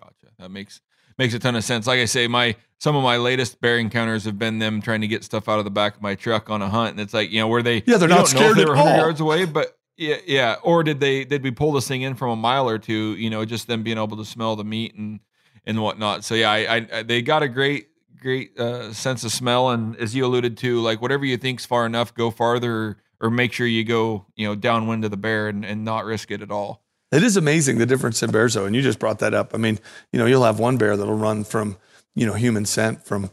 Gotcha. 0.00 0.32
That 0.38 0.50
makes 0.50 0.80
makes 1.18 1.34
a 1.34 1.38
ton 1.38 1.56
of 1.56 1.64
sense. 1.64 1.86
Like 1.86 2.00
I 2.00 2.04
say, 2.06 2.26
my 2.28 2.56
some 2.78 2.96
of 2.96 3.02
my 3.02 3.16
latest 3.16 3.60
bear 3.60 3.78
encounters 3.78 4.24
have 4.24 4.38
been 4.38 4.58
them 4.58 4.82
trying 4.82 5.00
to 5.00 5.06
get 5.06 5.24
stuff 5.24 5.48
out 5.48 5.58
of 5.58 5.64
the 5.64 5.70
back 5.70 5.96
of 5.96 6.02
my 6.02 6.14
truck 6.14 6.50
on 6.50 6.62
a 6.62 6.68
hunt, 6.68 6.92
and 6.92 7.00
it's 7.00 7.14
like 7.14 7.30
you 7.30 7.40
know 7.40 7.48
where 7.48 7.62
they 7.62 7.82
Yeah, 7.86 7.96
they're 7.96 8.08
not 8.08 8.26
don't 8.26 8.34
know 8.34 8.40
if 8.40 8.52
scared 8.52 8.56
they 8.56 8.62
at 8.62 8.68
were 8.68 8.74
100 8.74 8.90
all. 8.92 8.98
yards 8.98 9.20
away, 9.20 9.44
but 9.44 9.78
yeah, 9.96 10.16
yeah. 10.26 10.56
Or 10.62 10.82
did 10.82 11.00
they 11.00 11.24
did 11.24 11.42
we 11.42 11.50
pull 11.50 11.72
this 11.72 11.86
thing 11.88 12.02
in 12.02 12.14
from 12.14 12.30
a 12.30 12.36
mile 12.36 12.68
or 12.68 12.78
two? 12.78 13.14
You 13.16 13.30
know, 13.30 13.44
just 13.44 13.66
them 13.68 13.82
being 13.82 13.98
able 13.98 14.16
to 14.16 14.24
smell 14.24 14.56
the 14.56 14.64
meat 14.64 14.94
and 14.94 15.20
and 15.66 15.80
whatnot. 15.82 16.24
So 16.24 16.34
yeah, 16.34 16.50
I, 16.50 16.58
I, 16.76 16.86
I 16.92 17.02
they 17.02 17.22
got 17.22 17.42
a 17.42 17.48
great 17.48 17.88
great 18.20 18.58
uh, 18.58 18.92
sense 18.92 19.22
of 19.24 19.32
smell, 19.32 19.70
and 19.70 19.96
as 19.96 20.14
you 20.14 20.24
alluded 20.24 20.56
to, 20.58 20.80
like 20.80 21.00
whatever 21.02 21.24
you 21.24 21.36
think's 21.36 21.66
far 21.66 21.86
enough, 21.86 22.14
go 22.14 22.30
farther, 22.30 22.96
or 23.20 23.30
make 23.30 23.52
sure 23.52 23.66
you 23.66 23.84
go 23.84 24.26
you 24.36 24.46
know 24.46 24.54
downwind 24.54 25.04
of 25.04 25.10
the 25.10 25.16
bear 25.16 25.48
and, 25.48 25.64
and 25.64 25.84
not 25.84 26.04
risk 26.04 26.30
it 26.30 26.42
at 26.42 26.50
all. 26.50 26.83
It 27.14 27.22
is 27.22 27.36
amazing 27.36 27.78
the 27.78 27.86
difference 27.86 28.22
in 28.22 28.30
bears, 28.30 28.54
though, 28.54 28.64
and 28.64 28.74
you 28.74 28.82
just 28.82 28.98
brought 28.98 29.20
that 29.20 29.34
up. 29.34 29.54
I 29.54 29.58
mean, 29.58 29.78
you 30.12 30.18
know, 30.18 30.26
you'll 30.26 30.44
have 30.44 30.58
one 30.58 30.76
bear 30.78 30.96
that'll 30.96 31.14
run 31.14 31.44
from, 31.44 31.76
you 32.14 32.26
know, 32.26 32.32
human 32.34 32.66
scent 32.66 33.04
from, 33.04 33.30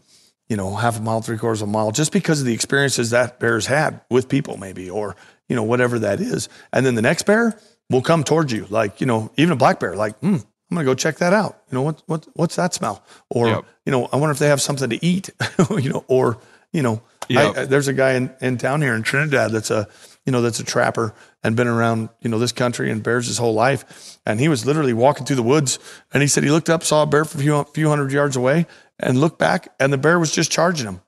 you 0.48 0.56
know, 0.56 0.76
half 0.76 1.00
a 1.00 1.02
mile, 1.02 1.22
three 1.22 1.38
quarters 1.38 1.62
of 1.62 1.70
a 1.70 1.72
mile, 1.72 1.92
just 1.92 2.12
because 2.12 2.40
of 2.42 2.46
the 2.46 2.54
experiences 2.54 3.10
that 3.10 3.40
bear's 3.40 3.66
had 3.66 4.02
with 4.10 4.30
people, 4.30 4.58
maybe, 4.58 4.90
or 4.90 5.16
you 5.50 5.56
know, 5.56 5.64
whatever 5.64 6.00
that 6.00 6.22
is. 6.22 6.48
And 6.72 6.86
then 6.86 6.96
the 6.96 7.02
next 7.02 7.24
bear 7.24 7.60
will 7.90 8.02
come 8.02 8.24
towards 8.24 8.54
you, 8.54 8.68
like 8.70 9.02
you 9.02 9.08
know, 9.08 9.32
even 9.36 9.54
a 9.54 9.56
black 9.58 9.80
bear, 9.80 9.96
like, 9.96 10.18
hmm, 10.20 10.36
I'm 10.36 10.76
gonna 10.76 10.86
go 10.86 10.94
check 10.94 11.18
that 11.18 11.34
out. 11.34 11.62
You 11.72 11.76
know, 11.76 11.82
what 11.82 12.04
what 12.06 12.28
what's 12.34 12.56
that 12.58 12.74
smell? 12.74 13.04
Or 13.30 13.48
Yep. 13.48 13.66
you 13.86 13.92
know, 13.92 14.06
I 14.14 14.18
wonder 14.18 14.32
if 14.32 14.40
they 14.40 14.48
have 14.48 14.62
something 14.62 14.90
to 14.90 15.06
eat. 15.06 15.30
you 15.72 15.90
know, 15.90 16.06
or 16.08 16.38
you 16.72 16.84
know, 16.84 17.02
Yep. 17.30 17.58
I, 17.58 17.66
there's 17.66 17.88
a 17.88 17.94
guy 17.94 18.14
in, 18.14 18.34
in 18.42 18.58
town 18.58 18.82
here 18.82 18.94
in 18.94 19.04
Trinidad 19.04 19.52
that's 19.52 19.72
a 19.72 19.88
you 20.26 20.32
know 20.32 20.42
that's 20.42 20.60
a 20.60 20.64
trapper 20.64 21.14
and 21.44 21.56
been 21.56 21.68
around 21.68 22.10
you 22.22 22.30
know 22.30 22.40
this 22.40 22.52
country 22.52 22.92
and 22.92 23.04
bears 23.04 23.28
his 23.28 23.38
whole 23.38 23.54
life. 23.54 24.20
And 24.26 24.40
he 24.40 24.48
was 24.48 24.66
literally 24.66 24.94
walking 24.94 25.26
through 25.26 25.38
the 25.38 25.44
woods 25.44 25.80
and 26.14 26.22
he 26.22 26.28
said 26.28 26.44
he 26.44 26.52
looked 26.52 26.70
up 26.70 26.84
saw 26.84 27.04
a 27.04 27.06
bear 27.06 27.26
from 27.26 27.42
a 27.42 27.44
few, 27.44 27.64
few 27.74 27.90
hundred 27.90 28.12
yards 28.12 28.36
away 28.36 28.68
and 29.00 29.20
looked 29.20 29.40
back 29.40 29.74
and 29.80 29.92
the 29.92 29.98
bear 29.98 30.20
was 30.20 30.32
just 30.32 30.52
charging 30.52 30.88
him. 30.88 31.02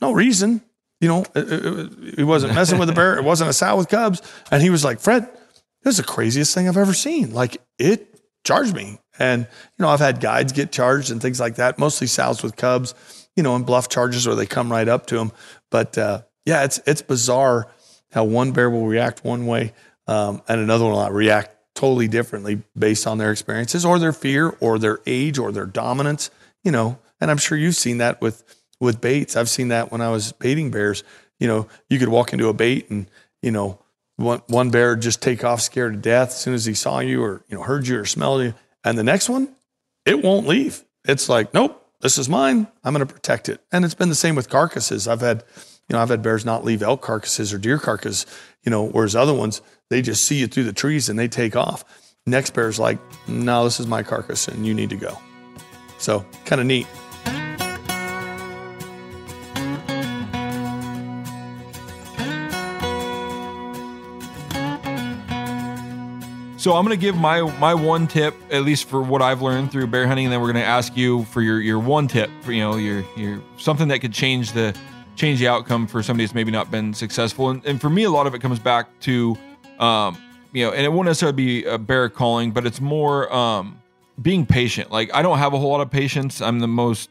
No 0.00 0.12
reason. 0.12 0.62
You 1.00 1.08
know 1.08 1.24
he 2.16 2.24
wasn't 2.24 2.54
messing 2.54 2.78
with 2.78 2.88
the 2.88 2.94
bear. 2.94 3.18
It 3.18 3.24
wasn't 3.24 3.50
a 3.50 3.52
sow 3.52 3.76
with 3.76 3.88
cubs. 3.88 4.22
And 4.50 4.62
he 4.62 4.70
was 4.70 4.84
like 4.84 5.00
fred 5.00 5.28
this 5.82 5.98
is 5.98 5.98
the 5.98 6.04
craziest 6.04 6.54
thing 6.54 6.68
i've 6.68 6.76
ever 6.76 6.94
seen. 6.94 7.32
Like 7.32 7.58
it 7.78 8.20
charged 8.44 8.74
me. 8.74 8.98
And 9.18 9.42
you 9.42 9.82
know 9.82 9.88
i've 9.88 10.00
had 10.00 10.20
guides 10.20 10.52
get 10.52 10.72
charged 10.72 11.10
and 11.10 11.20
things 11.20 11.38
like 11.38 11.56
that 11.56 11.78
mostly 11.78 12.06
sows 12.06 12.42
with 12.42 12.56
cubs 12.56 12.94
you 13.36 13.42
know 13.42 13.56
and 13.56 13.66
bluff 13.66 13.88
charges 13.88 14.26
where 14.26 14.36
they 14.36 14.46
come 14.46 14.70
right 14.70 14.88
up 14.88 15.06
to 15.06 15.16
them 15.16 15.32
but 15.70 15.96
uh, 15.98 16.22
yeah 16.44 16.64
it's 16.64 16.80
it's 16.86 17.02
bizarre 17.02 17.68
how 18.14 18.24
one 18.24 18.52
bear 18.52 18.70
will 18.70 18.86
react 18.86 19.24
one 19.24 19.46
way 19.46 19.72
um, 20.06 20.42
and 20.48 20.60
another 20.60 20.84
one 20.84 20.94
will 20.94 21.10
react 21.10 21.50
totally 21.74 22.08
differently 22.08 22.62
based 22.78 23.06
on 23.06 23.18
their 23.18 23.32
experiences 23.32 23.84
or 23.84 23.98
their 23.98 24.12
fear 24.12 24.56
or 24.60 24.78
their 24.78 25.00
age 25.06 25.38
or 25.38 25.52
their 25.52 25.66
dominance 25.66 26.30
you 26.64 26.72
know. 26.72 26.98
And 27.20 27.30
i'm 27.30 27.36
sure 27.36 27.56
you've 27.56 27.76
seen 27.76 27.98
that 27.98 28.20
with 28.20 28.42
with 28.80 29.00
baits. 29.00 29.36
I've 29.36 29.48
seen 29.48 29.68
that 29.68 29.92
when 29.92 30.00
i 30.00 30.10
was 30.10 30.32
baiting 30.32 30.70
bears. 30.70 31.04
You 31.38 31.48
know 31.48 31.68
you 31.88 31.98
could 31.98 32.08
walk 32.08 32.32
into 32.32 32.48
a 32.48 32.54
bait 32.54 32.90
and 32.90 33.06
you 33.42 33.50
know 33.50 33.78
one, 34.16 34.42
one 34.46 34.70
bear 34.70 34.96
just 34.96 35.20
take 35.20 35.44
off 35.44 35.60
scared 35.60 35.92
to 35.94 35.98
death 35.98 36.28
as 36.28 36.40
soon 36.40 36.54
as 36.54 36.64
he 36.64 36.74
saw 36.74 37.00
you 37.00 37.22
or 37.22 37.44
you 37.48 37.56
know 37.56 37.62
heard 37.62 37.86
you 37.86 37.98
or 37.98 38.04
smelled 38.04 38.42
you. 38.42 38.54
And 38.82 38.98
the 38.98 39.04
next 39.04 39.28
one 39.28 39.54
it 40.06 40.22
won't 40.22 40.46
leave. 40.46 40.84
It's 41.04 41.28
like 41.28 41.54
nope 41.54 41.80
this 42.00 42.18
is 42.18 42.28
mine. 42.28 42.66
I'm 42.84 42.92
going 42.92 43.06
to 43.06 43.10
protect 43.10 43.48
it. 43.48 43.62
And 43.72 43.82
it's 43.82 43.94
been 43.94 44.10
the 44.10 44.14
same 44.14 44.34
with 44.34 44.50
carcasses. 44.50 45.08
I've 45.08 45.22
had 45.22 45.42
you 45.88 45.94
know 45.94 46.00
i've 46.00 46.08
had 46.08 46.22
bears 46.22 46.44
not 46.44 46.64
leave 46.64 46.82
elk 46.82 47.02
carcasses 47.02 47.52
or 47.52 47.58
deer 47.58 47.78
carcasses 47.78 48.26
you 48.62 48.70
know 48.70 48.86
whereas 48.86 49.14
other 49.14 49.34
ones 49.34 49.60
they 49.90 50.02
just 50.02 50.24
see 50.24 50.36
you 50.36 50.46
through 50.46 50.64
the 50.64 50.72
trees 50.72 51.08
and 51.08 51.18
they 51.18 51.28
take 51.28 51.56
off. 51.56 51.84
Next 52.26 52.50
bear's 52.50 52.78
like 52.78 52.98
no 53.28 53.64
this 53.64 53.80
is 53.80 53.86
my 53.86 54.02
carcass 54.02 54.48
and 54.48 54.66
you 54.66 54.74
need 54.74 54.90
to 54.90 54.96
go. 54.96 55.18
So 55.98 56.24
kind 56.44 56.60
of 56.60 56.66
neat. 56.66 56.86
So 66.56 66.72
I'm 66.72 66.86
going 66.86 66.98
to 66.98 67.00
give 67.00 67.14
my 67.14 67.42
my 67.58 67.74
one 67.74 68.06
tip, 68.06 68.34
at 68.50 68.62
least 68.62 68.88
for 68.88 69.02
what 69.02 69.20
I've 69.20 69.42
learned 69.42 69.70
through 69.70 69.86
bear 69.88 70.06
hunting, 70.06 70.24
and 70.24 70.32
then 70.32 70.40
we're 70.40 70.50
going 70.50 70.64
to 70.64 70.68
ask 70.68 70.96
you 70.96 71.24
for 71.24 71.42
your 71.42 71.60
your 71.60 71.78
one 71.78 72.08
tip, 72.08 72.30
for, 72.40 72.52
you 72.52 72.62
know, 72.62 72.76
your 72.76 73.04
your 73.18 73.42
something 73.58 73.88
that 73.88 73.98
could 73.98 74.14
change 74.14 74.52
the 74.52 74.74
change 75.16 75.38
the 75.38 75.48
outcome 75.48 75.86
for 75.86 76.02
somebody 76.02 76.24
that's 76.24 76.34
maybe 76.34 76.50
not 76.50 76.70
been 76.70 76.92
successful. 76.94 77.50
And, 77.50 77.64
and 77.64 77.80
for 77.80 77.90
me, 77.90 78.04
a 78.04 78.10
lot 78.10 78.26
of 78.26 78.34
it 78.34 78.40
comes 78.40 78.58
back 78.58 78.88
to, 79.00 79.36
um, 79.78 80.18
you 80.52 80.64
know, 80.64 80.72
and 80.72 80.84
it 80.84 80.92
won't 80.92 81.06
necessarily 81.06 81.36
be 81.36 81.64
a 81.64 81.78
bear 81.78 82.08
calling, 82.08 82.50
but 82.50 82.66
it's 82.66 82.80
more 82.80 83.32
um, 83.32 83.80
being 84.22 84.46
patient. 84.46 84.90
Like 84.90 85.12
I 85.14 85.22
don't 85.22 85.38
have 85.38 85.52
a 85.54 85.58
whole 85.58 85.70
lot 85.70 85.80
of 85.80 85.90
patience. 85.90 86.40
I'm 86.40 86.60
the 86.60 86.68
most 86.68 87.10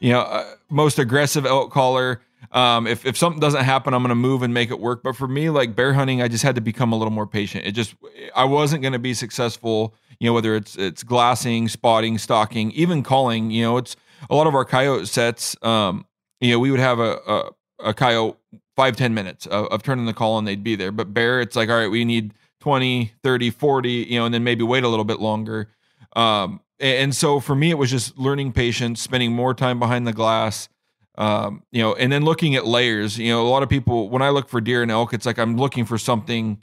you 0.00 0.12
know, 0.12 0.20
uh, 0.20 0.54
most 0.70 0.98
aggressive 0.98 1.46
elk 1.46 1.72
caller. 1.72 2.22
Um, 2.52 2.86
if, 2.86 3.04
if 3.04 3.16
something 3.16 3.40
doesn't 3.40 3.64
happen, 3.64 3.94
I'm 3.94 4.02
going 4.02 4.10
to 4.10 4.14
move 4.14 4.42
and 4.42 4.54
make 4.54 4.70
it 4.70 4.78
work. 4.78 5.02
But 5.02 5.16
for 5.16 5.28
me, 5.28 5.50
like 5.50 5.74
bear 5.74 5.92
hunting, 5.92 6.22
I 6.22 6.28
just 6.28 6.44
had 6.44 6.54
to 6.54 6.60
become 6.60 6.92
a 6.92 6.96
little 6.96 7.12
more 7.12 7.26
patient. 7.26 7.66
It 7.66 7.72
just, 7.72 7.94
I 8.34 8.44
wasn't 8.44 8.82
going 8.82 8.92
to 8.92 8.98
be 8.98 9.12
successful, 9.12 9.94
you 10.20 10.28
know, 10.28 10.34
whether 10.34 10.54
it's, 10.54 10.76
it's 10.76 11.02
glassing, 11.02 11.68
spotting, 11.68 12.16
stalking, 12.16 12.70
even 12.72 13.02
calling, 13.02 13.50
you 13.50 13.64
know, 13.64 13.76
it's 13.76 13.96
a 14.30 14.34
lot 14.34 14.46
of 14.46 14.54
our 14.54 14.64
coyote 14.64 15.06
sets. 15.06 15.56
Um, 15.62 16.06
you 16.40 16.52
know, 16.52 16.58
we 16.58 16.70
would 16.70 16.80
have 16.80 16.98
a, 16.98 17.18
a, 17.26 17.50
a 17.90 17.94
coyote 17.94 18.36
five 18.76 18.96
ten 18.96 19.12
minutes 19.14 19.46
of, 19.46 19.66
of 19.66 19.82
turning 19.82 20.06
the 20.06 20.14
call 20.14 20.38
and 20.38 20.46
they'd 20.46 20.62
be 20.62 20.76
there. 20.76 20.92
But 20.92 21.12
bear, 21.12 21.40
it's 21.40 21.56
like, 21.56 21.68
all 21.68 21.76
right, 21.76 21.90
we 21.90 22.04
need 22.04 22.32
20, 22.60 23.12
30, 23.22 23.50
40, 23.50 23.90
you 23.90 24.18
know, 24.18 24.24
and 24.24 24.34
then 24.34 24.44
maybe 24.44 24.64
wait 24.64 24.84
a 24.84 24.88
little 24.88 25.04
bit 25.04 25.20
longer. 25.20 25.68
Um, 26.14 26.60
and 26.80 27.14
so 27.14 27.40
for 27.40 27.54
me, 27.54 27.70
it 27.70 27.78
was 27.78 27.90
just 27.90 28.18
learning 28.18 28.52
patience, 28.52 29.00
spending 29.00 29.32
more 29.32 29.52
time 29.52 29.78
behind 29.78 30.06
the 30.06 30.12
glass, 30.12 30.68
um, 31.16 31.64
you 31.72 31.82
know, 31.82 31.94
and 31.94 32.12
then 32.12 32.24
looking 32.24 32.54
at 32.54 32.66
layers. 32.66 33.18
You 33.18 33.32
know, 33.32 33.42
a 33.42 33.48
lot 33.48 33.62
of 33.62 33.68
people, 33.68 34.08
when 34.08 34.22
I 34.22 34.30
look 34.30 34.48
for 34.48 34.60
deer 34.60 34.82
and 34.82 34.90
elk, 34.90 35.12
it's 35.12 35.26
like 35.26 35.38
I'm 35.38 35.56
looking 35.56 35.84
for 35.84 35.98
something, 35.98 36.62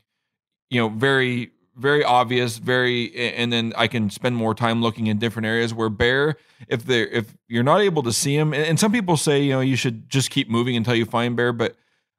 you 0.69 0.79
know, 0.79 0.89
very, 0.89 1.51
very 1.75 2.03
obvious, 2.03 2.57
very, 2.57 3.13
and 3.15 3.51
then 3.51 3.73
I 3.75 3.87
can 3.87 4.09
spend 4.09 4.35
more 4.35 4.55
time 4.55 4.81
looking 4.81 5.07
in 5.07 5.17
different 5.17 5.45
areas. 5.45 5.73
Where 5.73 5.89
bear, 5.89 6.37
if 6.67 6.85
they're, 6.85 7.07
if 7.07 7.35
you're 7.47 7.63
not 7.63 7.81
able 7.81 8.03
to 8.03 8.13
see 8.13 8.37
them, 8.37 8.53
and, 8.53 8.63
and 8.63 8.79
some 8.79 8.91
people 8.91 9.17
say, 9.17 9.41
you 9.41 9.51
know, 9.51 9.61
you 9.61 9.75
should 9.75 10.09
just 10.09 10.29
keep 10.29 10.49
moving 10.49 10.75
until 10.75 10.95
you 10.95 11.05
find 11.05 11.35
bear, 11.35 11.51
but 11.51 11.75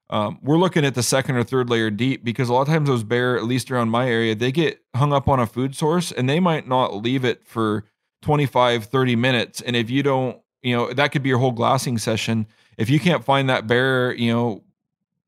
um, 0.08 0.38
we're 0.42 0.58
looking 0.58 0.84
at 0.84 0.94
the 0.94 1.02
second 1.02 1.36
or 1.36 1.42
third 1.42 1.68
layer 1.68 1.90
deep 1.90 2.24
because 2.24 2.48
a 2.48 2.52
lot 2.52 2.62
of 2.62 2.68
times 2.68 2.88
those 2.88 3.02
bear, 3.02 3.36
at 3.36 3.44
least 3.44 3.70
around 3.70 3.90
my 3.90 4.08
area, 4.08 4.34
they 4.34 4.52
get 4.52 4.80
hung 4.94 5.12
up 5.12 5.28
on 5.28 5.40
a 5.40 5.46
food 5.46 5.74
source 5.74 6.12
and 6.12 6.28
they 6.28 6.38
might 6.38 6.68
not 6.68 6.94
leave 6.94 7.24
it 7.24 7.44
for 7.44 7.84
25, 8.22 8.84
30 8.84 9.16
minutes. 9.16 9.60
And 9.60 9.74
if 9.74 9.90
you 9.90 10.02
don't, 10.02 10.40
you 10.62 10.76
know, 10.76 10.92
that 10.92 11.12
could 11.12 11.22
be 11.22 11.28
your 11.28 11.38
whole 11.38 11.52
glassing 11.52 11.98
session. 11.98 12.46
If 12.78 12.88
you 12.88 13.00
can't 13.00 13.24
find 13.24 13.48
that 13.50 13.66
bear, 13.66 14.14
you 14.14 14.32
know, 14.32 14.62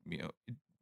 you 0.05 0.19
know, 0.19 0.31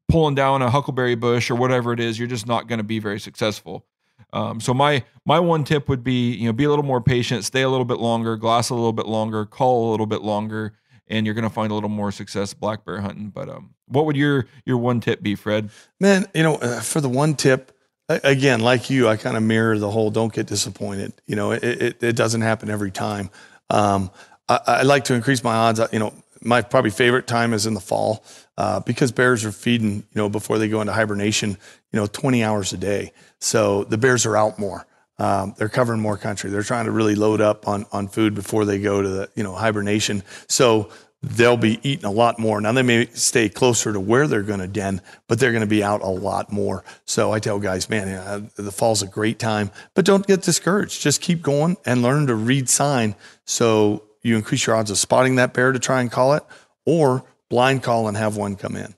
pulling 0.08 0.36
down 0.36 0.62
a 0.62 0.70
huckleberry 0.70 1.16
bush 1.16 1.52
or 1.52 1.56
whatever 1.56 1.94
it 1.94 2.00
is, 2.00 2.18
you're 2.18 2.28
just 2.28 2.48
not 2.48 2.68
going 2.68 2.80
to 2.80 2.84
be 2.84 3.00
very 3.00 3.20
successful. 3.20 3.86
Um, 4.34 4.60
so 4.60 4.74
my 4.74 5.04
my 5.26 5.40
one 5.40 5.64
tip 5.64 5.88
would 5.88 6.04
be, 6.04 6.34
you 6.34 6.46
know, 6.46 6.54
be 6.54 6.66
a 6.66 6.70
little 6.70 6.86
more 6.86 7.02
patient, 7.02 7.46
stay 7.46 7.62
a 7.62 7.70
little 7.70 7.86
bit 7.86 8.00
longer, 8.00 8.36
glass 8.36 8.70
a 8.70 8.76
little 8.76 8.94
bit 8.94 9.06
longer, 9.06 9.46
call 9.46 9.90
a 9.90 9.92
little 9.92 10.06
bit 10.06 10.22
longer, 10.22 10.74
and 11.08 11.26
you're 11.26 11.36
going 11.36 11.44
to 11.44 11.50
find 11.50 11.72
a 11.72 11.74
little 11.74 11.90
more 11.90 12.12
success 12.12 12.54
black 12.54 12.86
bear 12.86 13.00
hunting. 13.00 13.30
But 13.30 13.48
um, 13.48 13.74
what 13.88 14.06
would 14.06 14.18
your 14.18 14.48
your 14.66 14.78
one 14.78 15.00
tip 15.00 15.22
be, 15.22 15.36
Fred? 15.36 15.70
Man, 16.00 16.26
you 16.34 16.44
know, 16.44 16.56
uh, 16.56 16.82
for 16.82 17.00
the 17.00 17.10
one 17.10 17.36
tip, 17.36 17.72
again, 18.10 18.60
like 18.60 18.90
you, 18.90 19.08
I 19.08 19.16
kind 19.16 19.38
of 19.38 19.44
mirror 19.44 19.78
the 19.78 19.92
whole 19.92 20.12
don't 20.12 20.34
get 20.34 20.48
disappointed. 20.48 21.14
You 21.26 21.36
know, 21.36 21.52
it, 21.52 21.64
it, 21.64 22.04
it 22.04 22.16
doesn't 22.16 22.42
happen 22.42 22.70
every 22.70 22.92
time. 22.92 23.30
Um, 23.70 24.12
I, 24.50 24.60
I 24.68 24.82
like 24.84 25.06
to 25.06 25.14
increase 25.14 25.44
my 25.44 25.56
odds. 25.56 25.80
Uh, 25.80 25.88
You 25.92 26.00
know, 26.00 26.14
my 26.42 26.62
probably 26.62 26.92
favorite 26.92 27.28
time 27.28 27.54
is 27.54 27.66
in 27.66 27.74
the 27.74 27.80
fall 27.82 28.26
uh, 28.58 28.80
because 28.82 29.12
bears 29.12 29.46
are 29.46 29.52
feeding, 29.52 29.96
you 29.96 30.04
know, 30.16 30.30
before 30.30 30.58
they 30.58 30.68
go 30.68 30.82
into 30.82 30.94
hibernation, 30.94 31.52
you 31.92 32.00
know, 32.00 32.08
20 32.08 32.44
hours 32.44 32.74
a 32.74 32.78
day. 32.78 33.12
So 33.40 33.84
the 33.84 33.98
bears 33.98 34.26
are 34.26 34.36
out 34.36 34.58
more. 34.58 34.86
Um, 35.20 35.56
they're 35.58 35.70
covering 35.70 36.00
more 36.00 36.18
country. 36.18 36.50
They're 36.50 36.64
trying 36.64 36.86
to 36.86 36.92
really 36.92 37.16
load 37.16 37.42
up 37.42 37.68
on, 37.68 37.86
on 37.92 38.08
food 38.08 38.36
before 38.36 38.66
they 38.66 38.80
go 38.80 39.02
to 39.02 39.08
the, 39.08 39.30
you 39.36 39.44
know, 39.44 39.54
hibernation. 39.54 40.24
So 40.48 40.90
they'll 41.24 41.58
be 41.58 41.80
eating 41.88 42.06
a 42.06 42.12
lot 42.12 42.38
more. 42.38 42.62
Now 42.62 42.72
they 42.72 42.84
may 42.84 43.08
stay 43.08 43.50
closer 43.50 43.92
to 43.94 44.00
where 44.00 44.28
they're 44.28 44.44
going 44.44 44.60
to 44.60 44.68
den, 44.68 45.02
but 45.28 45.40
they're 45.40 45.52
going 45.52 45.62
to 45.62 45.68
be 45.68 45.84
out 45.84 46.02
a 46.02 46.08
lot 46.08 46.52
more. 46.52 46.84
So 47.06 47.32
I 47.32 47.40
tell 47.40 47.60
guys, 47.60 47.90
man, 47.90 48.08
uh, 48.10 48.48
the 48.56 48.72
fall's 48.72 49.02
a 49.02 49.08
great 49.08 49.40
time, 49.40 49.72
but 49.96 50.06
don't 50.06 50.26
get 50.26 50.44
discouraged. 50.44 51.02
Just 51.02 51.22
keep 51.22 51.42
going 51.42 51.78
and 51.86 52.02
learn 52.04 52.28
to 52.28 52.36
read 52.36 52.70
sign. 52.70 53.16
So 53.46 54.04
you 54.22 54.36
increase 54.36 54.68
your 54.68 54.76
odds 54.76 54.92
of 54.92 54.98
spotting 54.98 55.36
that 55.36 55.54
bear 55.54 55.72
to 55.72 55.80
try 55.80 56.02
and 56.02 56.12
call 56.12 56.34
it 56.34 56.44
or 56.86 57.24
blind 57.50 57.84
call 57.84 58.08
and 58.08 58.18
have 58.18 58.36
one 58.38 58.56
come 58.56 58.76
in. 58.76 58.96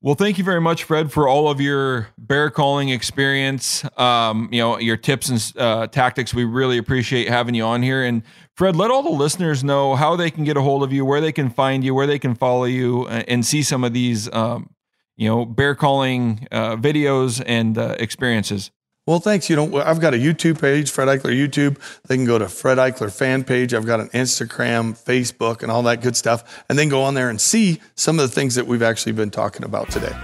Well, 0.00 0.14
thank 0.14 0.38
you 0.38 0.44
very 0.44 0.60
much, 0.60 0.84
Fred, 0.84 1.10
for 1.10 1.26
all 1.26 1.50
of 1.50 1.60
your 1.60 2.10
bear 2.16 2.50
calling 2.50 2.88
experience. 2.88 3.84
Um, 3.98 4.48
you 4.52 4.60
know 4.60 4.78
your 4.78 4.96
tips 4.96 5.28
and 5.28 5.52
uh, 5.60 5.88
tactics. 5.88 6.32
We 6.32 6.44
really 6.44 6.78
appreciate 6.78 7.26
having 7.28 7.56
you 7.56 7.64
on 7.64 7.82
here. 7.82 8.04
And 8.04 8.22
Fred, 8.54 8.76
let 8.76 8.92
all 8.92 9.02
the 9.02 9.10
listeners 9.10 9.64
know 9.64 9.96
how 9.96 10.14
they 10.14 10.30
can 10.30 10.44
get 10.44 10.56
a 10.56 10.62
hold 10.62 10.84
of 10.84 10.92
you, 10.92 11.04
where 11.04 11.20
they 11.20 11.32
can 11.32 11.50
find 11.50 11.82
you, 11.82 11.94
where 11.94 12.06
they 12.06 12.20
can 12.20 12.36
follow 12.36 12.62
you, 12.64 13.08
and 13.08 13.44
see 13.44 13.60
some 13.64 13.82
of 13.82 13.92
these, 13.92 14.32
um, 14.32 14.70
you 15.16 15.28
know, 15.28 15.44
bear 15.44 15.74
calling 15.74 16.46
uh, 16.52 16.76
videos 16.76 17.42
and 17.44 17.76
uh, 17.76 17.96
experiences. 17.98 18.70
Well, 19.08 19.20
thanks. 19.20 19.48
You 19.48 19.56
know, 19.56 19.80
I've 19.80 20.00
got 20.00 20.12
a 20.12 20.18
YouTube 20.18 20.60
page, 20.60 20.90
Fred 20.90 21.08
Eichler 21.08 21.34
YouTube. 21.34 21.78
They 22.08 22.16
can 22.16 22.26
go 22.26 22.38
to 22.38 22.46
Fred 22.46 22.76
Eichler 22.76 23.10
fan 23.10 23.42
page. 23.42 23.72
I've 23.72 23.86
got 23.86 24.00
an 24.00 24.10
Instagram, 24.10 25.02
Facebook, 25.02 25.62
and 25.62 25.72
all 25.72 25.82
that 25.84 26.02
good 26.02 26.14
stuff. 26.14 26.62
And 26.68 26.78
then 26.78 26.90
go 26.90 27.04
on 27.04 27.14
there 27.14 27.30
and 27.30 27.40
see 27.40 27.80
some 27.94 28.18
of 28.18 28.28
the 28.28 28.34
things 28.34 28.54
that 28.56 28.66
we've 28.66 28.82
actually 28.82 29.12
been 29.12 29.30
talking 29.30 29.64
about 29.64 29.90
today. 29.90 30.14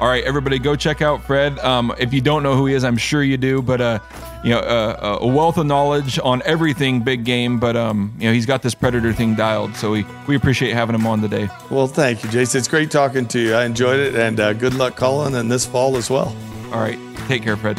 All 0.00 0.08
right, 0.08 0.24
everybody, 0.24 0.58
go 0.58 0.74
check 0.74 1.02
out 1.02 1.22
Fred. 1.22 1.58
Um, 1.58 1.94
if 1.98 2.14
you 2.14 2.22
don't 2.22 2.42
know 2.42 2.56
who 2.56 2.64
he 2.64 2.72
is, 2.72 2.82
I'm 2.82 2.96
sure 2.96 3.22
you 3.22 3.36
do. 3.36 3.60
But 3.60 3.82
uh, 3.82 3.98
you 4.42 4.52
know, 4.52 4.60
uh, 4.60 5.18
a 5.20 5.26
wealth 5.26 5.58
of 5.58 5.66
knowledge 5.66 6.18
on 6.18 6.40
everything 6.46 7.00
big 7.04 7.26
game. 7.26 7.60
But 7.60 7.76
um, 7.76 8.14
you 8.18 8.26
know, 8.26 8.32
he's 8.32 8.46
got 8.46 8.62
this 8.62 8.74
predator 8.74 9.12
thing 9.12 9.34
dialed. 9.34 9.76
So 9.76 9.90
we 9.90 10.06
we 10.26 10.34
appreciate 10.34 10.72
having 10.72 10.94
him 10.94 11.06
on 11.06 11.20
today. 11.20 11.50
Well, 11.70 11.86
thank 11.86 12.24
you, 12.24 12.30
Jason. 12.30 12.60
It's 12.60 12.68
great 12.68 12.90
talking 12.90 13.28
to 13.28 13.38
you. 13.38 13.52
I 13.52 13.66
enjoyed 13.66 14.00
it, 14.00 14.14
and 14.14 14.40
uh, 14.40 14.54
good 14.54 14.72
luck 14.72 14.96
calling 14.96 15.34
and 15.34 15.52
this 15.52 15.66
fall 15.66 15.98
as 15.98 16.08
well. 16.08 16.34
All 16.72 16.80
right, 16.80 16.98
take 17.28 17.42
care, 17.42 17.58
Fred. 17.58 17.78